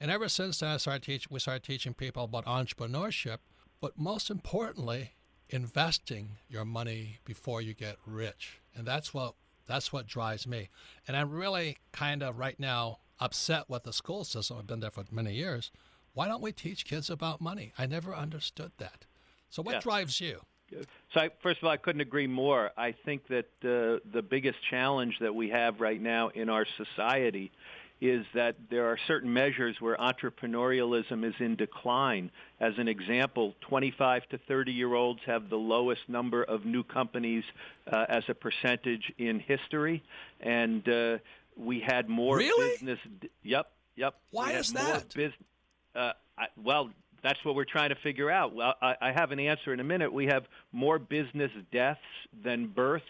And 0.00 0.10
ever 0.10 0.28
since 0.28 0.58
then, 0.58 0.70
I 0.70 0.76
started 0.78 1.02
teach, 1.02 1.30
we 1.30 1.38
started 1.40 1.62
teaching 1.62 1.92
people 1.92 2.24
about 2.24 2.46
entrepreneurship, 2.46 3.38
but 3.80 3.98
most 3.98 4.30
importantly, 4.30 5.12
investing 5.50 6.38
your 6.48 6.64
money 6.64 7.18
before 7.24 7.60
you 7.60 7.74
get 7.74 7.96
rich. 8.06 8.60
And 8.74 8.86
that's 8.86 9.12
what 9.12 9.34
that's 9.66 9.92
what 9.92 10.06
drives 10.06 10.46
me. 10.46 10.68
And 11.06 11.16
I'm 11.16 11.30
really 11.30 11.76
kind 11.92 12.22
of 12.22 12.38
right 12.38 12.58
now 12.58 12.98
upset 13.20 13.68
with 13.68 13.84
the 13.84 13.92
school 13.92 14.24
system. 14.24 14.56
I've 14.58 14.66
been 14.66 14.80
there 14.80 14.90
for 14.90 15.04
many 15.12 15.34
years. 15.34 15.70
Why 16.14 16.26
don't 16.26 16.42
we 16.42 16.50
teach 16.50 16.84
kids 16.84 17.08
about 17.10 17.40
money? 17.40 17.72
I 17.78 17.86
never 17.86 18.14
understood 18.14 18.72
that. 18.78 19.04
So 19.48 19.62
what 19.62 19.74
Yeah. 19.74 19.80
drives 19.80 20.20
you? 20.20 20.40
So 21.12 21.20
I, 21.20 21.30
first 21.42 21.58
of 21.58 21.64
all, 21.64 21.70
I 21.70 21.76
couldn't 21.76 22.00
agree 22.00 22.26
more. 22.26 22.70
I 22.76 22.92
think 22.92 23.26
that 23.28 23.46
uh, 23.62 24.00
the 24.12 24.22
biggest 24.22 24.58
challenge 24.70 25.18
that 25.20 25.34
we 25.34 25.50
have 25.50 25.80
right 25.80 26.00
now 26.00 26.28
in 26.28 26.48
our 26.48 26.64
society 26.76 27.50
is 28.00 28.24
that 28.34 28.56
there 28.70 28.86
are 28.86 28.98
certain 29.06 29.32
measures 29.32 29.76
where 29.80 29.96
entrepreneurialism 29.96 31.24
is 31.24 31.34
in 31.38 31.56
decline. 31.56 32.30
As 32.58 32.72
an 32.78 32.88
example, 32.88 33.54
25 33.60 34.28
to 34.30 34.38
30 34.38 34.72
year 34.72 34.94
olds 34.94 35.20
have 35.26 35.50
the 35.50 35.56
lowest 35.56 36.08
number 36.08 36.42
of 36.42 36.64
new 36.64 36.82
companies 36.82 37.44
uh, 37.90 38.06
as 38.08 38.24
a 38.28 38.34
percentage 38.34 39.12
in 39.18 39.40
history, 39.40 40.02
and 40.40 40.88
uh, 40.88 41.18
we 41.56 41.80
had 41.80 42.08
more 42.08 42.38
really? 42.38 42.70
business. 42.70 42.98
Yep, 43.42 43.70
yep. 43.96 44.14
Why 44.30 44.52
is 44.52 44.72
that? 44.72 45.14
Bus- 45.14 45.32
uh, 45.94 46.12
I, 46.38 46.46
well, 46.62 46.90
that's 47.22 47.44
what 47.44 47.54
we're 47.54 47.64
trying 47.64 47.90
to 47.90 47.96
figure 47.96 48.30
out. 48.30 48.54
Well, 48.54 48.74
I, 48.80 48.96
I 49.00 49.12
have 49.12 49.32
an 49.32 49.40
answer 49.40 49.74
in 49.74 49.80
a 49.80 49.84
minute. 49.84 50.12
We 50.12 50.26
have 50.26 50.44
more 50.72 50.98
business 50.98 51.50
deaths 51.70 52.00
than 52.42 52.66
births 52.66 53.04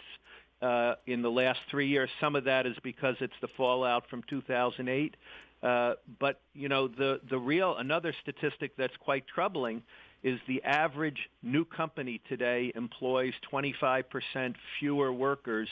uh, 0.63 0.95
in 1.07 1.23
the 1.23 1.31
last 1.31 1.61
three 1.71 1.89
years. 1.89 2.11
Some 2.21 2.37
of 2.37 2.45
that 2.45 2.67
is 2.67 2.77
because 2.83 3.17
it's 3.21 3.35
the 3.41 3.49
fallout 3.57 4.09
from 4.09 4.23
2008. 4.29 5.17
Uh, 5.63 5.95
but 6.19 6.41
you 6.55 6.69
know, 6.69 6.89
the 6.89 7.21
the 7.29 7.39
real 7.39 7.77
another 7.77 8.15
statistic 8.23 8.73
that's 8.77 8.97
quite 8.99 9.25
troubling 9.27 9.83
is 10.23 10.39
the 10.47 10.63
average 10.63 11.29
new 11.43 11.65
company 11.65 12.21
today 12.29 12.73
employs 12.75 13.33
25% 13.51 14.55
fewer 14.79 15.13
workers 15.13 15.69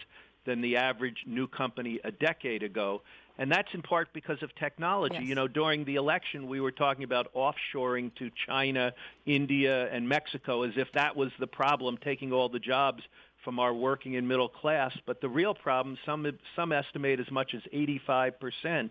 than 0.47 0.63
the 0.63 0.77
average 0.77 1.25
new 1.27 1.47
company 1.47 2.01
a 2.05 2.11
decade 2.11 2.63
ago. 2.63 3.03
And 3.39 3.51
that's 3.51 3.69
in 3.73 3.83
part 3.83 4.13
because 4.13 4.43
of 4.43 4.53
technology. 4.57 5.15
Yes. 5.21 5.29
You 5.29 5.35
know, 5.37 5.47
during 5.47 5.85
the 5.85 5.95
election, 5.95 6.49
we 6.49 6.61
were 6.61 6.73
talking 6.73 7.05
about 7.05 7.33
offshoring 7.35 8.13
to 8.17 8.31
China, 8.47 8.93
India, 9.27 9.89
and 9.93 10.09
Mexico 10.09 10.65
as 10.65 10.73
if 10.77 10.89
that 10.95 11.15
was 11.15 11.31
the 11.39 11.47
problem, 11.47 11.99
taking 11.99 12.33
all 12.33 12.49
the 12.49 12.59
jobs 12.59 13.03
from 13.45 13.61
our 13.61 13.73
working 13.73 14.17
and 14.17 14.27
middle 14.27 14.49
class. 14.49 14.93
But 15.07 15.21
the 15.21 15.29
real 15.29 15.55
problem, 15.55 15.97
some 16.05 16.27
some 16.57 16.73
estimate 16.73 17.21
as 17.21 17.31
much 17.31 17.55
as 17.55 17.63
85%, 17.73 18.91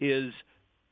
is 0.00 0.32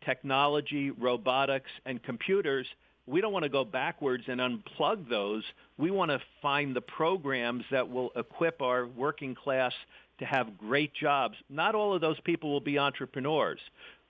technology, 0.05 0.91
robotics, 0.91 1.71
and 1.85 2.03
computers. 2.03 2.67
We 3.07 3.21
don't 3.21 3.33
want 3.33 3.43
to 3.43 3.51
go 3.51 3.65
backwards 3.65 4.25
and 4.29 4.41
unplug 4.41 5.09
those. 5.09 5.43
We 5.77 5.91
want 5.91 6.11
to 6.11 6.21
find 6.41 6.75
the 6.75 6.81
programs 6.81 7.65
that 7.71 7.91
will 7.91 8.11
equip 8.17 8.63
our 8.63 8.87
working 8.87 9.35
class 9.35 9.73
to 10.19 10.25
have 10.25 10.59
great 10.59 10.95
jobs. 10.95 11.37
Not 11.49 11.75
all 11.75 11.95
of 11.95 12.01
those 12.01 12.21
people 12.21 12.51
will 12.51 12.61
be 12.61 12.79
entrepreneurs, 12.79 13.61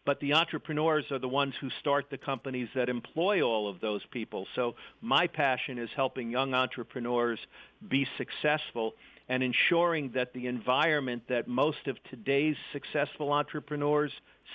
but 0.05 0.21
the 0.21 0.35
entrepreneurs 0.35 1.11
are 1.11 1.19
the 1.19 1.29
ones 1.29 1.55
who 1.61 1.71
start 1.81 2.07
the 2.11 2.19
companies 2.19 2.69
that 2.75 2.89
employ 2.89 3.43
all 3.43 3.69
of 3.69 3.81
those 3.81 4.03
people. 4.11 4.47
So 4.55 4.75
my 5.01 5.27
passion 5.27 5.79
is 5.79 5.89
helping 5.97 6.31
young 6.31 6.55
entrepreneurs 6.55 7.39
be 7.89 8.07
successful 8.19 8.95
and 9.29 9.43
ensuring 9.43 10.11
that 10.15 10.35
the 10.35 10.47
environment 10.47 11.23
that 11.29 11.49
most 11.49 11.87
of 11.87 11.97
today's 12.11 12.57
successful 12.73 13.33
entrepreneurs 13.33 14.13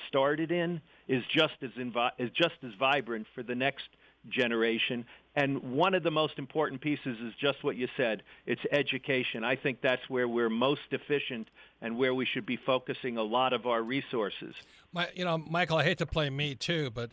started 0.08 0.52
in 0.52 0.80
is 1.08 1.24
just 1.34 1.56
as 1.64 1.72
invi- 1.72 2.12
is 2.20 2.30
just 2.32 2.56
as 2.64 2.72
vibrant 2.80 3.26
for 3.34 3.42
the 3.42 3.56
next 3.56 3.88
generation. 4.30 5.06
And 5.36 5.62
one 5.74 5.94
of 5.94 6.04
the 6.04 6.12
most 6.12 6.40
important 6.40 6.82
pieces 6.82 7.18
is 7.20 7.34
just 7.40 7.64
what 7.64 7.76
you 7.76 7.88
said. 7.96 8.24
It's 8.46 8.62
education. 8.72 9.44
I 9.44 9.56
think 9.56 9.80
that's 9.82 10.10
where 10.10 10.28
we're 10.28 10.50
most 10.50 10.82
deficient 10.90 11.48
and 11.82 11.98
where 11.98 12.14
we 12.14 12.26
should 12.26 12.46
be 12.46 12.58
focusing 12.58 13.18
a 13.18 13.24
lot 13.24 13.54
of 13.54 13.66
our 13.66 13.82
resources. 13.84 14.56
My, 14.92 15.08
you 15.14 15.24
know, 15.24 15.38
Michael, 15.38 15.78
I 15.78 15.84
hate 15.84 16.00
to 16.00 16.06
play 16.06 16.30
me 16.30 16.56
too, 16.56 16.90
but 16.90 17.12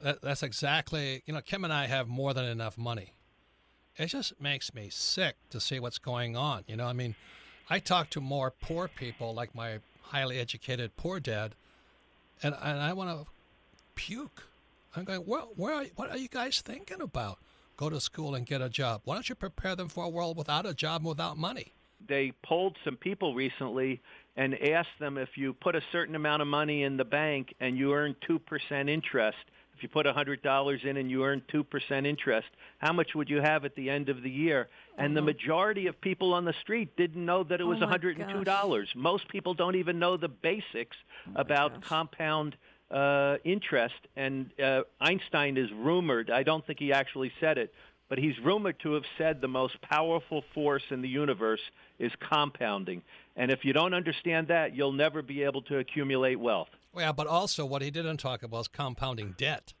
that, 0.00 0.22
that's 0.22 0.42
exactly, 0.42 1.22
you 1.26 1.34
know, 1.34 1.40
Kim 1.40 1.64
and 1.64 1.72
I 1.72 1.86
have 1.86 2.08
more 2.08 2.32
than 2.34 2.46
enough 2.46 2.78
money. 2.78 3.12
It 3.96 4.06
just 4.06 4.40
makes 4.40 4.72
me 4.74 4.88
sick 4.90 5.36
to 5.50 5.60
see 5.60 5.78
what's 5.78 5.98
going 5.98 6.34
on. 6.34 6.64
You 6.66 6.76
know, 6.76 6.86
I 6.86 6.94
mean, 6.94 7.14
I 7.68 7.78
talk 7.78 8.08
to 8.10 8.20
more 8.20 8.50
poor 8.50 8.88
people 8.88 9.34
like 9.34 9.54
my 9.54 9.80
highly 10.00 10.38
educated 10.38 10.96
poor 10.96 11.20
dad, 11.20 11.54
and, 12.42 12.54
and 12.62 12.80
I 12.80 12.94
want 12.94 13.10
to 13.10 13.30
puke. 13.94 14.44
I'm 14.94 15.04
going, 15.04 15.24
well, 15.26 15.52
where 15.56 15.74
are, 15.74 15.84
what 15.96 16.10
are 16.10 16.16
you 16.18 16.28
guys 16.28 16.60
thinking 16.60 17.00
about? 17.00 17.38
Go 17.76 17.88
to 17.88 18.00
school 18.00 18.34
and 18.34 18.44
get 18.46 18.60
a 18.60 18.68
job. 18.68 19.00
Why 19.04 19.14
don't 19.14 19.28
you 19.28 19.34
prepare 19.34 19.74
them 19.74 19.88
for 19.88 20.04
a 20.04 20.08
world 20.08 20.36
without 20.36 20.66
a 20.66 20.74
job 20.74 21.00
and 21.02 21.08
without 21.08 21.36
money? 21.38 21.72
They 22.06 22.32
polled 22.44 22.76
some 22.84 22.96
people 22.96 23.34
recently 23.34 24.00
and 24.36 24.54
asked 24.60 24.98
them 25.00 25.16
if 25.18 25.30
you 25.36 25.54
put 25.54 25.74
a 25.76 25.82
certain 25.92 26.14
amount 26.14 26.42
of 26.42 26.48
money 26.48 26.82
in 26.82 26.96
the 26.96 27.04
bank 27.04 27.54
and 27.60 27.78
you 27.78 27.94
earn 27.94 28.14
2% 28.28 28.88
interest, 28.90 29.38
if 29.74 29.82
you 29.82 29.88
put 29.88 30.04
$100 30.04 30.84
in 30.84 30.96
and 30.96 31.10
you 31.10 31.24
earn 31.24 31.42
2% 31.52 32.06
interest, 32.06 32.48
how 32.78 32.92
much 32.92 33.14
would 33.14 33.30
you 33.30 33.40
have 33.40 33.64
at 33.64 33.74
the 33.74 33.88
end 33.88 34.08
of 34.10 34.22
the 34.22 34.30
year? 34.30 34.68
And 34.98 35.16
the 35.16 35.22
majority 35.22 35.86
of 35.86 35.98
people 36.00 36.34
on 36.34 36.44
the 36.44 36.52
street 36.60 36.94
didn't 36.96 37.24
know 37.24 37.42
that 37.44 37.60
it 37.60 37.64
was 37.64 37.78
Oh, 37.82 37.86
$102. 37.86 38.86
Most 38.94 39.28
people 39.28 39.54
don't 39.54 39.76
even 39.76 39.98
know 39.98 40.16
the 40.16 40.28
basics 40.28 40.96
about 41.34 41.74
gosh. 41.80 41.88
compound 41.88 42.56
uh, 42.92 43.36
interest. 43.44 43.94
And 44.16 44.50
uh, 44.60 44.82
Einstein 45.00 45.56
is 45.56 45.70
rumored, 45.72 46.30
I 46.30 46.42
don't 46.42 46.64
think 46.66 46.78
he 46.78 46.92
actually 46.92 47.32
said 47.40 47.58
it, 47.58 47.72
but 48.08 48.18
he's 48.18 48.38
rumored 48.38 48.78
to 48.80 48.92
have 48.92 49.04
said 49.16 49.40
the 49.40 49.48
most 49.48 49.80
powerful 49.80 50.44
force 50.54 50.82
in 50.90 51.00
the 51.02 51.08
universe 51.08 51.60
is 51.98 52.12
compounding. 52.20 53.02
And 53.36 53.50
if 53.50 53.64
you 53.64 53.72
don't 53.72 53.94
understand 53.94 54.48
that, 54.48 54.76
you'll 54.76 54.92
never 54.92 55.22
be 55.22 55.42
able 55.42 55.62
to 55.62 55.78
accumulate 55.78 56.38
wealth. 56.38 56.68
Well, 56.92 57.06
yeah, 57.06 57.12
but 57.12 57.26
also 57.26 57.64
what 57.64 57.80
he 57.80 57.90
didn't 57.90 58.18
talk 58.18 58.42
about 58.42 58.60
is 58.60 58.68
compounding 58.68 59.34
debt. 59.38 59.72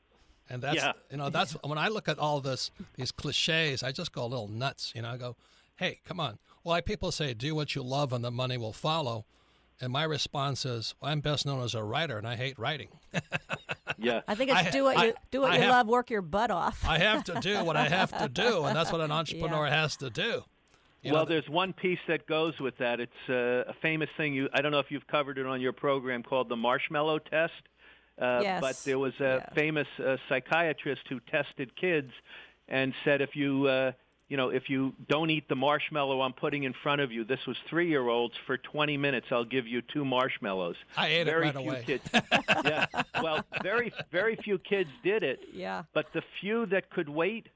And 0.48 0.62
that's 0.62 0.76
Yeah. 0.76 0.92
you 1.10 1.16
know 1.18 1.30
that's 1.30 1.52
when 1.62 1.78
I 1.78 1.88
look 1.88 2.08
at 2.08 2.18
all 2.18 2.40
this 2.40 2.70
these 2.96 3.12
cliches, 3.12 3.82
I 3.82 3.92
just 3.92 4.12
go 4.12 4.24
a 4.24 4.26
little 4.26 4.48
nuts. 4.48 4.92
You 4.94 5.02
know, 5.02 5.10
I 5.10 5.16
go, 5.16 5.36
"Hey, 5.76 6.00
come 6.04 6.18
on." 6.20 6.38
Why 6.62 6.80
people 6.80 7.12
say, 7.12 7.32
"Do 7.32 7.54
what 7.54 7.74
you 7.74 7.82
love, 7.82 8.12
and 8.12 8.24
the 8.24 8.30
money 8.30 8.58
will 8.58 8.72
follow." 8.72 9.24
And 9.80 9.92
my 9.92 10.04
response 10.04 10.64
is, 10.64 10.94
well, 11.00 11.10
"I'm 11.10 11.20
best 11.20 11.44
known 11.44 11.62
as 11.62 11.74
a 11.74 11.82
writer, 11.82 12.16
and 12.18 12.26
I 12.26 12.36
hate 12.36 12.58
writing. 12.58 12.88
Yeah. 13.98 14.22
I 14.26 14.34
think 14.34 14.50
it's 14.50 14.58
I- 14.58 14.70
do 14.70 14.84
what 14.84 14.96
you 14.96 15.10
I- 15.10 15.14
do 15.30 15.40
what 15.42 15.52
I 15.52 15.56
you 15.56 15.60
have- 15.62 15.70
love, 15.70 15.86
work 15.86 16.10
your 16.10 16.22
butt 16.22 16.50
off. 16.50 16.84
I 16.84 16.98
have 16.98 17.22
to 17.24 17.38
do 17.40 17.62
what 17.62 17.76
I 17.76 17.88
have 17.88 18.16
to 18.18 18.28
do, 18.28 18.64
and 18.64 18.74
that's 18.74 18.90
what 18.90 19.00
an 19.00 19.12
entrepreneur 19.20 19.66
has 19.66 19.96
to 19.96 20.10
do." 20.10 20.42
You 21.02 21.12
well, 21.12 21.22
know, 21.22 21.28
there's 21.28 21.48
one 21.48 21.72
piece 21.72 21.98
that 22.08 22.26
goes 22.26 22.58
with 22.58 22.76
that. 22.78 22.98
It's 23.00 23.28
uh, 23.28 23.70
a 23.70 23.74
famous 23.82 24.08
thing. 24.16 24.34
You, 24.34 24.48
I 24.54 24.60
don't 24.62 24.72
know 24.72 24.78
if 24.80 24.90
you've 24.90 25.06
covered 25.06 25.38
it 25.38 25.46
on 25.46 25.60
your 25.60 25.72
program 25.72 26.22
called 26.22 26.48
the 26.48 26.56
marshmallow 26.56 27.18
test. 27.20 27.52
Uh, 28.20 28.40
Yes. 28.42 28.60
But 28.60 28.76
there 28.84 28.98
was 28.98 29.14
a 29.20 29.44
Yeah. 29.48 29.54
famous 29.54 29.88
uh, 29.98 30.16
psychiatrist 30.28 31.02
who 31.08 31.18
tested 31.20 31.74
kids 31.76 32.10
and 32.68 32.94
said 33.04 33.20
if 33.20 33.34
you, 33.36 33.66
uh, 33.66 33.92
you 34.32 34.38
know, 34.38 34.48
if 34.48 34.70
you 34.70 34.94
don't 35.10 35.28
eat 35.28 35.46
the 35.50 35.54
marshmallow 35.54 36.22
I'm 36.22 36.32
putting 36.32 36.62
in 36.62 36.72
front 36.82 37.02
of 37.02 37.12
you, 37.12 37.22
this 37.22 37.40
was 37.46 37.54
three-year-olds 37.68 38.32
for 38.46 38.56
20 38.56 38.96
minutes. 38.96 39.26
I'll 39.30 39.44
give 39.44 39.66
you 39.66 39.82
two 39.82 40.06
marshmallows. 40.06 40.76
I 40.96 41.08
ate 41.08 41.28
it 41.28 41.36
right 41.36 41.52
few 41.52 41.60
away. 41.60 41.82
Kids, 41.84 42.02
yeah. 42.64 42.86
Well, 43.22 43.44
very 43.62 43.92
very 44.10 44.36
few 44.36 44.58
kids 44.58 44.88
did 45.04 45.22
it. 45.22 45.40
yeah. 45.52 45.82
But 45.92 46.06
the 46.14 46.22
few 46.40 46.64
that 46.66 46.88
could 46.88 47.10
wait 47.10 47.48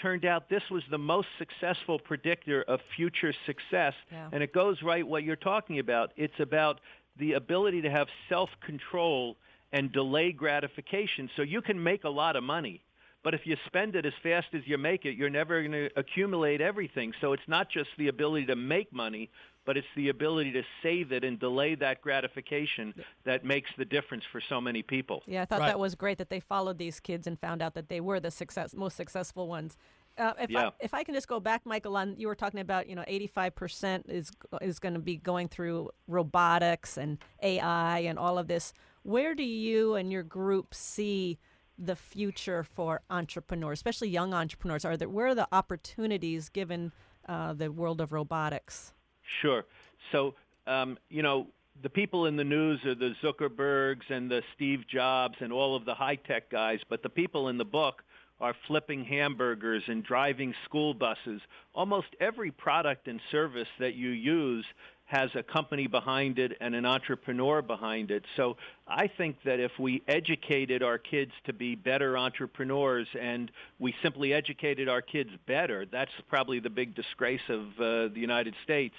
turned 0.00 0.24
out 0.24 0.48
this 0.48 0.62
was 0.70 0.84
the 0.92 0.98
most 0.98 1.26
successful 1.38 1.98
predictor 1.98 2.62
of 2.68 2.78
future 2.94 3.34
success. 3.44 3.94
Yeah. 4.12 4.28
And 4.30 4.44
it 4.44 4.52
goes 4.52 4.80
right 4.80 5.04
what 5.04 5.24
you're 5.24 5.34
talking 5.34 5.80
about. 5.80 6.12
It's 6.16 6.38
about 6.38 6.78
the 7.18 7.32
ability 7.32 7.82
to 7.82 7.90
have 7.90 8.06
self-control 8.28 9.36
and 9.72 9.90
delay 9.90 10.30
gratification. 10.30 11.30
So 11.34 11.42
you 11.42 11.62
can 11.62 11.82
make 11.82 12.04
a 12.04 12.10
lot 12.10 12.36
of 12.36 12.44
money. 12.44 12.84
But 13.24 13.34
if 13.34 13.42
you 13.46 13.56
spend 13.66 13.94
it 13.94 14.04
as 14.04 14.12
fast 14.22 14.48
as 14.52 14.62
you 14.66 14.76
make 14.78 15.04
it, 15.04 15.16
you're 15.16 15.30
never 15.30 15.60
going 15.60 15.72
to 15.72 15.90
accumulate 15.96 16.60
everything. 16.60 17.12
So 17.20 17.32
it's 17.32 17.46
not 17.46 17.70
just 17.70 17.90
the 17.96 18.08
ability 18.08 18.46
to 18.46 18.56
make 18.56 18.92
money, 18.92 19.30
but 19.64 19.76
it's 19.76 19.86
the 19.94 20.08
ability 20.08 20.50
to 20.52 20.62
save 20.82 21.12
it 21.12 21.22
and 21.22 21.38
delay 21.38 21.76
that 21.76 22.02
gratification 22.02 22.92
that 23.24 23.44
makes 23.44 23.70
the 23.78 23.84
difference 23.84 24.24
for 24.32 24.40
so 24.48 24.60
many 24.60 24.82
people. 24.82 25.22
Yeah, 25.26 25.42
I 25.42 25.44
thought 25.44 25.60
Right. 25.60 25.68
that 25.68 25.78
was 25.78 25.94
great 25.94 26.18
that 26.18 26.30
they 26.30 26.40
followed 26.40 26.78
these 26.78 26.98
kids 26.98 27.28
and 27.28 27.38
found 27.38 27.62
out 27.62 27.74
that 27.74 27.88
they 27.88 28.00
were 28.00 28.18
the 28.18 28.32
success, 28.32 28.74
most 28.74 28.96
successful 28.96 29.46
ones. 29.46 29.76
Uh, 30.18 30.34
if 30.40 30.50
Yeah. 30.50 30.68
I, 30.68 30.72
if 30.80 30.92
I 30.92 31.04
can 31.04 31.14
just 31.14 31.28
go 31.28 31.38
back, 31.38 31.64
Michael, 31.64 31.96
on 31.96 32.16
you 32.18 32.26
were 32.26 32.34
talking 32.34 32.60
about 32.60 32.86
you 32.88 32.94
know 32.94 33.04
85 33.06 33.54
percent 33.54 34.06
is 34.10 34.30
is 34.60 34.78
going 34.78 34.92
to 34.94 35.00
be 35.00 35.16
going 35.16 35.48
through 35.48 35.90
robotics 36.06 36.98
and 36.98 37.18
AI 37.42 38.00
and 38.00 38.18
all 38.18 38.36
of 38.36 38.46
this. 38.48 38.74
Where 39.04 39.34
do 39.34 39.42
you 39.44 39.94
and 39.94 40.12
your 40.12 40.22
group 40.22 40.74
see 40.74 41.38
the 41.78 41.96
future 41.96 42.64
for 42.64 43.02
entrepreneurs, 43.10 43.78
especially 43.78 44.08
young 44.08 44.34
entrepreneurs? 44.34 44.84
Are 44.84 44.96
there 44.96 45.08
where 45.08 45.28
are 45.28 45.34
the 45.34 45.48
opportunities 45.52 46.48
given 46.48 46.92
uh, 47.28 47.52
the 47.52 47.70
world 47.70 48.00
of 48.00 48.12
robotics? 48.12 48.92
Sure. 49.40 49.64
So, 50.10 50.34
um, 50.66 50.98
you 51.08 51.22
know, 51.22 51.46
the 51.82 51.88
people 51.88 52.26
in 52.26 52.36
the 52.36 52.44
news 52.44 52.84
are 52.84 52.94
the 52.94 53.14
Zuckerbergs 53.22 54.10
and 54.10 54.30
the 54.30 54.42
Steve 54.54 54.86
Jobs 54.86 55.36
and 55.40 55.52
all 55.52 55.74
of 55.74 55.84
the 55.84 55.94
high-tech 55.94 56.50
guys, 56.50 56.80
but 56.88 57.02
the 57.02 57.08
people 57.08 57.48
in 57.48 57.58
the 57.58 57.64
book 57.64 58.02
are 58.40 58.54
flipping 58.66 59.04
hamburgers 59.04 59.82
and 59.86 60.04
driving 60.04 60.52
school 60.64 60.94
buses. 60.94 61.40
Almost 61.74 62.08
every 62.20 62.50
product 62.50 63.06
and 63.08 63.20
service 63.30 63.68
that 63.78 63.94
you 63.94 64.10
use 64.10 64.64
has 65.12 65.28
a 65.34 65.42
company 65.42 65.86
behind 65.86 66.38
it 66.38 66.56
and 66.62 66.74
an 66.74 66.86
entrepreneur 66.86 67.60
behind 67.60 68.10
it. 68.10 68.24
So 68.34 68.56
I 68.88 69.08
think 69.08 69.36
that 69.44 69.60
if 69.60 69.72
we 69.78 70.02
educated 70.08 70.82
our 70.82 70.96
kids 70.96 71.32
to 71.44 71.52
be 71.52 71.74
better 71.74 72.16
entrepreneurs 72.16 73.06
and 73.20 73.50
we 73.78 73.94
simply 74.02 74.32
educated 74.32 74.88
our 74.88 75.02
kids 75.02 75.28
better, 75.46 75.84
that's 75.84 76.10
probably 76.30 76.60
the 76.60 76.70
big 76.70 76.94
disgrace 76.94 77.42
of 77.50 77.60
uh, 77.78 78.08
the 78.08 78.20
United 78.20 78.54
States. 78.64 78.94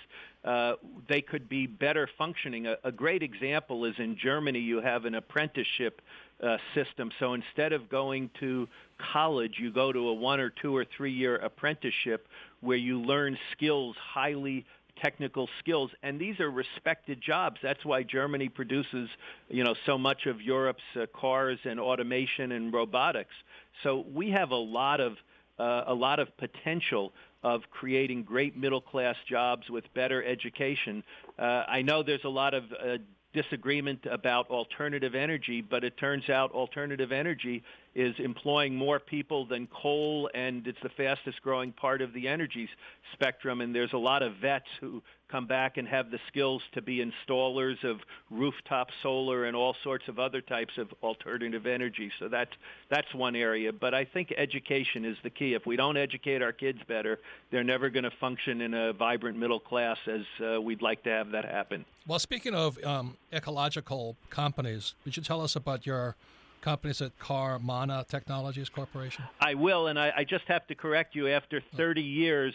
Uh, 0.45 0.74
they 1.09 1.22
could 1.22 1.49
be 1.49 1.66
better 1.66 2.07
functioning. 2.16 2.68
A, 2.68 2.78
a 2.84 2.91
great 2.91 3.24
example 3.24 3.84
is 3.86 3.95
in 3.97 4.16
Germany, 4.16 4.59
you 4.59 4.82
have 4.82 5.05
an 5.05 5.16
apprenticeship 5.16 5.99
uh, 6.43 6.57
system. 6.76 7.09
So 7.20 7.34
instead 7.34 7.74
of 7.74 7.89
going 7.89 8.30
to 8.39 8.68
college, 9.14 9.55
you 9.57 9.72
go 9.72 9.91
to 9.91 10.09
a 10.09 10.14
one 10.14 10.39
or 10.39 10.51
two 10.51 10.76
or 10.76 10.86
three 10.86 11.14
year 11.14 11.38
apprenticeship 11.38 12.28
where 12.61 12.78
you 12.78 13.01
learn 13.01 13.36
skills 13.51 13.95
highly 13.99 14.66
technical 15.01 15.49
skills 15.59 15.91
and 16.03 16.19
these 16.19 16.39
are 16.39 16.51
respected 16.51 17.19
jobs 17.21 17.57
that's 17.63 17.83
why 17.83 18.03
germany 18.03 18.47
produces 18.47 19.09
you 19.49 19.63
know 19.63 19.73
so 19.85 19.97
much 19.97 20.25
of 20.25 20.41
europe's 20.41 20.83
uh, 20.95 21.05
cars 21.19 21.57
and 21.65 21.79
automation 21.79 22.51
and 22.51 22.73
robotics 22.73 23.33
so 23.81 24.05
we 24.13 24.29
have 24.29 24.51
a 24.51 24.55
lot 24.55 24.99
of 25.01 25.17
uh, 25.59 25.83
a 25.87 25.93
lot 25.93 26.19
of 26.19 26.35
potential 26.37 27.13
of 27.43 27.61
creating 27.71 28.23
great 28.23 28.57
middle 28.57 28.81
class 28.81 29.15
jobs 29.29 29.69
with 29.69 29.83
better 29.93 30.23
education. 30.23 31.03
Uh, 31.37 31.63
I 31.67 31.81
know 31.81 32.01
there's 32.01 32.23
a 32.23 32.29
lot 32.29 32.53
of 32.53 32.63
uh, 32.71 32.97
disagreement 33.33 34.05
about 34.09 34.49
alternative 34.49 35.15
energy, 35.15 35.61
but 35.61 35.83
it 35.83 35.97
turns 35.97 36.29
out 36.29 36.51
alternative 36.51 37.11
energy 37.11 37.63
is 37.95 38.15
employing 38.19 38.75
more 38.75 38.99
people 38.99 39.45
than 39.45 39.67
coal, 39.67 40.29
and 40.33 40.65
it's 40.67 40.81
the 40.81 40.89
fastest 40.89 41.41
growing 41.41 41.71
part 41.71 42.01
of 42.01 42.13
the 42.13 42.27
energy 42.27 42.67
spectrum. 43.13 43.61
And 43.61 43.73
there's 43.73 43.93
a 43.93 43.97
lot 43.97 44.23
of 44.23 44.35
vets 44.35 44.67
who 44.79 45.01
come 45.33 45.47
back 45.47 45.77
and 45.77 45.87
have 45.87 46.11
the 46.11 46.19
skills 46.27 46.61
to 46.73 46.81
be 46.81 47.03
installers 47.03 47.83
of 47.83 47.99
rooftop 48.29 48.89
solar 49.01 49.45
and 49.45 49.55
all 49.55 49.75
sorts 49.83 50.07
of 50.07 50.19
other 50.19 50.41
types 50.41 50.77
of 50.77 50.93
alternative 51.01 51.65
energy. 51.65 52.11
So 52.19 52.27
that's 52.27 52.51
that's 52.89 53.13
one 53.15 53.35
area. 53.35 53.73
But 53.73 53.93
I 53.95 54.05
think 54.05 54.33
education 54.37 55.05
is 55.05 55.17
the 55.23 55.31
key. 55.31 55.55
If 55.55 55.65
we 55.65 55.75
don't 55.75 55.97
educate 55.97 56.41
our 56.43 56.51
kids 56.51 56.79
better, 56.87 57.19
they're 57.51 57.63
never 57.63 57.89
going 57.89 58.03
to 58.03 58.11
function 58.11 58.61
in 58.61 58.73
a 58.75 58.93
vibrant 58.93 59.37
middle 59.37 59.59
class 59.59 59.97
as 60.07 60.21
uh, 60.39 60.61
we'd 60.61 60.83
like 60.83 61.03
to 61.03 61.09
have 61.09 61.31
that 61.31 61.45
happen. 61.45 61.85
Well, 62.05 62.19
speaking 62.19 62.53
of 62.53 62.83
um, 62.83 63.17
ecological 63.31 64.15
companies, 64.29 64.93
would 65.03 65.17
you 65.17 65.23
tell 65.23 65.41
us 65.41 65.55
about 65.55 65.85
your 65.85 66.15
companies 66.64 67.01
at 67.01 67.18
Carmanah 67.20 68.07
Technologies 68.07 68.70
Corporation? 68.70 69.26
I 69.39 69.53
will, 69.53 69.88
and 69.88 69.99
I, 69.99 70.14
I 70.18 70.24
just 70.24 70.45
have 70.47 70.66
to 70.68 70.76
correct 70.76 71.14
you. 71.14 71.28
After 71.28 71.61
30 71.76 72.01
years, 72.01 72.53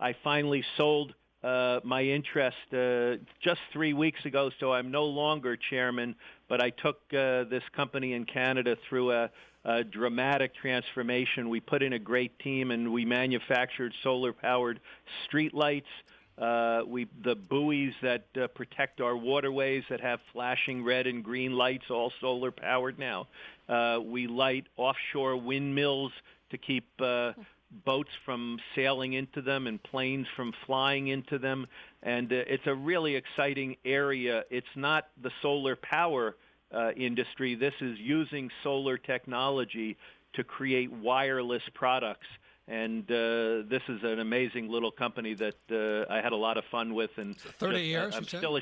I 0.00 0.16
finally 0.24 0.64
sold 0.76 1.14
uh, 1.44 1.80
my 1.84 2.02
interest 2.02 2.56
uh, 2.72 3.16
just 3.42 3.60
three 3.72 3.92
weeks 3.92 4.24
ago, 4.24 4.50
so 4.58 4.72
I'm 4.72 4.90
no 4.90 5.04
longer 5.04 5.56
chairman, 5.56 6.14
but 6.48 6.62
I 6.62 6.70
took 6.70 7.00
uh, 7.12 7.44
this 7.44 7.62
company 7.76 8.14
in 8.14 8.24
Canada 8.24 8.76
through 8.88 9.12
a, 9.12 9.30
a 9.64 9.84
dramatic 9.84 10.54
transformation. 10.54 11.48
We 11.48 11.60
put 11.60 11.82
in 11.82 11.92
a 11.92 11.98
great 11.98 12.38
team, 12.38 12.70
and 12.70 12.92
we 12.92 13.04
manufactured 13.04 13.92
solar-powered 14.02 14.80
streetlights. 15.28 15.82
Uh, 16.38 16.80
we 16.86 17.06
the 17.24 17.34
buoys 17.34 17.92
that 18.02 18.24
uh, 18.40 18.46
protect 18.48 19.00
our 19.00 19.16
waterways 19.16 19.84
that 19.90 20.00
have 20.00 20.18
flashing 20.32 20.82
red 20.82 21.06
and 21.06 21.22
green 21.22 21.52
lights, 21.52 21.84
all 21.90 22.12
solar 22.20 22.50
powered 22.50 22.98
now. 22.98 23.28
Uh, 23.68 23.98
we 24.02 24.26
light 24.26 24.66
offshore 24.76 25.36
windmills 25.36 26.12
to 26.50 26.58
keep 26.58 26.88
uh, 27.00 27.32
boats 27.84 28.10
from 28.24 28.58
sailing 28.74 29.12
into 29.12 29.42
them 29.42 29.66
and 29.66 29.82
planes 29.82 30.26
from 30.36 30.52
flying 30.66 31.08
into 31.08 31.38
them. 31.38 31.66
And 32.02 32.32
uh, 32.32 32.36
it's 32.46 32.66
a 32.66 32.74
really 32.74 33.14
exciting 33.14 33.76
area. 33.84 34.44
It's 34.50 34.66
not 34.74 35.08
the 35.22 35.30
solar 35.42 35.76
power 35.76 36.36
uh, 36.72 36.92
industry. 36.92 37.54
This 37.54 37.74
is 37.80 37.98
using 37.98 38.50
solar 38.62 38.96
technology 38.96 39.96
to 40.34 40.44
create 40.44 40.90
wireless 40.90 41.62
products 41.74 42.26
and 42.68 43.04
uh, 43.10 43.68
this 43.68 43.82
is 43.88 44.02
an 44.02 44.20
amazing 44.20 44.68
little 44.68 44.90
company 44.90 45.34
that 45.34 45.56
uh, 45.70 46.12
I 46.12 46.20
had 46.20 46.32
a 46.32 46.36
lot 46.36 46.56
of 46.56 46.64
fun 46.70 46.94
with. 46.94 47.10
And 47.16 47.36
thirty 47.36 47.76
just, 47.76 47.86
years. 47.86 48.14
Uh, 48.14 48.16
I'm 48.18 48.24
still. 48.24 48.56
A, 48.56 48.60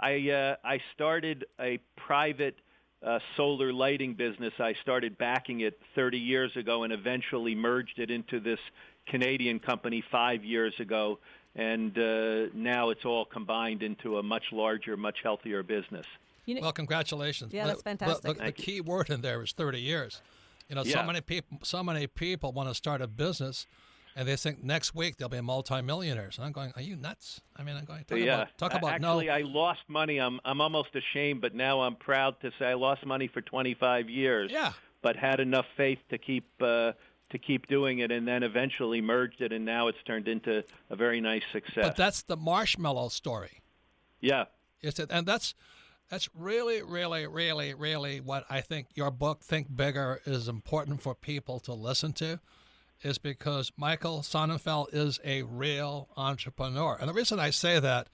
I 0.00 0.30
uh, 0.30 0.56
I 0.64 0.80
started 0.94 1.44
a 1.60 1.78
private 1.96 2.56
uh, 3.04 3.18
solar 3.36 3.72
lighting 3.72 4.14
business. 4.14 4.52
I 4.58 4.74
started 4.82 5.18
backing 5.18 5.60
it 5.60 5.78
30 5.94 6.18
years 6.18 6.56
ago, 6.56 6.84
and 6.84 6.92
eventually 6.92 7.54
merged 7.54 7.98
it 7.98 8.10
into 8.10 8.40
this 8.40 8.58
Canadian 9.06 9.58
company 9.58 10.02
five 10.10 10.44
years 10.44 10.74
ago. 10.80 11.18
And 11.54 11.96
uh, 11.96 12.46
now 12.54 12.90
it's 12.90 13.04
all 13.04 13.24
combined 13.24 13.82
into 13.82 14.18
a 14.18 14.22
much 14.22 14.44
larger, 14.52 14.96
much 14.96 15.18
healthier 15.22 15.62
business. 15.62 16.06
You 16.46 16.56
know, 16.56 16.62
well, 16.62 16.72
congratulations. 16.72 17.52
Yeah, 17.52 17.66
that's 17.66 17.82
fantastic. 17.82 18.22
The, 18.22 18.34
the, 18.34 18.44
the 18.46 18.52
key 18.52 18.80
word 18.80 19.10
in 19.10 19.20
there 19.20 19.42
is 19.42 19.52
30 19.52 19.80
years. 19.80 20.20
You 20.68 20.76
know, 20.76 20.82
yeah. 20.84 21.00
so 21.00 21.02
many 21.04 21.20
people, 21.20 21.58
so 21.62 21.82
many 21.82 22.06
people 22.06 22.52
want 22.52 22.68
to 22.68 22.74
start 22.74 23.02
a 23.02 23.06
business, 23.06 23.66
and 24.16 24.26
they 24.26 24.36
think 24.36 24.62
next 24.62 24.94
week 24.94 25.16
they'll 25.16 25.28
be 25.28 25.40
multimillionaires. 25.40 26.38
And 26.38 26.46
I'm 26.46 26.52
going, 26.52 26.72
are 26.76 26.82
you 26.82 26.96
nuts? 26.96 27.40
I 27.56 27.62
mean, 27.62 27.76
I'm 27.76 27.84
going. 27.84 28.04
Talk 28.04 28.18
yeah. 28.18 28.34
about, 28.34 28.58
talk 28.58 28.74
about 28.74 28.92
actually, 28.94 29.26
no. 29.26 29.32
I 29.32 29.42
lost 29.42 29.82
money. 29.88 30.18
I'm 30.18 30.40
I'm 30.44 30.60
almost 30.60 30.94
ashamed, 30.94 31.40
but 31.40 31.54
now 31.54 31.82
I'm 31.82 31.96
proud 31.96 32.40
to 32.40 32.50
say 32.58 32.66
I 32.66 32.74
lost 32.74 33.04
money 33.04 33.28
for 33.28 33.42
25 33.42 34.08
years. 34.08 34.50
Yeah. 34.50 34.72
But 35.02 35.16
had 35.16 35.40
enough 35.40 35.66
faith 35.76 35.98
to 36.10 36.18
keep. 36.18 36.46
Uh, 36.60 36.92
to 37.30 37.38
keep 37.38 37.66
doing 37.66 37.98
it, 37.98 38.12
and 38.12 38.28
then 38.28 38.44
eventually 38.44 39.00
merged 39.00 39.40
it, 39.40 39.50
and 39.52 39.64
now 39.64 39.88
it's 39.88 39.98
turned 40.04 40.28
into 40.28 40.62
a 40.88 40.94
very 40.94 41.20
nice 41.20 41.42
success. 41.50 41.88
But 41.88 41.96
that's 41.96 42.22
the 42.22 42.36
marshmallow 42.36 43.08
story. 43.08 43.62
Yeah, 44.20 44.44
is 44.82 45.00
it? 45.00 45.10
And 45.10 45.26
that's 45.26 45.54
that's 46.10 46.28
really, 46.34 46.82
really, 46.82 47.26
really, 47.26 47.74
really 47.74 48.20
what 48.20 48.44
I 48.50 48.60
think 48.60 48.88
your 48.94 49.10
book, 49.10 49.42
Think 49.42 49.74
Bigger, 49.74 50.20
is 50.26 50.48
important 50.48 51.02
for 51.02 51.14
people 51.14 51.60
to 51.60 51.72
listen 51.72 52.12
to, 52.14 52.40
is 53.02 53.18
because 53.18 53.72
Michael 53.76 54.20
Sonnenfeldt 54.20 54.94
is 54.94 55.18
a 55.24 55.42
real 55.42 56.08
entrepreneur. 56.16 56.96
And 57.00 57.08
the 57.08 57.14
reason 57.14 57.40
I 57.40 57.50
say 57.50 57.80
that 57.80 58.08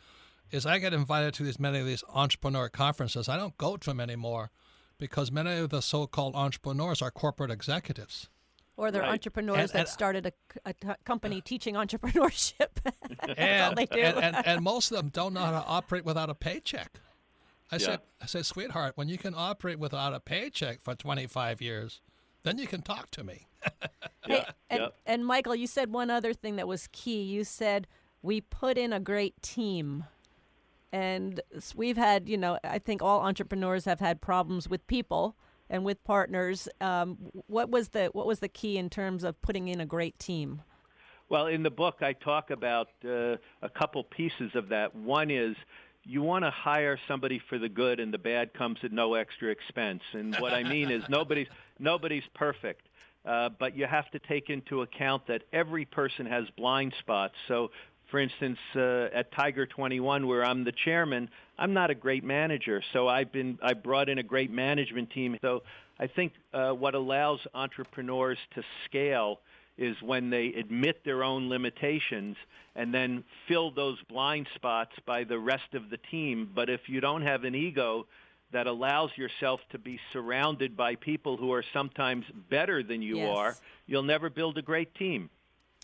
is 0.50 0.66
I 0.66 0.78
get 0.78 0.92
invited 0.92 1.34
to 1.34 1.42
these 1.42 1.60
many 1.60 1.78
of 1.78 1.86
these 1.86 2.04
entrepreneur 2.12 2.68
conferences. 2.68 3.28
I 3.28 3.36
don't 3.36 3.56
go 3.56 3.76
to 3.76 3.90
them 3.90 4.00
anymore 4.00 4.50
because 4.98 5.32
many 5.32 5.58
of 5.58 5.70
the 5.70 5.80
so-called 5.80 6.34
entrepreneurs 6.34 7.00
are 7.02 7.10
corporate 7.10 7.50
executives. 7.50 8.28
Or 8.76 8.90
they're 8.90 9.02
right. 9.02 9.12
entrepreneurs 9.12 9.58
and, 9.58 9.68
that 9.70 9.78
and, 9.78 9.88
started 9.88 10.32
a, 10.64 10.96
company 11.04 11.40
teaching 11.40 11.74
entrepreneurship. 11.74 12.68
That's 12.82 13.34
and, 13.36 13.62
all 13.62 13.74
they 13.74 13.86
do. 13.86 14.00
and, 14.00 14.46
and 14.46 14.64
most 14.64 14.90
of 14.90 14.96
them 14.96 15.08
don't 15.08 15.34
know 15.34 15.40
how 15.40 15.50
to 15.50 15.66
operate 15.66 16.04
without 16.04 16.30
a 16.30 16.34
paycheck. 16.34 16.98
I 17.72 17.76
yeah. 17.76 17.86
said, 17.86 18.00
I 18.20 18.26
said, 18.26 18.46
sweetheart, 18.46 18.92
when 18.96 19.08
you 19.08 19.18
can 19.18 19.34
operate 19.36 19.78
without 19.78 20.12
a 20.14 20.20
paycheck 20.20 20.80
for 20.80 20.94
25 20.94 21.60
years, 21.62 22.00
then 22.42 22.58
you 22.58 22.66
can 22.66 22.82
talk 22.82 23.10
to 23.12 23.24
me. 23.24 23.46
hey, 24.26 24.44
and, 24.68 24.88
and 25.06 25.26
Michael, 25.26 25.54
you 25.54 25.66
said 25.66 25.92
one 25.92 26.10
other 26.10 26.32
thing 26.32 26.56
that 26.56 26.66
was 26.66 26.88
key. 26.92 27.22
You 27.22 27.44
said 27.44 27.86
we 28.22 28.40
put 28.40 28.78
in 28.78 28.92
a 28.92 29.00
great 29.00 29.40
team. 29.42 30.04
And 30.92 31.40
we've 31.76 31.96
had, 31.96 32.28
you 32.28 32.36
know, 32.36 32.58
I 32.64 32.80
think 32.80 33.02
all 33.02 33.20
entrepreneurs 33.20 33.84
have 33.84 34.00
had 34.00 34.20
problems 34.20 34.68
with 34.68 34.84
people 34.88 35.36
and 35.68 35.84
with 35.84 36.02
partners. 36.02 36.68
Um, 36.80 37.16
what 37.46 37.70
was 37.70 37.90
the 37.90 38.06
what 38.06 38.26
was 38.26 38.40
the 38.40 38.48
key 38.48 38.76
in 38.76 38.90
terms 38.90 39.22
of 39.22 39.40
putting 39.40 39.68
in 39.68 39.80
a 39.80 39.86
great 39.86 40.18
team? 40.18 40.62
Well, 41.28 41.46
in 41.46 41.62
the 41.62 41.70
book, 41.70 41.98
I 42.00 42.12
talk 42.12 42.50
about 42.50 42.88
uh, 43.04 43.36
a 43.62 43.68
couple 43.78 44.02
pieces 44.02 44.50
of 44.56 44.68
that. 44.70 44.94
One 44.96 45.30
is 45.30 45.54
you 46.10 46.22
want 46.22 46.44
to 46.44 46.50
hire 46.50 46.98
somebody 47.06 47.40
for 47.48 47.56
the 47.56 47.68
good 47.68 48.00
and 48.00 48.12
the 48.12 48.18
bad 48.18 48.52
comes 48.52 48.78
at 48.82 48.90
no 48.90 49.14
extra 49.14 49.48
expense. 49.48 50.02
And 50.12 50.34
what 50.40 50.52
I 50.52 50.64
mean 50.64 50.90
is 50.90 51.04
nobody's 51.08 51.46
nobody's 51.78 52.24
perfect. 52.34 52.82
Uh, 53.24 53.50
but 53.60 53.76
you 53.76 53.86
have 53.86 54.10
to 54.10 54.18
take 54.18 54.50
into 54.50 54.82
account 54.82 55.28
that 55.28 55.42
every 55.52 55.84
person 55.84 56.26
has 56.26 56.44
blind 56.56 56.94
spots. 56.98 57.34
So, 57.46 57.70
for 58.10 58.18
instance, 58.18 58.58
uh, 58.74 59.08
at 59.14 59.30
Tiger 59.32 59.66
21, 59.66 60.26
where 60.26 60.44
I'm 60.44 60.64
the 60.64 60.72
chairman, 60.72 61.28
I'm 61.58 61.74
not 61.74 61.90
a 61.90 61.94
great 61.94 62.24
manager. 62.24 62.82
So 62.92 63.06
I've 63.06 63.30
been 63.30 63.58
I 63.62 63.74
brought 63.74 64.08
in 64.08 64.18
a 64.18 64.24
great 64.24 64.50
management 64.50 65.12
team. 65.12 65.38
So 65.40 65.62
I 66.00 66.08
think 66.08 66.32
uh, 66.52 66.70
what 66.70 66.96
allows 66.96 67.38
entrepreneurs 67.54 68.38
to 68.56 68.64
scale 68.86 69.38
is 69.80 69.96
when 70.02 70.30
they 70.30 70.48
admit 70.48 71.02
their 71.04 71.24
own 71.24 71.48
limitations 71.48 72.36
and 72.76 72.94
then 72.94 73.24
fill 73.48 73.70
those 73.70 73.98
blind 74.08 74.46
spots 74.54 74.92
by 75.06 75.24
the 75.24 75.38
rest 75.38 75.74
of 75.74 75.88
the 75.90 75.96
team. 75.96 76.50
But 76.54 76.68
if 76.68 76.82
you 76.86 77.00
don't 77.00 77.22
have 77.22 77.44
an 77.44 77.54
ego 77.54 78.06
that 78.52 78.66
allows 78.66 79.10
yourself 79.16 79.60
to 79.70 79.78
be 79.78 79.98
surrounded 80.12 80.76
by 80.76 80.96
people 80.96 81.38
who 81.38 81.52
are 81.52 81.64
sometimes 81.72 82.26
better 82.50 82.82
than 82.82 83.00
you 83.00 83.18
yes. 83.18 83.36
are, 83.36 83.56
you'll 83.86 84.02
never 84.02 84.28
build 84.28 84.58
a 84.58 84.62
great 84.62 84.94
team. 84.94 85.30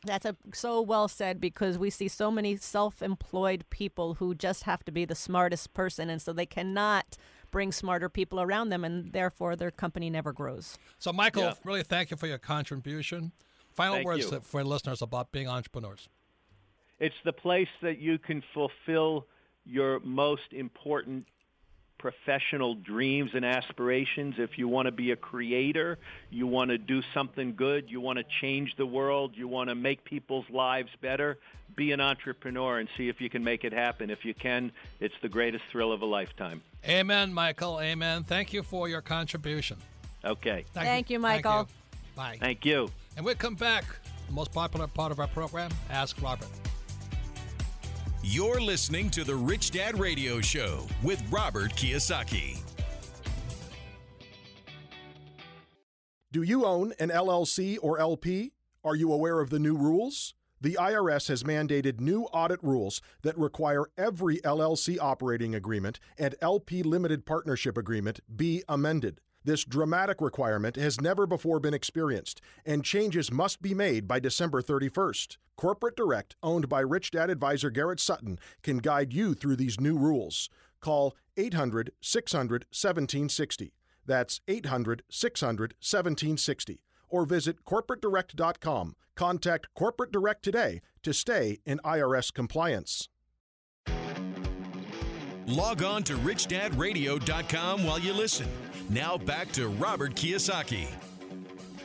That's 0.05 0.27
a, 0.27 0.37
so 0.53 0.83
well 0.83 1.09
said 1.09 1.41
because 1.41 1.79
we 1.79 1.89
see 1.89 2.07
so 2.07 2.31
many 2.31 2.57
self-employed 2.57 3.65
people 3.71 4.15
who 4.15 4.35
just 4.35 4.65
have 4.65 4.85
to 4.85 4.93
be 4.93 5.07
the 5.07 5.15
smartest 5.15 5.73
person, 5.73 6.11
and 6.11 6.21
so 6.21 6.35
they 6.35 6.47
cannot 6.47 7.17
bring 7.51 7.73
smarter 7.73 8.11
people 8.11 8.41
around 8.41 8.69
them, 8.69 8.85
and 8.85 9.13
therefore 9.13 9.57
their 9.57 9.71
company 9.71 10.11
never 10.11 10.33
grows. 10.33 10.77
So, 10.99 11.13
Michael, 11.13 11.45
yeah. 11.45 11.55
really 11.65 11.83
thank 11.83 12.11
you 12.11 12.17
for 12.19 12.27
your 12.27 12.39
contribution. 12.39 13.33
Final 13.77 13.97
Thank 13.97 14.07
words 14.07 14.31
you. 14.31 14.41
for 14.41 14.65
listeners 14.65 15.03
about 15.03 15.31
being 15.33 15.49
entrepreneurs. 15.49 16.09
It's 16.99 17.15
the 17.25 17.33
place 17.33 17.69
that 17.83 17.99
you 17.99 18.19
can 18.19 18.43
fulfill 18.55 19.27
your 19.67 20.01
most 20.01 20.53
important 20.53 21.27
professional 21.99 22.75
dreams 22.75 23.31
and 23.35 23.45
aspirations. 23.45 24.37
If 24.39 24.59
you 24.59 24.69
want 24.69 24.87
to 24.87 24.93
be 24.93 25.11
a 25.11 25.17
creator, 25.17 25.99
you 26.31 26.47
want 26.47 26.71
to 26.71 26.79
do 26.79 27.03
something 27.13 27.55
good, 27.55 27.91
you 27.91 28.01
want 28.01 28.19
to 28.19 28.25
change 28.41 28.75
the 28.77 28.87
world, 28.87 29.33
you 29.35 29.49
want 29.49 29.69
to 29.69 29.75
make 29.75 30.05
people's 30.05 30.49
lives 30.51 30.91
better, 31.03 31.39
be 31.75 31.93
an 31.93 32.01
entrepreneur 32.01 32.79
and 32.79 32.89
see 32.97 33.09
if 33.09 33.21
you 33.21 33.29
can 33.29 33.45
make 33.45 33.65
it 33.65 33.73
happen. 33.73 34.09
If 34.09 34.25
you 34.25 34.35
can, 34.35 34.73
it's 35.01 35.15
the 35.21 35.29
greatest 35.29 35.65
thrill 35.71 35.93
of 35.93 36.01
a 36.01 36.07
lifetime. 36.07 36.63
Amen, 36.89 37.33
Michael. 37.33 37.81
Amen. 37.81 38.23
Thank 38.23 38.53
you 38.53 38.63
for 38.63 38.89
your 38.89 39.03
contribution. 39.03 39.77
Okay. 40.25 40.65
Thank, 40.73 40.87
Thank 40.87 41.11
you, 41.11 41.19
Michael. 41.19 41.53
Thank 41.53 41.69
you. 41.69 41.75
Bye. 42.15 42.37
Thank 42.41 42.65
you. 42.65 42.91
And 43.17 43.25
we'll 43.25 43.35
come 43.35 43.55
back. 43.55 43.85
The 44.27 44.33
most 44.33 44.53
popular 44.53 44.87
part 44.87 45.13
of 45.13 45.21
our 45.21 45.29
program, 45.29 45.71
Ask 45.91 46.21
Robert. 46.21 46.49
You're 48.23 48.61
listening 48.61 49.09
to 49.11 49.25
the 49.25 49.35
Rich 49.35 49.71
Dad 49.71 49.99
Radio 49.99 50.41
Show 50.41 50.87
with 51.03 51.23
Robert 51.31 51.73
Kiyosaki. 51.73 52.59
Do 56.33 56.43
you 56.43 56.67
own 56.67 56.93
an 56.99 57.11
LLC 57.11 57.79
or 57.81 57.99
LP? 57.99 58.53
Are 58.85 58.97
you 58.97 59.13
aware 59.13 59.41
of 59.41 59.51
the 59.51 59.59
new 59.59 59.77
rules? 59.77 60.35
The 60.61 60.77
IRS 60.81 61.29
has 61.29 61.45
mandated 61.45 62.01
new 62.01 62.25
audit 62.25 62.63
rules 62.63 63.01
that 63.23 63.39
require 63.39 63.87
every 63.97 64.39
LLC 64.39 64.99
operating 65.01 65.55
agreement 65.55 66.01
and 66.19 66.35
LP 66.43 66.83
limited 66.83 67.25
partnership 67.27 67.79
agreement 67.79 68.21
be 68.35 68.65
amended. 68.69 69.21
This 69.47 69.65
dramatic 69.65 70.21
requirement 70.21 70.75
has 70.75 71.01
never 71.01 71.25
before 71.25 71.61
been 71.61 71.73
experienced, 71.73 72.41
and 72.65 72.85
changes 72.85 73.31
must 73.31 73.63
be 73.63 73.75
made 73.75 74.09
by 74.09 74.19
December 74.19 74.61
31st. 74.61 75.37
Corporate 75.57 75.95
Direct, 75.95 76.35
owned 76.43 76.69
by 76.69 76.81
Rich 76.81 77.13
Dad 77.13 77.31
advisor 77.31 77.71
Garrett 77.71 78.01
Sutton, 78.01 78.41
can 78.65 78.79
guide 78.79 79.13
you 79.13 79.35
through 79.35 79.55
these 79.55 79.79
new 79.79 79.97
rules. 79.97 80.51
Call 80.81 81.15
800 81.37 81.93
600 82.01 82.65
1760. 82.73 83.73
That's 84.05 84.41
800 84.49 85.05
600 85.09 85.75
1760. 85.75 86.83
Or 87.09 87.25
visit 87.25 87.65
corporatedirect.com. 87.65 88.97
Contact 89.15 89.69
Corporate 89.77 90.11
Direct 90.11 90.43
today 90.43 90.81
to 91.05 91.15
stay 91.15 91.61
in 91.65 91.79
IRS 91.85 92.35
compliance. 92.35 93.09
Log 95.47 95.85
on 95.85 96.03
to 96.03 96.17
richdadradio.com 96.17 97.85
while 97.85 98.01
you 98.01 98.13
listen. 98.13 98.49
Now 98.89 99.19
back 99.19 99.51
to 99.53 99.69
Robert 99.69 100.15
Kiyosaki. 100.15 100.87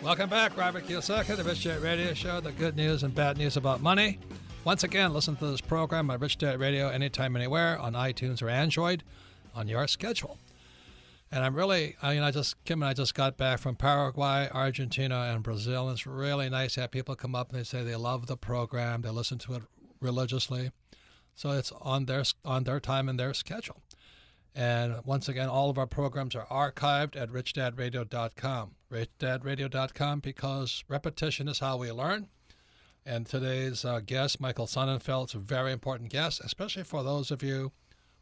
Welcome 0.04 0.30
back, 0.30 0.56
Robert 0.56 0.86
Kiyosaki, 0.88 1.36
the 1.36 1.44
Rich 1.44 1.64
Dad 1.64 1.82
Radio 1.82 2.14
Show, 2.14 2.40
the 2.42 2.52
good 2.52 2.76
news 2.76 3.02
and 3.02 3.14
bad 3.14 3.38
news 3.38 3.58
about 3.58 3.82
money. 3.82 4.20
Once 4.66 4.84
again, 4.84 5.12
listen 5.12 5.36
to 5.38 5.48
this 5.48 5.62
program 5.62 6.12
on 6.12 6.20
Rich 6.20 6.38
Dad 6.38 6.60
Radio 6.60 6.90
anytime, 6.90 7.36
anywhere 7.36 7.80
on 7.80 7.94
iTunes 7.94 8.44
or 8.44 8.50
Android 8.50 9.04
on 9.56 9.68
your 9.68 9.88
schedule. 9.88 10.38
And 11.32 11.44
I'm 11.44 11.56
really, 11.56 11.96
uh, 12.04 12.08
I 12.08 12.14
mean, 12.14 12.24
I 12.24 12.30
just, 12.30 12.64
Kim 12.66 12.84
and 12.84 12.90
I 12.90 12.94
just 12.94 13.16
got 13.16 13.36
back 13.36 13.60
from 13.60 13.76
Paraguay, 13.76 14.48
Argentina, 14.54 15.32
and 15.34 15.42
Brazil. 15.42 15.88
And 15.88 15.98
it's 15.98 16.06
really 16.06 16.50
nice 16.50 16.76
to 16.76 16.82
have 16.82 16.92
people 16.92 17.16
come 17.16 17.34
up 17.34 17.50
and 17.50 17.60
they 17.60 17.64
say 17.64 17.84
they 17.84 17.96
love 17.96 18.28
the 18.28 18.38
program, 18.38 19.02
they 19.02 19.10
listen 19.10 19.40
to 19.40 19.56
it 19.56 19.64
religiously. 20.02 20.72
So 21.36 21.52
it's 21.52 21.72
on 21.82 22.06
their 22.06 22.26
on 22.46 22.66
their 22.66 22.80
time 22.80 23.10
and 23.10 23.20
their 23.20 23.34
schedule. 23.34 23.82
And 24.54 24.98
once 25.06 25.30
again, 25.30 25.48
all 25.48 25.70
of 25.70 25.78
our 25.78 25.88
programs 25.88 26.36
are 26.36 26.46
archived 26.48 27.16
at 27.16 27.30
richdadradio.com. 27.30 28.72
Richdadradio.com 28.92 30.20
because 30.20 30.84
repetition 30.88 31.48
is 31.48 31.60
how 31.60 31.78
we 31.78 31.92
learn. 31.92 32.28
And 33.06 33.26
today's 33.26 33.84
uh, 33.84 34.02
guest, 34.06 34.40
Michael 34.40 34.68
Sonnenfeldt, 34.68 35.30
is 35.30 35.36
a 35.36 35.40
very 35.40 35.72
important 35.72 36.10
guest, 36.10 36.42
especially 36.44 36.84
for 36.84 37.02
those 37.02 37.32
of 37.32 37.42
you 37.42 37.72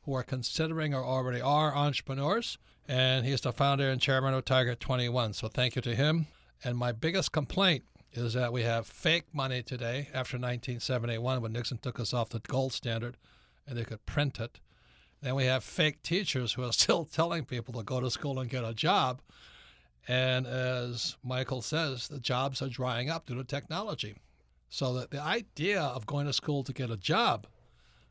who 0.04 0.14
are 0.14 0.24
considering 0.24 0.94
or 0.94 1.04
already 1.04 1.42
are 1.42 1.76
entrepreneurs. 1.76 2.58
And 2.88 3.26
he's 3.26 3.42
the 3.42 3.52
founder 3.52 3.90
and 3.90 4.00
chairman 4.00 4.34
of 4.34 4.46
Tiger 4.46 4.76
21. 4.76 5.34
So 5.34 5.48
thank 5.48 5.76
you 5.76 5.82
to 5.82 5.96
him. 5.96 6.28
And 6.64 6.78
my 6.78 6.92
biggest 6.92 7.32
complaint 7.32 7.84
is 8.14 8.34
that 8.34 8.54
we 8.54 8.64
have 8.64 8.88
fake 8.88 9.26
money 9.34 9.62
today 9.62 10.08
after 10.14 10.38
1971 10.38 11.42
when 11.42 11.54
Nixon 11.54 11.78
took 11.78 12.00
us 12.00 12.14
off 12.14 12.30
the 12.30 12.40
gold 12.40 12.74
standard 12.74 13.18
and 13.68 13.78
they 13.78 13.84
could 13.84 14.06
print 14.06 14.40
it. 14.40 14.60
Then 15.22 15.36
we 15.36 15.46
have 15.46 15.64
fake 15.64 16.02
teachers 16.02 16.54
who 16.54 16.64
are 16.64 16.74
still 16.74 17.06
telling 17.06 17.46
people 17.46 17.74
to 17.76 17.84
go 17.84 18.00
to 18.00 18.12
school 18.12 18.40
and 18.40 18.50
get 18.50 18.64
a 18.64 18.74
job. 18.74 19.22
And 20.08 20.48
as 20.48 21.18
Michael 21.24 21.62
says, 21.62 22.08
the 22.08 22.20
jobs 22.20 22.62
are 22.62 22.70
drying 22.70 23.10
up 23.10 23.26
due 23.26 23.36
to 23.36 23.44
technology. 23.44 24.16
So 24.70 24.94
that 24.94 25.12
the 25.12 25.22
idea 25.22 25.82
of 25.82 26.06
going 26.06 26.28
to 26.28 26.34
school 26.34 26.64
to 26.64 26.74
get 26.74 26.92
a 26.92 26.98
job, 26.98 27.48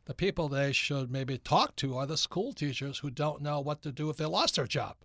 the 0.07 0.15
people 0.15 0.49
they 0.49 0.73
should 0.73 1.11
maybe 1.11 1.39
talk 1.39 1.77
to 1.77 1.97
are 1.97 2.07
the 2.07 2.17
school 2.17 2.53
teachers 2.53 2.99
who 2.99 3.11
don't 3.11 3.43
know 3.43 3.61
what 3.61 3.83
to 3.83 3.93
do 3.93 4.11
if 4.11 4.17
they 4.17 4.25
lost 4.25 4.57
their 4.57 4.67
job. 4.67 4.97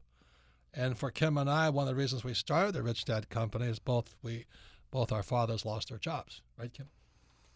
And 0.74 0.98
for 0.98 1.12
Kim 1.12 1.38
and 1.38 1.50
I, 1.50 1.70
one 1.70 1.88
of 1.88 1.96
the 1.96 2.02
reasons 2.02 2.24
we 2.24 2.34
started 2.34 2.74
the 2.74 2.82
Rich 2.82 3.06
Dad 3.06 3.30
Company 3.30 3.68
is 3.68 3.80
both 3.80 4.16
we 4.24 4.46
both 4.90 5.12
our 5.12 5.24
fathers 5.24 5.66
lost 5.66 5.90
their 5.90 5.98
jobs, 5.98 6.42
right, 6.58 6.74
Kim? 6.74 6.88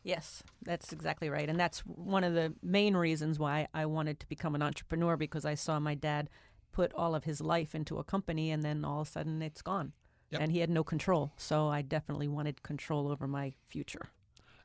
Yes, 0.08 0.42
that's 0.64 0.94
exactly 0.94 1.30
right. 1.30 1.50
And 1.50 1.60
that's 1.60 1.80
one 1.82 2.24
of 2.24 2.34
the 2.34 2.54
main 2.64 2.96
reasons 2.96 3.40
why 3.40 3.68
I 3.74 3.86
wanted 3.86 4.22
to 4.22 4.28
become 4.30 4.56
an 4.56 4.62
entrepreneur 4.62 5.18
because 5.18 5.44
I 5.44 5.56
saw 5.56 5.82
my 5.82 5.96
dad 5.96 6.30
put 6.72 6.94
all 6.94 7.14
of 7.14 7.26
his 7.26 7.42
life 7.42 7.76
into 7.76 7.98
a 7.98 8.06
company 8.06 8.50
and 8.50 8.64
then 8.64 8.86
all 8.86 9.02
of 9.02 9.10
a 9.10 9.12
sudden 9.12 9.42
it's 9.42 9.62
gone. 9.62 9.92
Yep. 10.30 10.42
And 10.42 10.52
he 10.54 10.60
had 10.60 10.70
no 10.70 10.82
control. 10.82 11.34
So 11.36 11.68
I 11.68 11.82
definitely 11.82 12.30
wanted 12.30 12.64
control 12.64 13.12
over 13.12 13.28
my 13.28 13.52
future. 13.68 14.08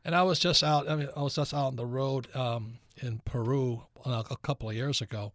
And 0.05 0.15
I 0.15 0.23
was 0.23 0.39
just 0.39 0.63
out, 0.63 0.89
I 0.89 0.95
mean, 0.95 1.09
I 1.17 1.23
was 1.23 1.35
just 1.35 1.53
out 1.53 1.67
on 1.67 1.77
the 1.77 1.87
road 1.87 2.29
um, 2.37 2.79
in 2.99 3.21
Peru 3.25 3.83
a 4.07 4.37
couple 4.45 4.71
of 4.71 4.77
years 4.77 5.01
ago. 5.01 5.33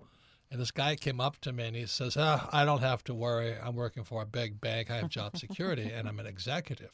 And 0.50 0.62
this 0.62 0.72
guy 0.72 0.96
came 0.96 1.20
up 1.20 1.38
to 1.42 1.52
me 1.52 1.66
and 1.66 1.76
he 1.76 1.86
says, 1.86 2.16
ah, 2.16 2.48
I 2.54 2.64
don't 2.64 2.80
have 2.80 3.04
to 3.06 3.14
worry. 3.14 3.58
I'm 3.62 3.76
working 3.76 4.06
for 4.06 4.22
a 4.22 4.26
big 4.26 4.62
bank. 4.62 4.90
I 4.90 5.00
have 5.00 5.10
job 5.10 5.36
security 5.36 5.92
and 5.94 6.08
I'm 6.08 6.22
an 6.22 6.28
executive. 6.28 6.94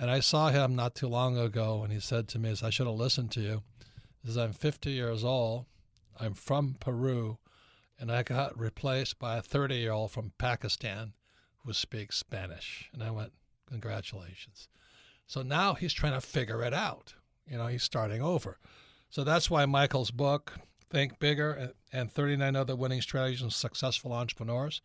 And 0.00 0.10
I 0.10 0.20
saw 0.20 0.48
him 0.48 0.74
not 0.74 0.94
too 0.94 1.08
long 1.08 1.36
ago, 1.36 1.82
and 1.84 1.92
he 1.92 2.00
said 2.00 2.26
to 2.28 2.38
me, 2.38 2.54
I 2.62 2.70
should 2.70 2.86
have 2.86 2.96
listened 2.96 3.30
to 3.32 3.40
you. 3.42 3.62
He 4.22 4.28
says, 4.28 4.38
I'm 4.38 4.54
50 4.54 4.90
years 4.90 5.22
old. 5.22 5.66
I'm 6.18 6.32
from 6.32 6.76
Peru, 6.80 7.36
and 7.98 8.10
I 8.10 8.22
got 8.22 8.58
replaced 8.58 9.18
by 9.18 9.36
a 9.36 9.42
30 9.42 9.76
year 9.76 9.92
old 9.92 10.10
from 10.10 10.32
Pakistan 10.38 11.12
who 11.58 11.74
speaks 11.74 12.16
Spanish. 12.16 12.88
And 12.94 13.02
I 13.02 13.10
went, 13.10 13.32
Congratulations. 13.68 14.68
So 15.26 15.42
now 15.42 15.74
he's 15.74 15.92
trying 15.92 16.14
to 16.14 16.26
figure 16.26 16.64
it 16.64 16.74
out. 16.74 17.14
You 17.46 17.58
know, 17.58 17.66
he's 17.66 17.82
starting 17.82 18.22
over. 18.22 18.58
So 19.10 19.22
that's 19.22 19.50
why 19.50 19.66
Michael's 19.66 20.10
book, 20.10 20.54
Think 20.88 21.18
Bigger, 21.18 21.72
and 21.92 22.10
39 22.10 22.56
Other 22.56 22.74
Winning 22.74 23.02
Strategies 23.02 23.42
of 23.42 23.52
Successful 23.52 24.12
Entrepreneurs, 24.12 24.80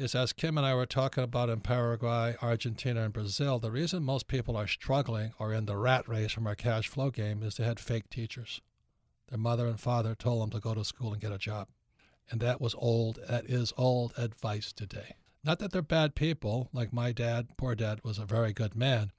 is 0.00 0.14
as 0.14 0.32
Kim 0.32 0.56
and 0.56 0.66
I 0.66 0.74
were 0.74 0.86
talking 0.86 1.22
about 1.22 1.50
in 1.50 1.60
Paraguay, 1.60 2.34
Argentina, 2.40 3.02
and 3.02 3.12
Brazil, 3.12 3.58
the 3.58 3.70
reason 3.70 4.02
most 4.02 4.28
people 4.28 4.56
are 4.56 4.66
struggling 4.66 5.32
or 5.38 5.52
in 5.52 5.66
the 5.66 5.76
rat 5.76 6.08
race 6.08 6.32
from 6.32 6.46
our 6.46 6.54
cash 6.54 6.88
flow 6.88 7.10
game 7.10 7.42
is 7.42 7.56
they 7.56 7.64
had 7.64 7.78
fake 7.78 8.08
teachers. 8.08 8.62
Their 9.28 9.38
mother 9.38 9.66
and 9.66 9.78
father 9.78 10.14
told 10.14 10.40
them 10.40 10.50
to 10.52 10.58
go 10.58 10.72
to 10.72 10.86
school 10.86 11.12
and 11.12 11.20
get 11.20 11.32
a 11.32 11.38
job. 11.38 11.68
And 12.30 12.40
that 12.40 12.62
was 12.62 12.74
old, 12.78 13.18
that 13.28 13.44
is 13.44 13.74
old 13.76 14.14
advice 14.16 14.72
today. 14.72 15.16
Not 15.44 15.58
that 15.58 15.70
they're 15.70 15.82
bad 15.82 16.14
people, 16.14 16.70
like 16.72 16.94
my 16.94 17.12
dad, 17.12 17.48
poor 17.58 17.74
dad, 17.74 18.00
was 18.02 18.18
a 18.18 18.24
very 18.24 18.54
good 18.54 18.74
man, 18.74 19.12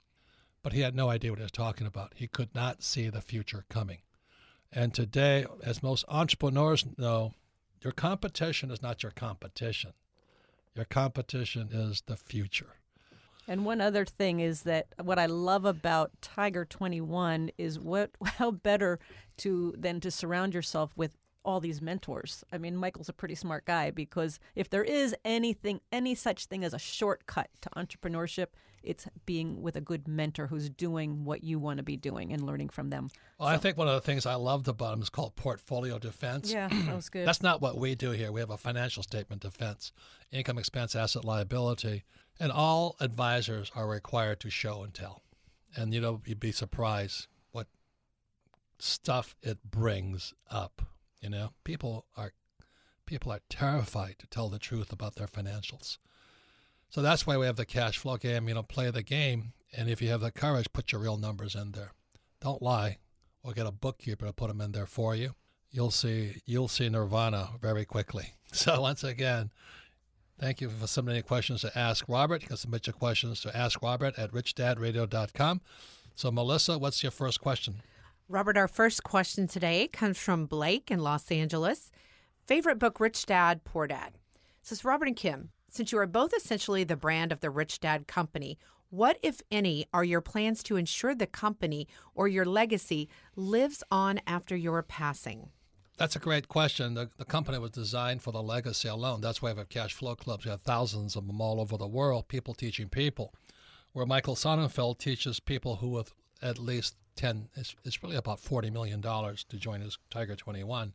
but 0.64 0.72
he 0.72 0.80
had 0.80 0.96
no 0.96 1.08
idea 1.10 1.30
what 1.30 1.38
he 1.38 1.44
was 1.44 1.52
talking 1.52 1.86
about. 1.86 2.14
He 2.16 2.26
could 2.26 2.52
not 2.56 2.82
see 2.82 3.08
the 3.08 3.22
future 3.22 3.64
coming. 3.68 3.98
And 4.72 4.92
today, 4.92 5.46
as 5.62 5.80
most 5.80 6.04
entrepreneurs 6.08 6.84
know, 6.98 7.34
your 7.82 7.92
competition 7.92 8.72
is 8.72 8.82
not 8.82 9.04
your 9.04 9.12
competition. 9.12 9.92
Your 10.74 10.84
competition 10.86 11.68
is 11.70 12.02
the 12.06 12.16
future. 12.16 12.74
And 13.48 13.64
one 13.64 13.80
other 13.80 14.04
thing 14.04 14.40
is 14.40 14.62
that 14.62 14.86
what 15.02 15.18
I 15.18 15.26
love 15.26 15.64
about 15.64 16.12
Tiger 16.22 16.64
21 16.64 17.50
is 17.58 17.78
what 17.78 18.10
how 18.24 18.50
better 18.50 18.98
to 19.38 19.74
than 19.76 20.00
to 20.00 20.10
surround 20.10 20.54
yourself 20.54 20.92
with 20.96 21.16
all 21.44 21.60
these 21.60 21.82
mentors. 21.82 22.44
I 22.52 22.58
mean, 22.58 22.76
Michael's 22.76 23.08
a 23.08 23.12
pretty 23.12 23.34
smart 23.34 23.64
guy 23.64 23.90
because 23.90 24.38
if 24.54 24.70
there 24.70 24.84
is 24.84 25.14
anything 25.24 25.80
any 25.90 26.14
such 26.14 26.46
thing 26.46 26.64
as 26.64 26.72
a 26.72 26.78
shortcut 26.78 27.50
to 27.62 27.70
entrepreneurship, 27.70 28.48
it's 28.82 29.06
being 29.26 29.62
with 29.62 29.76
a 29.76 29.80
good 29.80 30.08
mentor 30.08 30.46
who's 30.46 30.68
doing 30.68 31.24
what 31.24 31.42
you 31.44 31.58
want 31.58 31.78
to 31.78 31.82
be 31.82 31.96
doing 31.96 32.32
and 32.32 32.44
learning 32.44 32.68
from 32.68 32.90
them. 32.90 33.10
Well, 33.38 33.48
so. 33.48 33.54
I 33.54 33.58
think 33.58 33.76
one 33.76 33.88
of 33.88 33.94
the 33.94 34.00
things 34.00 34.26
I 34.26 34.34
loved 34.34 34.68
about 34.68 34.94
him 34.94 35.02
is 35.02 35.08
called 35.08 35.36
portfolio 35.36 35.98
defense. 35.98 36.52
Yeah, 36.52 36.68
that 36.68 36.96
was 36.96 37.08
good. 37.10 37.26
That's 37.26 37.42
not 37.42 37.60
what 37.60 37.78
we 37.78 37.94
do 37.94 38.10
here. 38.10 38.32
We 38.32 38.40
have 38.40 38.50
a 38.50 38.56
financial 38.56 39.02
statement 39.02 39.42
defense, 39.42 39.92
income, 40.30 40.58
expense, 40.58 40.94
asset, 40.94 41.24
liability, 41.24 42.04
and 42.40 42.50
all 42.50 42.96
advisors 43.00 43.70
are 43.74 43.88
required 43.88 44.40
to 44.40 44.50
show 44.50 44.82
and 44.82 44.92
tell. 44.92 45.22
And 45.76 45.94
you 45.94 46.00
know, 46.00 46.20
you'd 46.26 46.40
be 46.40 46.52
surprised 46.52 47.26
what 47.52 47.68
stuff 48.78 49.36
it 49.42 49.58
brings 49.70 50.34
up. 50.50 50.82
You 51.20 51.30
know, 51.30 51.50
people 51.64 52.06
are 52.16 52.32
people 53.06 53.32
are 53.32 53.40
terrified 53.48 54.16
to 54.18 54.26
tell 54.26 54.48
the 54.48 54.58
truth 54.58 54.92
about 54.92 55.16
their 55.16 55.26
financials. 55.26 55.98
So 56.92 57.00
that's 57.02 57.26
why 57.26 57.38
we 57.38 57.46
have 57.46 57.56
the 57.56 57.64
cash 57.66 57.96
flow 57.98 58.18
game. 58.18 58.48
You 58.48 58.54
know, 58.54 58.62
play 58.62 58.90
the 58.90 59.02
game, 59.02 59.54
and 59.76 59.88
if 59.88 60.00
you 60.02 60.10
have 60.10 60.20
the 60.20 60.30
courage, 60.30 60.66
put 60.72 60.92
your 60.92 61.00
real 61.00 61.16
numbers 61.16 61.54
in 61.54 61.72
there. 61.72 61.92
Don't 62.40 62.60
lie. 62.62 62.98
or 63.42 63.52
get 63.52 63.66
a 63.66 63.72
bookkeeper 63.72 64.26
to 64.26 64.32
put 64.32 64.48
them 64.48 64.60
in 64.60 64.70
there 64.72 64.86
for 64.86 65.16
you. 65.16 65.34
You'll 65.70 65.90
see 65.90 66.42
you'll 66.46 66.68
see 66.68 66.88
nirvana 66.88 67.48
very 67.60 67.84
quickly. 67.84 68.34
So 68.52 68.82
once 68.82 69.02
again, 69.02 69.50
thank 70.38 70.60
you 70.60 70.68
for 70.68 70.86
submitting 70.86 71.22
questions 71.22 71.62
to 71.62 71.76
Ask 71.76 72.04
Robert. 72.06 72.42
You 72.42 72.48
can 72.48 72.58
submit 72.58 72.86
your 72.86 72.92
questions 72.92 73.40
to 73.40 73.48
AskRobert 73.48 74.18
at 74.18 74.30
richdadradio.com. 74.30 75.62
So 76.14 76.30
Melissa, 76.30 76.78
what's 76.78 77.02
your 77.02 77.12
first 77.12 77.40
question? 77.40 77.76
Robert, 78.28 78.58
our 78.58 78.68
first 78.68 79.02
question 79.02 79.46
today 79.48 79.88
comes 79.88 80.18
from 80.18 80.44
Blake 80.44 80.90
in 80.90 81.00
Los 81.00 81.30
Angeles. 81.32 81.90
Favorite 82.46 82.78
book, 82.78 83.00
Rich 83.00 83.24
Dad, 83.24 83.64
Poor 83.64 83.86
Dad. 83.86 84.12
It 84.34 84.66
says 84.66 84.84
Robert 84.84 85.08
and 85.08 85.16
Kim, 85.16 85.48
since 85.72 85.90
you 85.90 85.98
are 85.98 86.06
both 86.06 86.34
essentially 86.34 86.84
the 86.84 86.96
brand 86.96 87.32
of 87.32 87.40
the 87.40 87.48
Rich 87.48 87.80
Dad 87.80 88.06
company, 88.06 88.58
what, 88.90 89.18
if 89.22 89.40
any, 89.50 89.86
are 89.94 90.04
your 90.04 90.20
plans 90.20 90.62
to 90.64 90.76
ensure 90.76 91.14
the 91.14 91.26
company 91.26 91.88
or 92.14 92.28
your 92.28 92.44
legacy 92.44 93.08
lives 93.36 93.82
on 93.90 94.20
after 94.26 94.54
your 94.54 94.82
passing? 94.82 95.48
That's 95.96 96.14
a 96.14 96.18
great 96.18 96.46
question. 96.46 96.92
The, 96.92 97.08
the 97.16 97.24
company 97.24 97.58
was 97.58 97.70
designed 97.70 98.20
for 98.20 98.32
the 98.32 98.42
legacy 98.42 98.88
alone. 98.88 99.22
That's 99.22 99.40
why 99.40 99.52
we 99.52 99.60
have 99.60 99.70
cash 99.70 99.94
flow 99.94 100.14
clubs. 100.14 100.44
We 100.44 100.50
have 100.50 100.60
thousands 100.60 101.16
of 101.16 101.26
them 101.26 101.40
all 101.40 101.58
over 101.58 101.78
the 101.78 101.86
world, 101.86 102.28
people 102.28 102.52
teaching 102.52 102.90
people. 102.90 103.32
Where 103.94 104.04
Michael 104.04 104.34
Sonnenfeldt 104.34 104.98
teaches 104.98 105.40
people 105.40 105.76
who 105.76 105.96
have 105.96 106.12
at 106.42 106.58
least 106.58 106.96
10, 107.16 107.48
it's, 107.56 107.74
it's 107.84 108.02
really 108.02 108.16
about 108.16 108.42
$40 108.42 108.70
million 108.70 109.00
to 109.00 109.56
join 109.56 109.80
his 109.80 109.96
Tiger 110.10 110.36
21. 110.36 110.92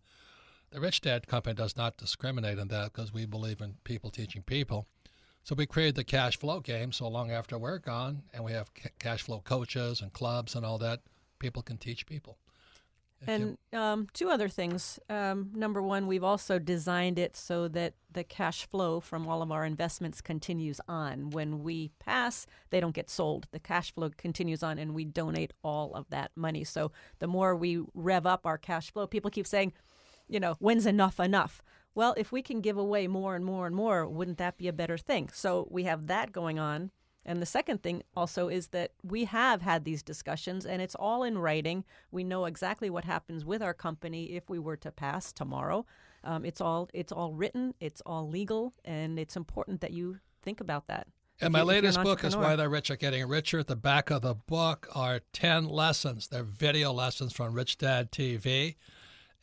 The 0.72 0.80
Rich 0.82 1.02
Dad 1.02 1.28
Company 1.28 1.56
does 1.56 1.78
not 1.78 1.98
discriminate 1.98 2.60
in 2.60 2.68
that 2.68 2.94
because 2.94 3.14
we 3.14 3.26
believe 3.26 3.62
in 3.62 3.76
people 3.84 4.10
teaching 4.10 4.42
people. 4.42 4.88
So 5.44 5.56
we 5.56 5.66
created 5.66 5.96
the 5.96 6.04
cash 6.04 6.38
flow 6.38 6.60
game 6.60 6.92
so 6.92 7.08
long 7.08 7.32
after 7.32 7.58
we're 7.58 7.80
gone, 7.80 8.24
and 8.34 8.44
we 8.44 8.52
have 8.52 8.70
cash 9.00 9.22
flow 9.22 9.40
coaches 9.40 10.02
and 10.02 10.12
clubs 10.12 10.56
and 10.56 10.66
all 10.66 10.78
that. 10.80 11.00
People 11.40 11.62
can 11.62 11.78
teach 11.78 12.06
people. 12.06 12.38
And 13.26 13.58
um, 13.74 14.08
two 14.14 14.30
other 14.30 14.48
things. 14.48 15.00
Um, 15.10 15.52
number 15.56 15.82
one, 15.82 16.06
we've 16.06 16.24
also 16.24 16.60
designed 16.60 17.18
it 17.18 17.36
so 17.36 17.68
that 17.70 17.94
the 18.12 18.24
cash 18.24 18.68
flow 18.68 19.00
from 19.00 19.28
all 19.28 19.42
of 19.42 19.52
our 19.52 19.66
investments 19.66 20.22
continues 20.22 20.80
on. 20.88 21.32
When 21.32 21.64
we 21.64 21.92
pass, 22.00 22.46
they 22.70 22.80
don't 22.80 22.94
get 22.94 23.10
sold. 23.10 23.48
The 23.52 23.60
cash 23.60 23.94
flow 23.94 24.12
continues 24.16 24.62
on, 24.62 24.78
and 24.78 24.94
we 24.94 25.06
donate 25.06 25.54
all 25.64 25.96
of 25.96 26.10
that 26.10 26.32
money. 26.36 26.64
So 26.64 26.92
the 27.20 27.28
more 27.28 27.56
we 27.56 27.82
rev 27.96 28.28
up 28.28 28.46
our 28.46 28.58
cash 28.58 28.92
flow, 28.92 29.08
people 29.08 29.32
keep 29.32 29.48
saying, 29.48 29.74
you 30.28 30.40
know, 30.40 30.56
when's 30.60 30.86
enough 30.86 31.20
enough? 31.20 31.62
Well, 31.96 32.14
if 32.18 32.32
we 32.32 32.42
can 32.42 32.62
give 32.62 32.78
away 32.78 33.08
more 33.08 33.36
and 33.36 33.44
more 33.44 33.66
and 33.66 33.76
more, 33.76 34.08
wouldn't 34.08 34.38
that 34.38 34.58
be 34.58 34.68
a 34.68 34.74
better 34.74 34.98
thing? 34.98 35.30
So 35.34 35.68
we 35.72 35.84
have 35.84 36.08
that 36.08 36.32
going 36.32 36.60
on. 36.60 36.92
And 37.26 37.42
the 37.42 37.46
second 37.46 37.84
thing 37.84 38.04
also 38.16 38.48
is 38.48 38.68
that 38.68 38.92
we 39.04 39.26
have 39.26 39.62
had 39.62 39.84
these 39.84 40.02
discussions 40.02 40.66
and 40.66 40.82
it's 40.82 40.96
all 40.96 41.24
in 41.24 41.38
writing. 41.38 41.84
We 42.10 42.24
know 42.24 42.46
exactly 42.46 42.90
what 42.90 43.04
happens 43.04 43.44
with 43.44 43.62
our 43.62 43.74
company 43.74 44.26
if 44.36 44.50
we 44.50 44.60
were 44.60 44.78
to 44.78 44.92
pass 44.92 45.34
tomorrow. 45.34 45.86
Um, 46.24 46.46
it's 46.46 46.62
all 46.62 46.90
it's 46.94 47.12
all 47.12 47.34
written, 47.34 47.74
it's 47.80 48.02
all 48.06 48.28
legal, 48.30 48.74
and 48.86 49.20
it's 49.20 49.36
important 49.36 49.82
that 49.82 49.92
you 49.92 50.20
think 50.42 50.62
about 50.62 50.88
that. 50.88 51.08
And 51.40 51.54
my 51.54 51.62
latest 51.62 52.02
book 52.02 52.24
is 52.24 52.36
Why 52.36 52.56
the 52.56 52.68
Rich 52.68 52.90
Are 52.90 52.96
Getting 52.96 53.28
Richer. 53.28 53.60
At 53.60 53.68
the 53.68 53.76
back 53.76 54.10
of 54.10 54.24
the 54.24 54.34
book 54.34 54.88
are 54.96 55.22
10 55.34 55.68
lessons. 55.68 56.28
They're 56.28 56.44
video 56.44 56.92
lessons 56.92 57.32
from 57.32 57.54
Rich 57.54 57.78
Dad 57.78 58.12
TV. 58.12 58.76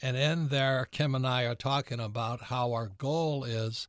And 0.02 0.16
in 0.16 0.48
there, 0.48 0.86
Kim 0.90 1.14
and 1.14 1.26
I 1.26 1.44
are 1.44 1.54
talking 1.54 2.00
about 2.00 2.42
how 2.42 2.72
our 2.72 2.88
goal 2.98 3.44
is 3.44 3.88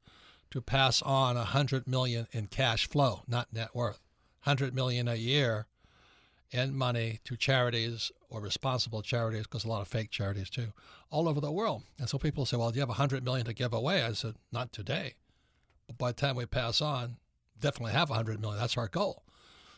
to 0.52 0.62
pass 0.62 1.02
on 1.02 1.36
100 1.36 1.88
million 1.88 2.28
in 2.32 2.48
cash 2.48 2.88
flow, 2.88 3.24
not 3.28 3.52
net 3.52 3.76
worth. 3.76 4.00
100 4.44 4.74
million 4.74 5.08
a 5.08 5.16
year 5.16 5.66
in 6.52 6.76
money 6.76 7.20
to 7.26 7.36
charities 7.36 8.12
or 8.30 8.40
responsible 8.40 9.02
charities, 9.02 9.44
because 9.44 9.66
a 9.66 9.68
lot 9.68 9.82
of 9.82 9.88
fake 9.88 10.12
charities 10.12 10.50
too, 10.50 10.72
all 11.10 11.28
over 11.28 11.42
the 11.42 11.52
world. 11.52 11.84
And 12.00 12.08
so 12.08 12.18
people 12.18 12.46
say, 12.46 12.56
well, 12.56 12.70
do 12.70 12.76
you 12.76 12.82
have 12.82 12.90
100 12.90 13.24
million 13.24 13.46
to 13.48 13.54
give 13.54 13.74
away? 13.74 14.04
I 14.04 14.14
said, 14.14 14.36
not 14.52 14.72
today. 14.72 15.16
But 15.88 15.98
by 15.98 16.10
the 16.12 16.22
time 16.22 16.36
we 16.36 16.46
pass 16.46 16.82
on, 16.82 17.18
definitely 17.60 17.94
have 17.94 18.10
100 18.10 18.40
million. 18.40 18.60
That's 18.60 18.78
our 18.78 18.88
goal. 18.88 19.24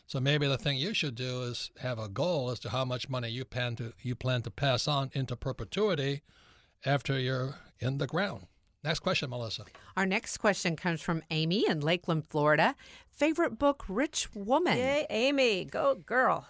So 0.08 0.20
maybe 0.20 0.48
the 0.48 0.56
thing 0.56 0.78
you 0.78 0.94
should 0.94 1.14
do 1.14 1.42
is 1.42 1.70
have 1.80 1.98
a 1.98 2.08
goal 2.08 2.50
as 2.50 2.58
to 2.60 2.70
how 2.70 2.86
much 2.86 3.10
money 3.10 3.28
you 3.28 3.44
plan 3.44 3.76
to 3.76 3.92
you 4.00 4.14
plan 4.14 4.40
to 4.42 4.50
pass 4.50 4.88
on 4.88 5.10
into 5.12 5.36
perpetuity 5.36 6.22
after 6.86 7.18
you're 7.18 7.56
in 7.78 7.98
the 7.98 8.06
ground. 8.06 8.46
Next 8.82 9.00
question, 9.00 9.28
Melissa. 9.28 9.64
Our 9.98 10.06
next 10.06 10.38
question 10.38 10.76
comes 10.76 11.02
from 11.02 11.22
Amy 11.30 11.66
in 11.68 11.80
Lakeland, 11.80 12.24
Florida. 12.30 12.74
Favorite 13.10 13.58
book, 13.58 13.84
Rich 13.86 14.34
Woman. 14.34 14.78
Yay, 14.78 15.06
Amy. 15.10 15.66
Go, 15.66 15.96
girl. 15.96 16.46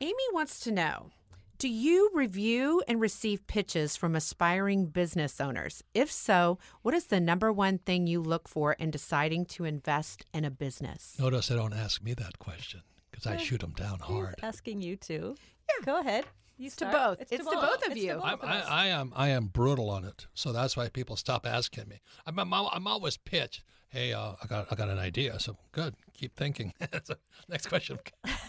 Amy 0.00 0.14
wants 0.32 0.58
to 0.60 0.72
know 0.72 1.10
Do 1.58 1.68
you 1.68 2.08
review 2.14 2.84
and 2.86 3.00
receive 3.00 3.44
pitches 3.48 3.96
from 3.96 4.14
aspiring 4.14 4.86
business 4.86 5.40
owners? 5.40 5.82
If 5.92 6.08
so, 6.08 6.60
what 6.82 6.94
is 6.94 7.06
the 7.06 7.18
number 7.18 7.52
one 7.52 7.78
thing 7.78 8.06
you 8.06 8.22
look 8.22 8.46
for 8.46 8.74
in 8.74 8.92
deciding 8.92 9.46
to 9.46 9.64
invest 9.64 10.24
in 10.32 10.44
a 10.44 10.52
business? 10.52 11.16
Notice 11.18 11.48
they 11.48 11.56
don't 11.56 11.72
ask 11.72 12.00
me 12.00 12.14
that 12.14 12.38
question 12.38 12.82
because 13.10 13.26
I 13.26 13.38
shoot 13.38 13.60
them 13.60 13.72
down 13.72 13.98
hard. 13.98 14.36
He's 14.36 14.44
asking 14.44 14.82
you 14.82 14.94
to. 14.98 15.34
Yeah. 15.68 15.84
Go 15.84 15.98
ahead. 15.98 16.26
You 16.58 16.66
it's 16.68 16.76
to 16.76 16.86
both. 16.86 17.20
It's, 17.22 17.32
it's 17.32 17.44
to, 17.44 17.50
both, 17.50 17.60
both 17.60 17.86
of 17.86 17.90
it's 17.90 18.00
you. 18.02 18.14
Both 18.14 18.24
I, 18.24 18.32
of 18.34 18.44
I, 18.44 18.60
I, 18.60 18.86
am 18.86 19.12
I 19.16 19.28
am 19.30 19.46
brutal 19.48 19.90
on 19.90 20.04
it, 20.04 20.28
so 20.34 20.52
that's 20.52 20.76
why 20.76 20.88
people 20.88 21.16
stop 21.16 21.44
asking 21.44 21.88
me. 21.88 22.00
I'm 22.24 22.38
I'm, 22.38 22.52
I'm 22.54 22.86
always 22.86 23.16
pitch. 23.16 23.64
Hey, 23.88 24.12
uh, 24.12 24.34
I 24.40 24.46
got 24.46 24.68
I 24.70 24.76
got 24.76 24.90
an 24.90 24.98
idea. 25.00 25.40
So 25.40 25.56
good. 25.72 25.96
Keep 26.14 26.36
thinking. 26.36 26.72
so, 27.02 27.14
next 27.48 27.66
question. 27.66 27.98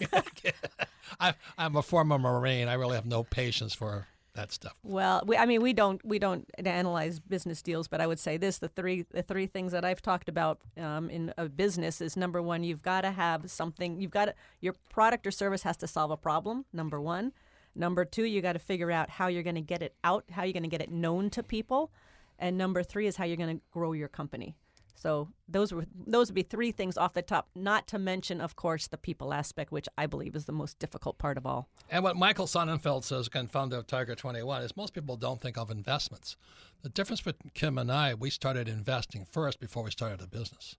I, 1.20 1.34
I'm 1.58 1.76
a 1.76 1.82
former 1.82 2.18
Marine. 2.18 2.68
I 2.68 2.74
really 2.74 2.96
have 2.96 3.06
no 3.06 3.24
patience 3.24 3.74
for 3.74 4.08
that 4.34 4.52
stuff. 4.52 4.78
Well, 4.84 5.24
we, 5.26 5.36
I 5.38 5.46
mean, 5.46 5.62
we 5.62 5.74
don't 5.74 6.04
we 6.06 6.20
don't 6.20 6.50
analyze 6.58 7.20
business 7.20 7.62
deals, 7.62 7.88
but 7.88 8.02
I 8.02 8.08
would 8.08 8.20
say 8.20 8.38
this: 8.38 8.58
the 8.58 8.70
three 8.70 9.06
the 9.12 9.24
three 9.24 9.48
things 9.48 9.72
that 9.72 9.84
I've 9.84 10.02
talked 10.02 10.30
about 10.30 10.60
um, 10.78 11.10
in 11.10 11.34
a 11.38 11.50
business 11.50 12.02
is 12.02 12.16
number 12.16 12.42
one, 12.42 12.64
you've 12.64 12.84
got 12.84 13.02
to 13.02 13.12
have 13.12 13.50
something. 13.50 14.00
You've 14.00 14.12
got 14.12 14.26
to, 14.26 14.36
your 14.62 14.76
product 14.90 15.28
or 15.28 15.32
service 15.32 15.64
has 15.64 15.78
to 15.78 15.88
solve 15.88 16.12
a 16.12 16.18
problem. 16.18 16.66
Number 16.74 17.00
one. 17.02 17.34
Number 17.76 18.04
two, 18.04 18.26
you 18.26 18.42
got 18.42 18.54
to 18.54 18.60
figure 18.60 18.92
out 18.92 19.10
how 19.12 19.28
you're 19.28 19.44
going 19.44 19.56
to 19.56 19.62
get 19.62 19.82
it 19.82 19.94
out, 20.04 20.26
how 20.32 20.44
you're 20.44 20.54
going 20.54 20.64
to 20.64 20.70
get 20.70 20.82
it 20.82 20.92
known 20.92 21.30
to 21.30 21.44
people, 21.44 21.92
and 22.38 22.58
number 22.58 22.84
three 22.84 23.06
is 23.06 23.16
how 23.16 23.26
you're 23.26 23.38
going 23.38 23.58
to 23.58 23.64
grow 23.72 23.94
your 23.94 24.08
company. 24.08 24.56
So 25.00 25.30
those 25.48 25.72
were 25.72 25.86
those 26.08 26.28
would 26.28 26.36
be 26.36 26.44
three 26.44 26.74
things 26.74 26.98
off 26.98 27.14
the 27.14 27.22
top. 27.22 27.48
Not 27.56 27.88
to 27.88 27.98
mention, 27.98 28.42
of 28.42 28.58
course, 28.58 28.88
the 28.88 28.98
people 28.98 29.34
aspect, 29.34 29.72
which 29.72 29.88
I 29.98 30.08
believe 30.08 30.36
is 30.36 30.44
the 30.44 30.52
most 30.52 30.78
difficult 30.78 31.18
part 31.18 31.38
of 31.38 31.46
all. 31.46 31.70
And 31.90 32.04
what 32.04 32.18
Michael 32.18 32.48
Sonnenfeldt 32.48 33.06
says, 33.06 33.30
founder 33.50 33.78
of 33.78 33.88
Tiger 33.88 34.14
21, 34.14 34.62
is 34.62 34.76
most 34.76 34.94
people 34.94 35.16
don't 35.16 35.40
think 35.40 35.58
of 35.58 35.72
investments. 35.72 36.36
The 36.82 36.90
difference 36.90 37.22
between 37.22 37.52
Kim 37.54 37.78
and 37.78 37.90
I, 37.90 38.14
we 38.14 38.30
started 38.30 38.68
investing 38.68 39.26
first 39.32 39.62
before 39.62 39.84
we 39.84 39.92
started 39.92 40.20
a 40.22 40.28
business, 40.28 40.76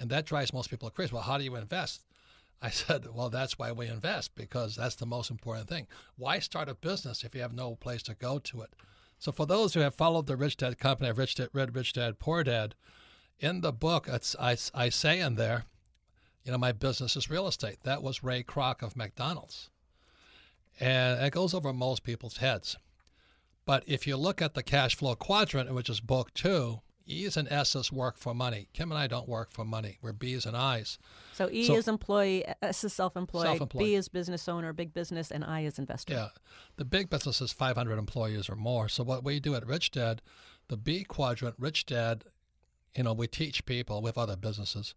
and 0.00 0.08
that 0.08 0.24
drives 0.24 0.54
most 0.54 0.70
people 0.70 0.88
crazy. 0.88 1.12
Well, 1.12 1.22
how 1.22 1.36
do 1.36 1.44
you 1.44 1.54
invest? 1.54 2.06
I 2.62 2.70
said, 2.70 3.06
well, 3.12 3.28
that's 3.28 3.58
why 3.58 3.70
we 3.70 3.86
invest 3.86 4.34
because 4.34 4.76
that's 4.76 4.96
the 4.96 5.04
most 5.04 5.30
important 5.30 5.68
thing. 5.68 5.88
Why 6.16 6.38
start 6.38 6.70
a 6.70 6.74
business 6.74 7.22
if 7.22 7.34
you 7.34 7.42
have 7.42 7.52
no 7.52 7.74
place 7.74 8.02
to 8.04 8.14
go 8.14 8.38
to 8.38 8.62
it? 8.62 8.70
So, 9.18 9.30
for 9.30 9.44
those 9.44 9.74
who 9.74 9.80
have 9.80 9.94
followed 9.94 10.26
the 10.26 10.38
Rich 10.38 10.56
Dad 10.56 10.78
Company, 10.78 11.12
Rich 11.12 11.34
Dad, 11.34 11.50
read 11.52 11.76
Rich 11.76 11.92
Dad, 11.92 12.18
Poor 12.18 12.42
Dad. 12.42 12.74
In 13.42 13.60
the 13.60 13.72
book, 13.72 14.08
I, 14.08 14.56
I 14.72 14.88
say 14.88 15.18
in 15.18 15.34
there, 15.34 15.64
you 16.44 16.52
know, 16.52 16.58
my 16.58 16.70
business 16.70 17.16
is 17.16 17.28
real 17.28 17.48
estate. 17.48 17.78
That 17.82 18.02
was 18.02 18.22
Ray 18.22 18.44
Kroc 18.44 18.82
of 18.82 18.96
McDonald's. 18.96 19.68
And 20.78 21.20
it 21.20 21.32
goes 21.32 21.52
over 21.52 21.72
most 21.72 22.04
people's 22.04 22.36
heads. 22.36 22.76
But 23.66 23.82
if 23.86 24.06
you 24.06 24.16
look 24.16 24.40
at 24.40 24.54
the 24.54 24.62
cash 24.62 24.94
flow 24.94 25.16
quadrant, 25.16 25.72
which 25.74 25.90
is 25.90 26.00
book 26.00 26.32
two, 26.34 26.80
E's 27.04 27.36
and 27.36 27.50
S's 27.50 27.90
work 27.90 28.16
for 28.16 28.32
money. 28.32 28.68
Kim 28.72 28.92
and 28.92 28.98
I 28.98 29.08
don't 29.08 29.28
work 29.28 29.50
for 29.50 29.64
money. 29.64 29.98
We're 30.02 30.12
B's 30.12 30.46
and 30.46 30.56
I's. 30.56 30.98
So 31.32 31.50
E 31.50 31.66
so, 31.66 31.74
is 31.74 31.88
employee, 31.88 32.44
S 32.62 32.84
is 32.84 32.92
self-employed, 32.92 33.44
self-employed, 33.44 33.84
B 33.84 33.94
is 33.96 34.08
business 34.08 34.48
owner, 34.48 34.72
big 34.72 34.94
business, 34.94 35.32
and 35.32 35.44
I 35.44 35.62
is 35.62 35.80
investor. 35.80 36.12
Yeah, 36.14 36.28
the 36.76 36.84
big 36.84 37.10
business 37.10 37.40
is 37.40 37.52
500 37.52 37.98
employees 37.98 38.48
or 38.48 38.54
more. 38.54 38.88
So 38.88 39.02
what 39.02 39.24
we 39.24 39.40
do 39.40 39.56
at 39.56 39.66
Rich 39.66 39.90
Dad, 39.90 40.22
the 40.68 40.76
B 40.76 41.02
quadrant, 41.02 41.56
Rich 41.58 41.86
Dad, 41.86 42.24
you 42.96 43.04
know, 43.04 43.12
we 43.12 43.26
teach 43.26 43.64
people 43.64 44.02
with 44.02 44.18
other 44.18 44.36
businesses, 44.36 44.94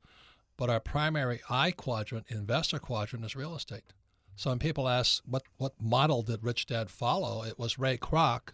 but 0.57 0.69
our 0.69 0.79
primary 0.79 1.41
I 1.49 1.71
quadrant, 1.71 2.25
investor 2.29 2.79
quadrant, 2.79 3.25
is 3.25 3.35
real 3.35 3.55
estate. 3.55 3.93
So 4.35 4.49
when 4.49 4.59
people 4.59 4.89
ask 4.89 5.23
what 5.25 5.43
what 5.57 5.79
model 5.79 6.21
did 6.21 6.43
Rich 6.43 6.67
Dad 6.67 6.89
follow, 6.89 7.43
it 7.43 7.57
was 7.57 7.79
Ray 7.79 7.97
Kroc 7.97 8.51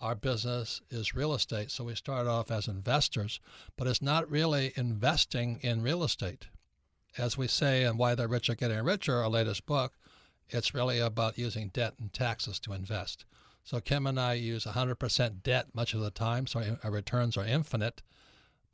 our 0.00 0.14
business 0.14 0.82
is 0.90 1.14
real 1.14 1.32
estate. 1.34 1.70
So 1.70 1.84
we 1.84 1.94
started 1.94 2.28
off 2.28 2.50
as 2.50 2.68
investors, 2.68 3.40
but 3.76 3.86
it's 3.86 4.02
not 4.02 4.30
really 4.30 4.72
investing 4.76 5.60
in 5.62 5.82
real 5.82 6.04
estate. 6.04 6.48
As 7.16 7.38
we 7.38 7.46
say 7.46 7.84
in 7.84 7.96
Why 7.96 8.14
the 8.14 8.28
Rich 8.28 8.50
Are 8.50 8.54
Getting 8.54 8.84
Richer, 8.84 9.14
our 9.14 9.30
latest 9.30 9.66
book, 9.66 9.94
it's 10.50 10.74
really 10.74 10.98
about 10.98 11.38
using 11.38 11.68
debt 11.68 11.94
and 11.98 12.12
taxes 12.12 12.60
to 12.60 12.72
invest. 12.72 13.24
So 13.62 13.80
Kim 13.80 14.06
and 14.06 14.20
I 14.20 14.34
use 14.34 14.64
100% 14.66 15.42
debt 15.42 15.74
much 15.74 15.94
of 15.94 16.00
the 16.00 16.10
time, 16.10 16.46
so 16.46 16.76
our 16.82 16.90
returns 16.90 17.38
are 17.38 17.46
infinite. 17.46 18.02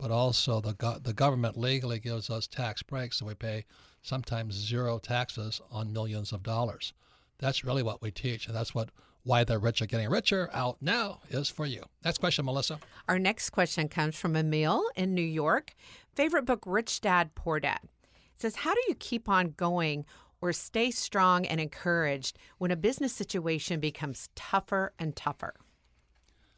But 0.01 0.09
also 0.09 0.59
the 0.59 0.73
go- 0.73 0.97
the 0.97 1.13
government 1.13 1.55
legally 1.55 1.99
gives 1.99 2.31
us 2.31 2.47
tax 2.47 2.81
breaks, 2.81 3.17
so 3.17 3.27
we 3.27 3.35
pay 3.35 3.65
sometimes 4.01 4.55
zero 4.55 4.97
taxes 4.97 5.61
on 5.69 5.93
millions 5.93 6.31
of 6.31 6.41
dollars. 6.41 6.93
That's 7.37 7.63
really 7.63 7.83
what 7.83 8.01
we 8.01 8.09
teach, 8.09 8.47
and 8.47 8.55
that's 8.55 8.73
what 8.73 8.89
Why 9.21 9.43
the 9.43 9.59
Rich 9.59 9.83
Are 9.83 9.85
Getting 9.85 10.09
Richer 10.09 10.49
out 10.53 10.81
now 10.81 11.19
is 11.29 11.49
for 11.49 11.67
you. 11.67 11.83
Next 12.03 12.17
question, 12.17 12.45
Melissa. 12.45 12.79
Our 13.07 13.19
next 13.19 13.51
question 13.51 13.87
comes 13.87 14.17
from 14.17 14.35
Emil 14.35 14.83
in 14.95 15.13
New 15.13 15.21
York. 15.21 15.75
Favorite 16.15 16.45
book, 16.45 16.63
Rich 16.65 17.01
Dad, 17.01 17.35
Poor 17.35 17.59
Dad. 17.59 17.81
It 17.83 18.41
says, 18.41 18.55
How 18.55 18.73
do 18.73 18.81
you 18.87 18.95
keep 18.95 19.29
on 19.29 19.53
going 19.55 20.05
or 20.41 20.51
stay 20.51 20.89
strong 20.89 21.45
and 21.45 21.61
encouraged 21.61 22.39
when 22.57 22.71
a 22.71 22.75
business 22.75 23.13
situation 23.13 23.79
becomes 23.79 24.29
tougher 24.33 24.93
and 24.97 25.15
tougher? 25.15 25.53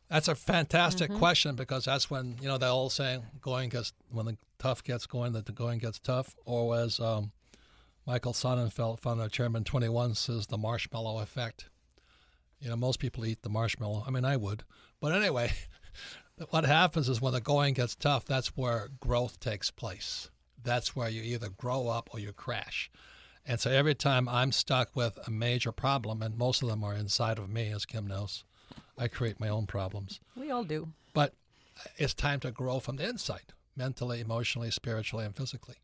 That's 0.10 0.28
a 0.28 0.36
fantastic 0.36 1.10
mm-hmm. 1.10 1.20
question 1.20 1.56
because 1.56 1.86
that's 1.86 2.10
when 2.10 2.36
you 2.42 2.48
know 2.48 2.58
the 2.58 2.68
old 2.68 2.92
saying, 2.92 3.24
"Going 3.42 3.70
gets 3.70 3.94
when 4.12 4.26
the 4.26 4.38
tough 4.60 4.84
gets 4.84 5.06
going, 5.06 5.34
that 5.34 5.46
the 5.46 5.52
going 5.52 5.80
gets 5.80 6.00
tough." 6.00 6.36
Or 6.46 6.78
as 6.78 7.00
um, 7.00 7.32
Michael 8.06 8.34
Sonnenfeldt, 8.34 9.00
founder 9.00 9.30
Chairman 9.30 9.64
Twenty 9.64 9.90
One, 9.90 10.14
says, 10.16 10.48
"The 10.48 10.58
marshmallow 10.58 11.20
effect." 11.20 11.70
You 12.60 12.70
know, 12.70 12.76
most 12.76 13.00
people 13.00 13.26
eat 13.26 13.42
the 13.42 13.50
marshmallow. 13.50 14.04
I 14.08 14.12
mean, 14.12 14.24
I 14.24 14.38
would, 14.38 14.64
but 15.02 15.14
anyway, 15.14 15.52
what 16.50 16.66
happens 16.66 17.10
is 17.10 17.22
when 17.22 17.34
the 17.34 17.42
going 17.42 17.74
gets 17.74 17.96
tough, 17.96 18.26
that's 18.26 18.56
where 18.56 18.90
growth 19.00 19.40
takes 19.40 19.72
place. 19.72 20.30
That's 20.62 20.96
where 20.96 21.10
you 21.10 21.22
either 21.22 21.50
grow 21.50 21.90
up 21.90 22.10
or 22.14 22.20
you 22.20 22.32
crash. 22.32 22.90
And 23.46 23.60
so 23.60 23.70
every 23.70 23.96
time 23.96 24.30
I'm 24.30 24.54
stuck 24.54 24.96
with 24.96 25.20
a 25.28 25.32
major 25.32 25.74
problem, 25.74 26.22
and 26.22 26.38
most 26.38 26.64
of 26.64 26.70
them 26.70 26.84
are 26.84 26.94
inside 26.94 27.38
of 27.38 27.50
me, 27.50 27.70
as 27.74 27.86
Kim 27.86 28.08
knows 28.08 28.46
I 28.98 29.08
create 29.08 29.40
my 29.40 29.50
own 29.50 29.66
problems. 29.66 30.20
We 30.36 30.52
all 30.52 30.64
do. 30.64 30.90
But 31.14 31.34
it's 31.98 32.14
time 32.14 32.40
to 32.42 32.52
grow 32.52 32.80
from 32.80 32.98
the 32.98 33.08
inside, 33.08 33.54
mentally, 33.76 34.20
emotionally, 34.20 34.72
spiritually, 34.72 35.26
and 35.26 35.36
physically. 35.36 35.76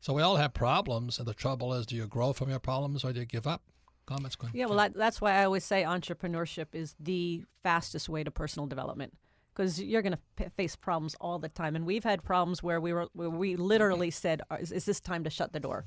So 0.00 0.12
we 0.12 0.22
all 0.22 0.36
have 0.36 0.54
problems, 0.54 1.18
and 1.18 1.26
the 1.26 1.34
trouble 1.34 1.74
is, 1.74 1.86
do 1.86 1.96
you 1.96 2.06
grow 2.06 2.32
from 2.32 2.50
your 2.50 2.60
problems 2.60 3.04
or 3.04 3.12
do 3.12 3.20
you 3.20 3.26
give 3.26 3.46
up? 3.46 3.62
Comments, 4.06 4.36
Gwen? 4.36 4.52
Yeah, 4.54 4.66
well, 4.66 4.78
that, 4.78 4.94
that's 4.94 5.20
why 5.20 5.32
I 5.32 5.44
always 5.44 5.64
say 5.64 5.82
entrepreneurship 5.82 6.66
is 6.74 6.94
the 7.00 7.44
fastest 7.64 8.08
way 8.08 8.22
to 8.22 8.30
personal 8.30 8.68
development 8.68 9.14
because 9.52 9.82
you're 9.82 10.02
going 10.02 10.12
to 10.12 10.18
p- 10.36 10.50
face 10.56 10.76
problems 10.76 11.16
all 11.20 11.40
the 11.40 11.48
time. 11.48 11.74
And 11.74 11.84
we've 11.84 12.04
had 12.04 12.22
problems 12.22 12.62
where 12.62 12.80
we 12.80 12.92
were 12.92 13.08
where 13.14 13.30
we 13.30 13.56
literally 13.56 14.10
said, 14.10 14.42
uh, 14.50 14.58
"Is, 14.60 14.70
is 14.70 14.84
this 14.84 15.00
time 15.00 15.24
to 15.24 15.30
shut 15.30 15.52
the 15.52 15.60
door?" 15.60 15.86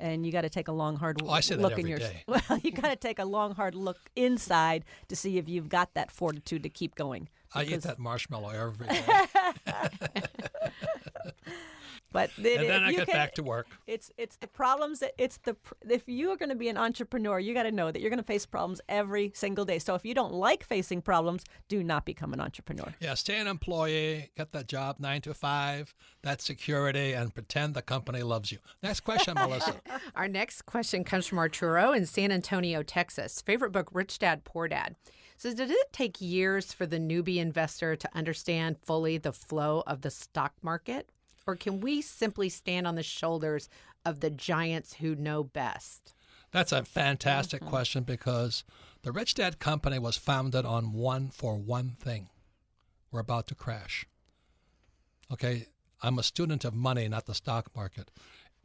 And 0.00 0.24
you 0.24 0.32
got 0.32 0.42
to 0.42 0.48
take 0.48 0.68
a 0.68 0.72
long 0.72 0.96
hard 0.96 1.20
oh, 1.22 1.40
look 1.56 1.78
in 1.78 1.86
your 1.86 1.98
day. 1.98 2.22
well 2.26 2.58
you 2.62 2.70
got 2.70 2.88
to 2.88 2.96
take 2.96 3.18
a 3.18 3.24
long 3.24 3.54
hard 3.54 3.74
look 3.74 4.10
inside 4.16 4.84
to 5.08 5.16
see 5.16 5.38
if 5.38 5.48
you've 5.48 5.68
got 5.68 5.94
that 5.94 6.10
fortitude 6.10 6.62
to 6.62 6.68
keep 6.68 6.94
going 6.94 7.28
i 7.54 7.64
eat 7.64 7.82
that 7.82 7.98
marshmallow 7.98 8.50
every 8.50 8.86
day 8.88 9.02
But 12.10 12.30
and 12.36 12.46
then 12.46 12.84
I 12.84 12.92
get 12.92 13.06
can, 13.06 13.14
back 13.14 13.34
to 13.34 13.42
work. 13.42 13.66
It's 13.86 14.10
it's 14.16 14.36
the 14.36 14.46
problems 14.46 15.00
that 15.00 15.12
it's 15.18 15.38
the 15.38 15.56
if 15.88 16.08
you 16.08 16.30
are 16.30 16.36
going 16.36 16.48
to 16.48 16.54
be 16.54 16.68
an 16.68 16.78
entrepreneur, 16.78 17.38
you 17.38 17.52
got 17.52 17.64
to 17.64 17.72
know 17.72 17.90
that 17.90 18.00
you're 18.00 18.10
going 18.10 18.18
to 18.18 18.26
face 18.26 18.46
problems 18.46 18.80
every 18.88 19.30
single 19.34 19.66
day. 19.66 19.78
So 19.78 19.94
if 19.94 20.04
you 20.04 20.14
don't 20.14 20.32
like 20.32 20.64
facing 20.64 21.02
problems, 21.02 21.44
do 21.68 21.84
not 21.84 22.06
become 22.06 22.32
an 22.32 22.40
entrepreneur. 22.40 22.94
Yeah, 23.00 23.14
stay 23.14 23.38
an 23.38 23.46
employee, 23.46 24.30
get 24.36 24.52
that 24.52 24.68
job 24.68 24.96
nine 24.98 25.20
to 25.22 25.34
five, 25.34 25.94
that 26.22 26.40
security, 26.40 27.12
and 27.12 27.34
pretend 27.34 27.74
the 27.74 27.82
company 27.82 28.22
loves 28.22 28.50
you. 28.50 28.58
Next 28.82 29.00
question, 29.00 29.34
Melissa. 29.34 29.74
Our 30.14 30.28
next 30.28 30.62
question 30.62 31.04
comes 31.04 31.26
from 31.26 31.38
Arturo 31.38 31.92
in 31.92 32.06
San 32.06 32.32
Antonio, 32.32 32.82
Texas. 32.82 33.42
Favorite 33.42 33.72
book, 33.72 33.90
Rich 33.92 34.18
Dad 34.18 34.44
Poor 34.44 34.66
Dad. 34.66 34.96
So, 35.36 35.54
did 35.54 35.70
it 35.70 35.92
take 35.92 36.20
years 36.20 36.72
for 36.72 36.84
the 36.84 36.98
newbie 36.98 37.36
investor 37.36 37.94
to 37.94 38.08
understand 38.12 38.76
fully 38.84 39.18
the 39.18 39.32
flow 39.32 39.84
of 39.86 40.00
the 40.00 40.10
stock 40.10 40.54
market? 40.62 41.08
Or 41.48 41.56
can 41.56 41.80
we 41.80 42.02
simply 42.02 42.50
stand 42.50 42.86
on 42.86 42.94
the 42.94 43.02
shoulders 43.02 43.70
of 44.04 44.20
the 44.20 44.28
giants 44.28 44.96
who 44.96 45.16
know 45.16 45.42
best? 45.42 46.12
That's 46.52 46.72
a 46.72 46.84
fantastic 46.84 47.62
mm-hmm. 47.62 47.70
question 47.70 48.02
because 48.02 48.64
the 49.00 49.12
Rich 49.12 49.36
Dad 49.36 49.58
Company 49.58 49.98
was 49.98 50.18
founded 50.18 50.66
on 50.66 50.92
one 50.92 51.30
for 51.30 51.56
one 51.56 51.96
thing. 51.98 52.28
We're 53.10 53.20
about 53.20 53.46
to 53.46 53.54
crash. 53.54 54.04
Okay, 55.32 55.68
I'm 56.02 56.18
a 56.18 56.22
student 56.22 56.66
of 56.66 56.74
money, 56.74 57.08
not 57.08 57.24
the 57.24 57.34
stock 57.34 57.74
market. 57.74 58.10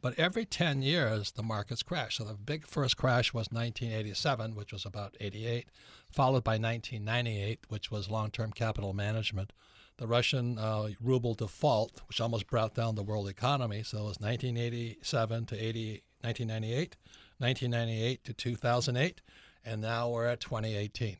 But 0.02 0.18
every 0.18 0.44
10 0.44 0.82
years, 0.82 1.30
the 1.32 1.42
markets 1.42 1.82
crash. 1.82 2.18
So 2.18 2.24
the 2.24 2.34
big 2.34 2.66
first 2.66 2.98
crash 2.98 3.32
was 3.32 3.48
1987, 3.50 4.54
which 4.54 4.74
was 4.74 4.84
about 4.84 5.16
88, 5.20 5.68
followed 6.10 6.44
by 6.44 6.58
1998, 6.58 7.60
which 7.68 7.90
was 7.90 8.10
long 8.10 8.30
term 8.30 8.52
capital 8.52 8.92
management 8.92 9.54
the 9.96 10.06
Russian 10.06 10.58
uh, 10.58 10.88
ruble 11.00 11.34
default, 11.34 12.02
which 12.08 12.20
almost 12.20 12.48
brought 12.48 12.74
down 12.74 12.94
the 12.94 13.02
world 13.02 13.28
economy. 13.28 13.82
So 13.82 13.98
it 13.98 14.02
was 14.02 14.20
1987 14.20 15.46
to 15.46 15.56
80, 15.56 16.02
1998, 16.22 16.96
1998 17.38 18.24
to 18.24 18.32
2008, 18.32 19.20
and 19.64 19.80
now 19.80 20.10
we're 20.10 20.26
at 20.26 20.40
2018. 20.40 21.16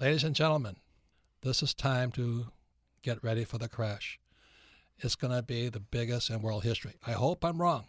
Ladies 0.00 0.24
and 0.24 0.34
gentlemen, 0.34 0.76
this 1.42 1.62
is 1.62 1.74
time 1.74 2.10
to 2.12 2.46
get 3.02 3.22
ready 3.22 3.44
for 3.44 3.58
the 3.58 3.68
crash. 3.68 4.18
It's 4.98 5.16
going 5.16 5.34
to 5.34 5.42
be 5.42 5.68
the 5.68 5.80
biggest 5.80 6.30
in 6.30 6.40
world 6.40 6.64
history. 6.64 6.94
I 7.06 7.12
hope 7.12 7.44
I'm 7.44 7.60
wrong, 7.60 7.86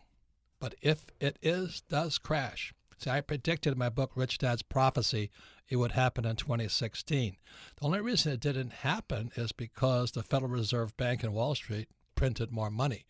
but 0.59 0.75
if 0.81 1.05
it 1.19 1.38
is, 1.41 1.81
does 1.89 2.17
crash. 2.17 2.73
See, 2.97 3.09
I 3.09 3.21
predicted 3.21 3.73
in 3.73 3.79
my 3.79 3.89
book, 3.89 4.11
Rich 4.15 4.39
Dad's 4.39 4.63
Prophecy, 4.63 5.29
it 5.68 5.78
would 5.78 5.93
happen 5.93 6.26
in 6.26 6.36
2016. 6.36 7.38
The 7.78 7.86
only 7.86 8.01
reason 8.01 8.32
it 8.32 8.39
didn't 8.39 8.72
happen 8.72 9.32
is 9.36 9.51
because 9.51 10.11
the 10.11 10.24
Federal 10.24 10.51
Reserve 10.51 10.95
Bank 10.97 11.24
in 11.24 11.34
Wall 11.34 11.55
Street 11.55 11.89
printed 12.16 12.51
more 12.51 12.70
money. 12.70 13.05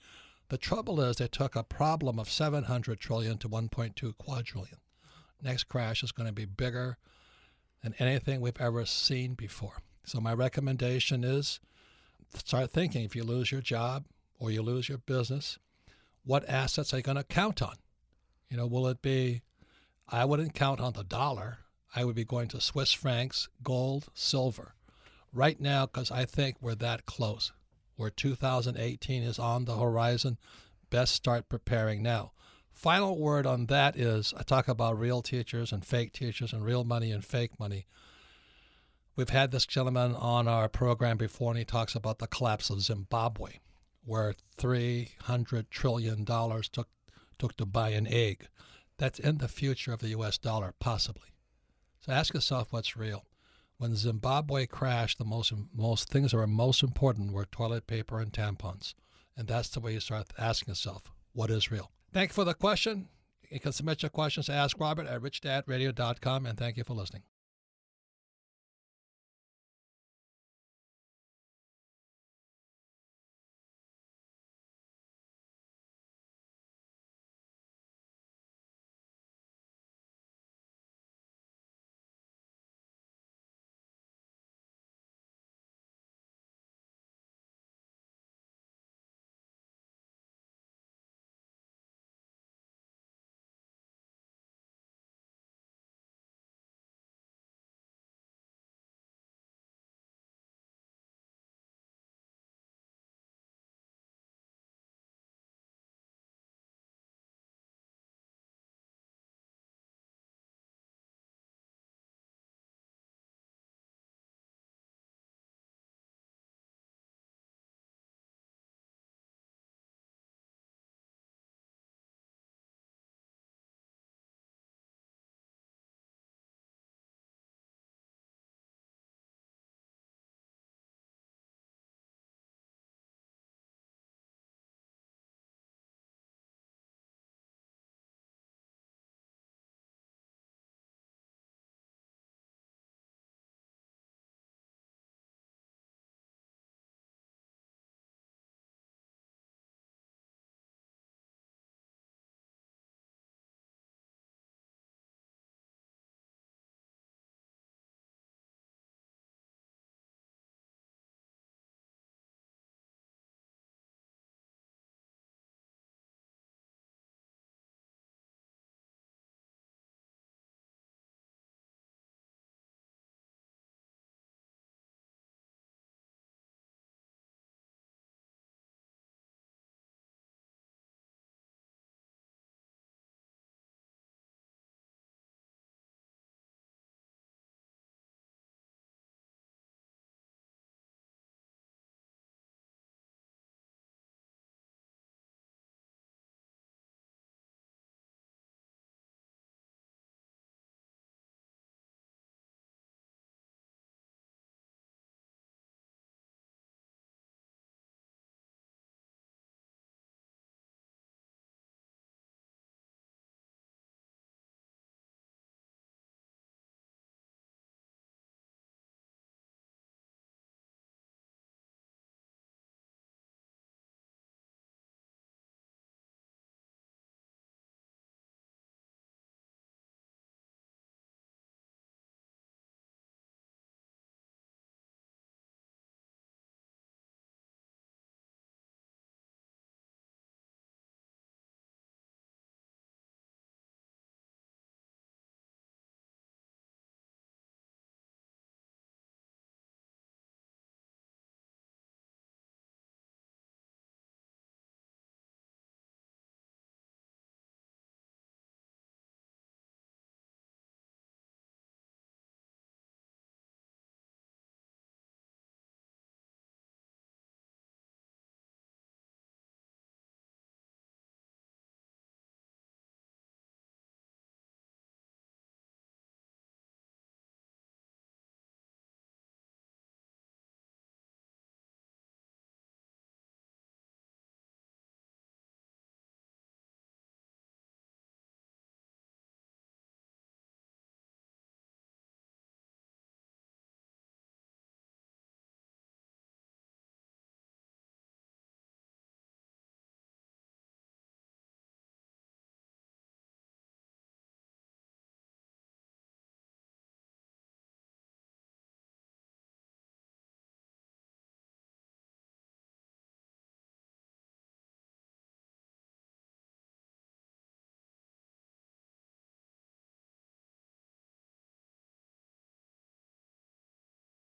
The 0.49 0.57
trouble 0.57 1.01
is 1.01 1.17
they 1.17 1.27
took 1.27 1.55
a 1.55 1.63
problem 1.63 2.19
of 2.19 2.29
700 2.29 2.99
trillion 2.99 3.37
to 3.39 3.49
1.2 3.49 4.17
quadrillion. 4.17 4.77
Next 5.41 5.65
crash 5.65 6.03
is 6.03 6.11
going 6.11 6.27
to 6.27 6.33
be 6.33 6.45
bigger 6.45 6.97
than 7.83 7.95
anything 7.99 8.41
we've 8.41 8.59
ever 8.59 8.85
seen 8.85 9.33
before. 9.33 9.81
So 10.05 10.19
my 10.19 10.33
recommendation 10.33 11.23
is 11.23 11.59
start 12.33 12.71
thinking 12.71 13.03
if 13.03 13.15
you 13.15 13.23
lose 13.23 13.51
your 13.51 13.61
job 13.61 14.05
or 14.39 14.51
you 14.51 14.61
lose 14.61 14.87
your 14.87 14.99
business, 14.99 15.57
what 16.23 16.47
assets 16.49 16.93
are 16.93 16.97
you 16.97 17.03
going 17.03 17.17
to 17.17 17.23
count 17.23 17.61
on? 17.61 17.75
You 18.49 18.57
know, 18.57 18.67
will 18.67 18.87
it 18.87 19.01
be 19.01 19.41
I 20.07 20.25
wouldn't 20.25 20.53
count 20.53 20.79
on 20.79 20.93
the 20.93 21.03
dollar. 21.03 21.59
I 21.97 22.03
would 22.03 22.15
be 22.15 22.25
going 22.25 22.49
to 22.49 22.59
Swiss 22.59 22.91
francs, 22.91 23.47
gold, 23.63 24.09
silver. 24.13 24.75
Right 25.31 25.61
now, 25.61 25.85
because 25.85 26.11
I 26.11 26.25
think 26.25 26.57
we're 26.59 26.75
that 26.75 27.05
close, 27.05 27.53
where 27.95 28.09
2018 28.09 29.23
is 29.23 29.39
on 29.39 29.63
the 29.63 29.77
horizon, 29.77 30.37
best 30.89 31.13
start 31.13 31.47
preparing 31.47 32.03
now. 32.03 32.33
Final 32.73 33.17
word 33.17 33.47
on 33.47 33.67
that 33.67 33.95
is 33.95 34.33
I 34.37 34.43
talk 34.43 34.67
about 34.67 34.99
real 34.99 35.21
teachers 35.21 35.71
and 35.71 35.85
fake 35.85 36.11
teachers 36.11 36.51
and 36.51 36.65
real 36.65 36.83
money 36.83 37.11
and 37.11 37.23
fake 37.23 37.57
money. 37.57 37.87
We've 39.15 39.29
had 39.29 39.51
this 39.51 39.65
gentleman 39.65 40.15
on 40.15 40.49
our 40.49 40.67
program 40.67 41.15
before, 41.15 41.51
and 41.51 41.57
he 41.57 41.63
talks 41.63 41.95
about 41.95 42.19
the 42.19 42.27
collapse 42.27 42.69
of 42.69 42.81
Zimbabwe, 42.81 43.59
where 44.03 44.35
$300 44.57 45.69
trillion 45.69 46.25
took, 46.25 46.89
took 47.39 47.55
to 47.55 47.65
buy 47.65 47.89
an 47.89 48.07
egg. 48.07 48.49
That's 48.97 49.19
in 49.19 49.37
the 49.37 49.47
future 49.47 49.93
of 49.93 49.99
the 49.99 50.09
US 50.09 50.37
dollar, 50.37 50.73
possibly. 50.79 51.29
So 52.05 52.11
ask 52.11 52.35
yourself 52.35 52.71
what's 52.71 52.95
real. 52.95 53.25
When 53.77 53.95
Zimbabwe 53.95 54.67
crashed, 54.67 55.17
the 55.17 55.25
most 55.25 55.51
most 55.73 56.07
things 56.07 56.31
that 56.31 56.37
were 56.37 56.45
most 56.45 56.83
important 56.83 57.33
were 57.33 57.45
toilet 57.45 57.87
paper 57.87 58.19
and 58.19 58.31
tampons, 58.31 58.93
and 59.35 59.47
that's 59.47 59.69
the 59.69 59.79
way 59.79 59.93
you 59.93 59.99
start 59.99 60.27
asking 60.37 60.73
yourself 60.73 61.11
what 61.33 61.49
is 61.49 61.71
real. 61.71 61.89
Thank 62.13 62.29
you 62.29 62.35
for 62.35 62.43
the 62.43 62.53
question. 62.53 63.09
You 63.49 63.59
can 63.59 63.71
submit 63.71 64.03
your 64.03 64.11
questions 64.11 64.45
to 64.45 64.53
Ask 64.53 64.79
Robert 64.79 65.07
at 65.07 65.19
richdadradio.com, 65.19 66.45
and 66.45 66.59
thank 66.59 66.77
you 66.77 66.83
for 66.83 66.93
listening. 66.93 67.23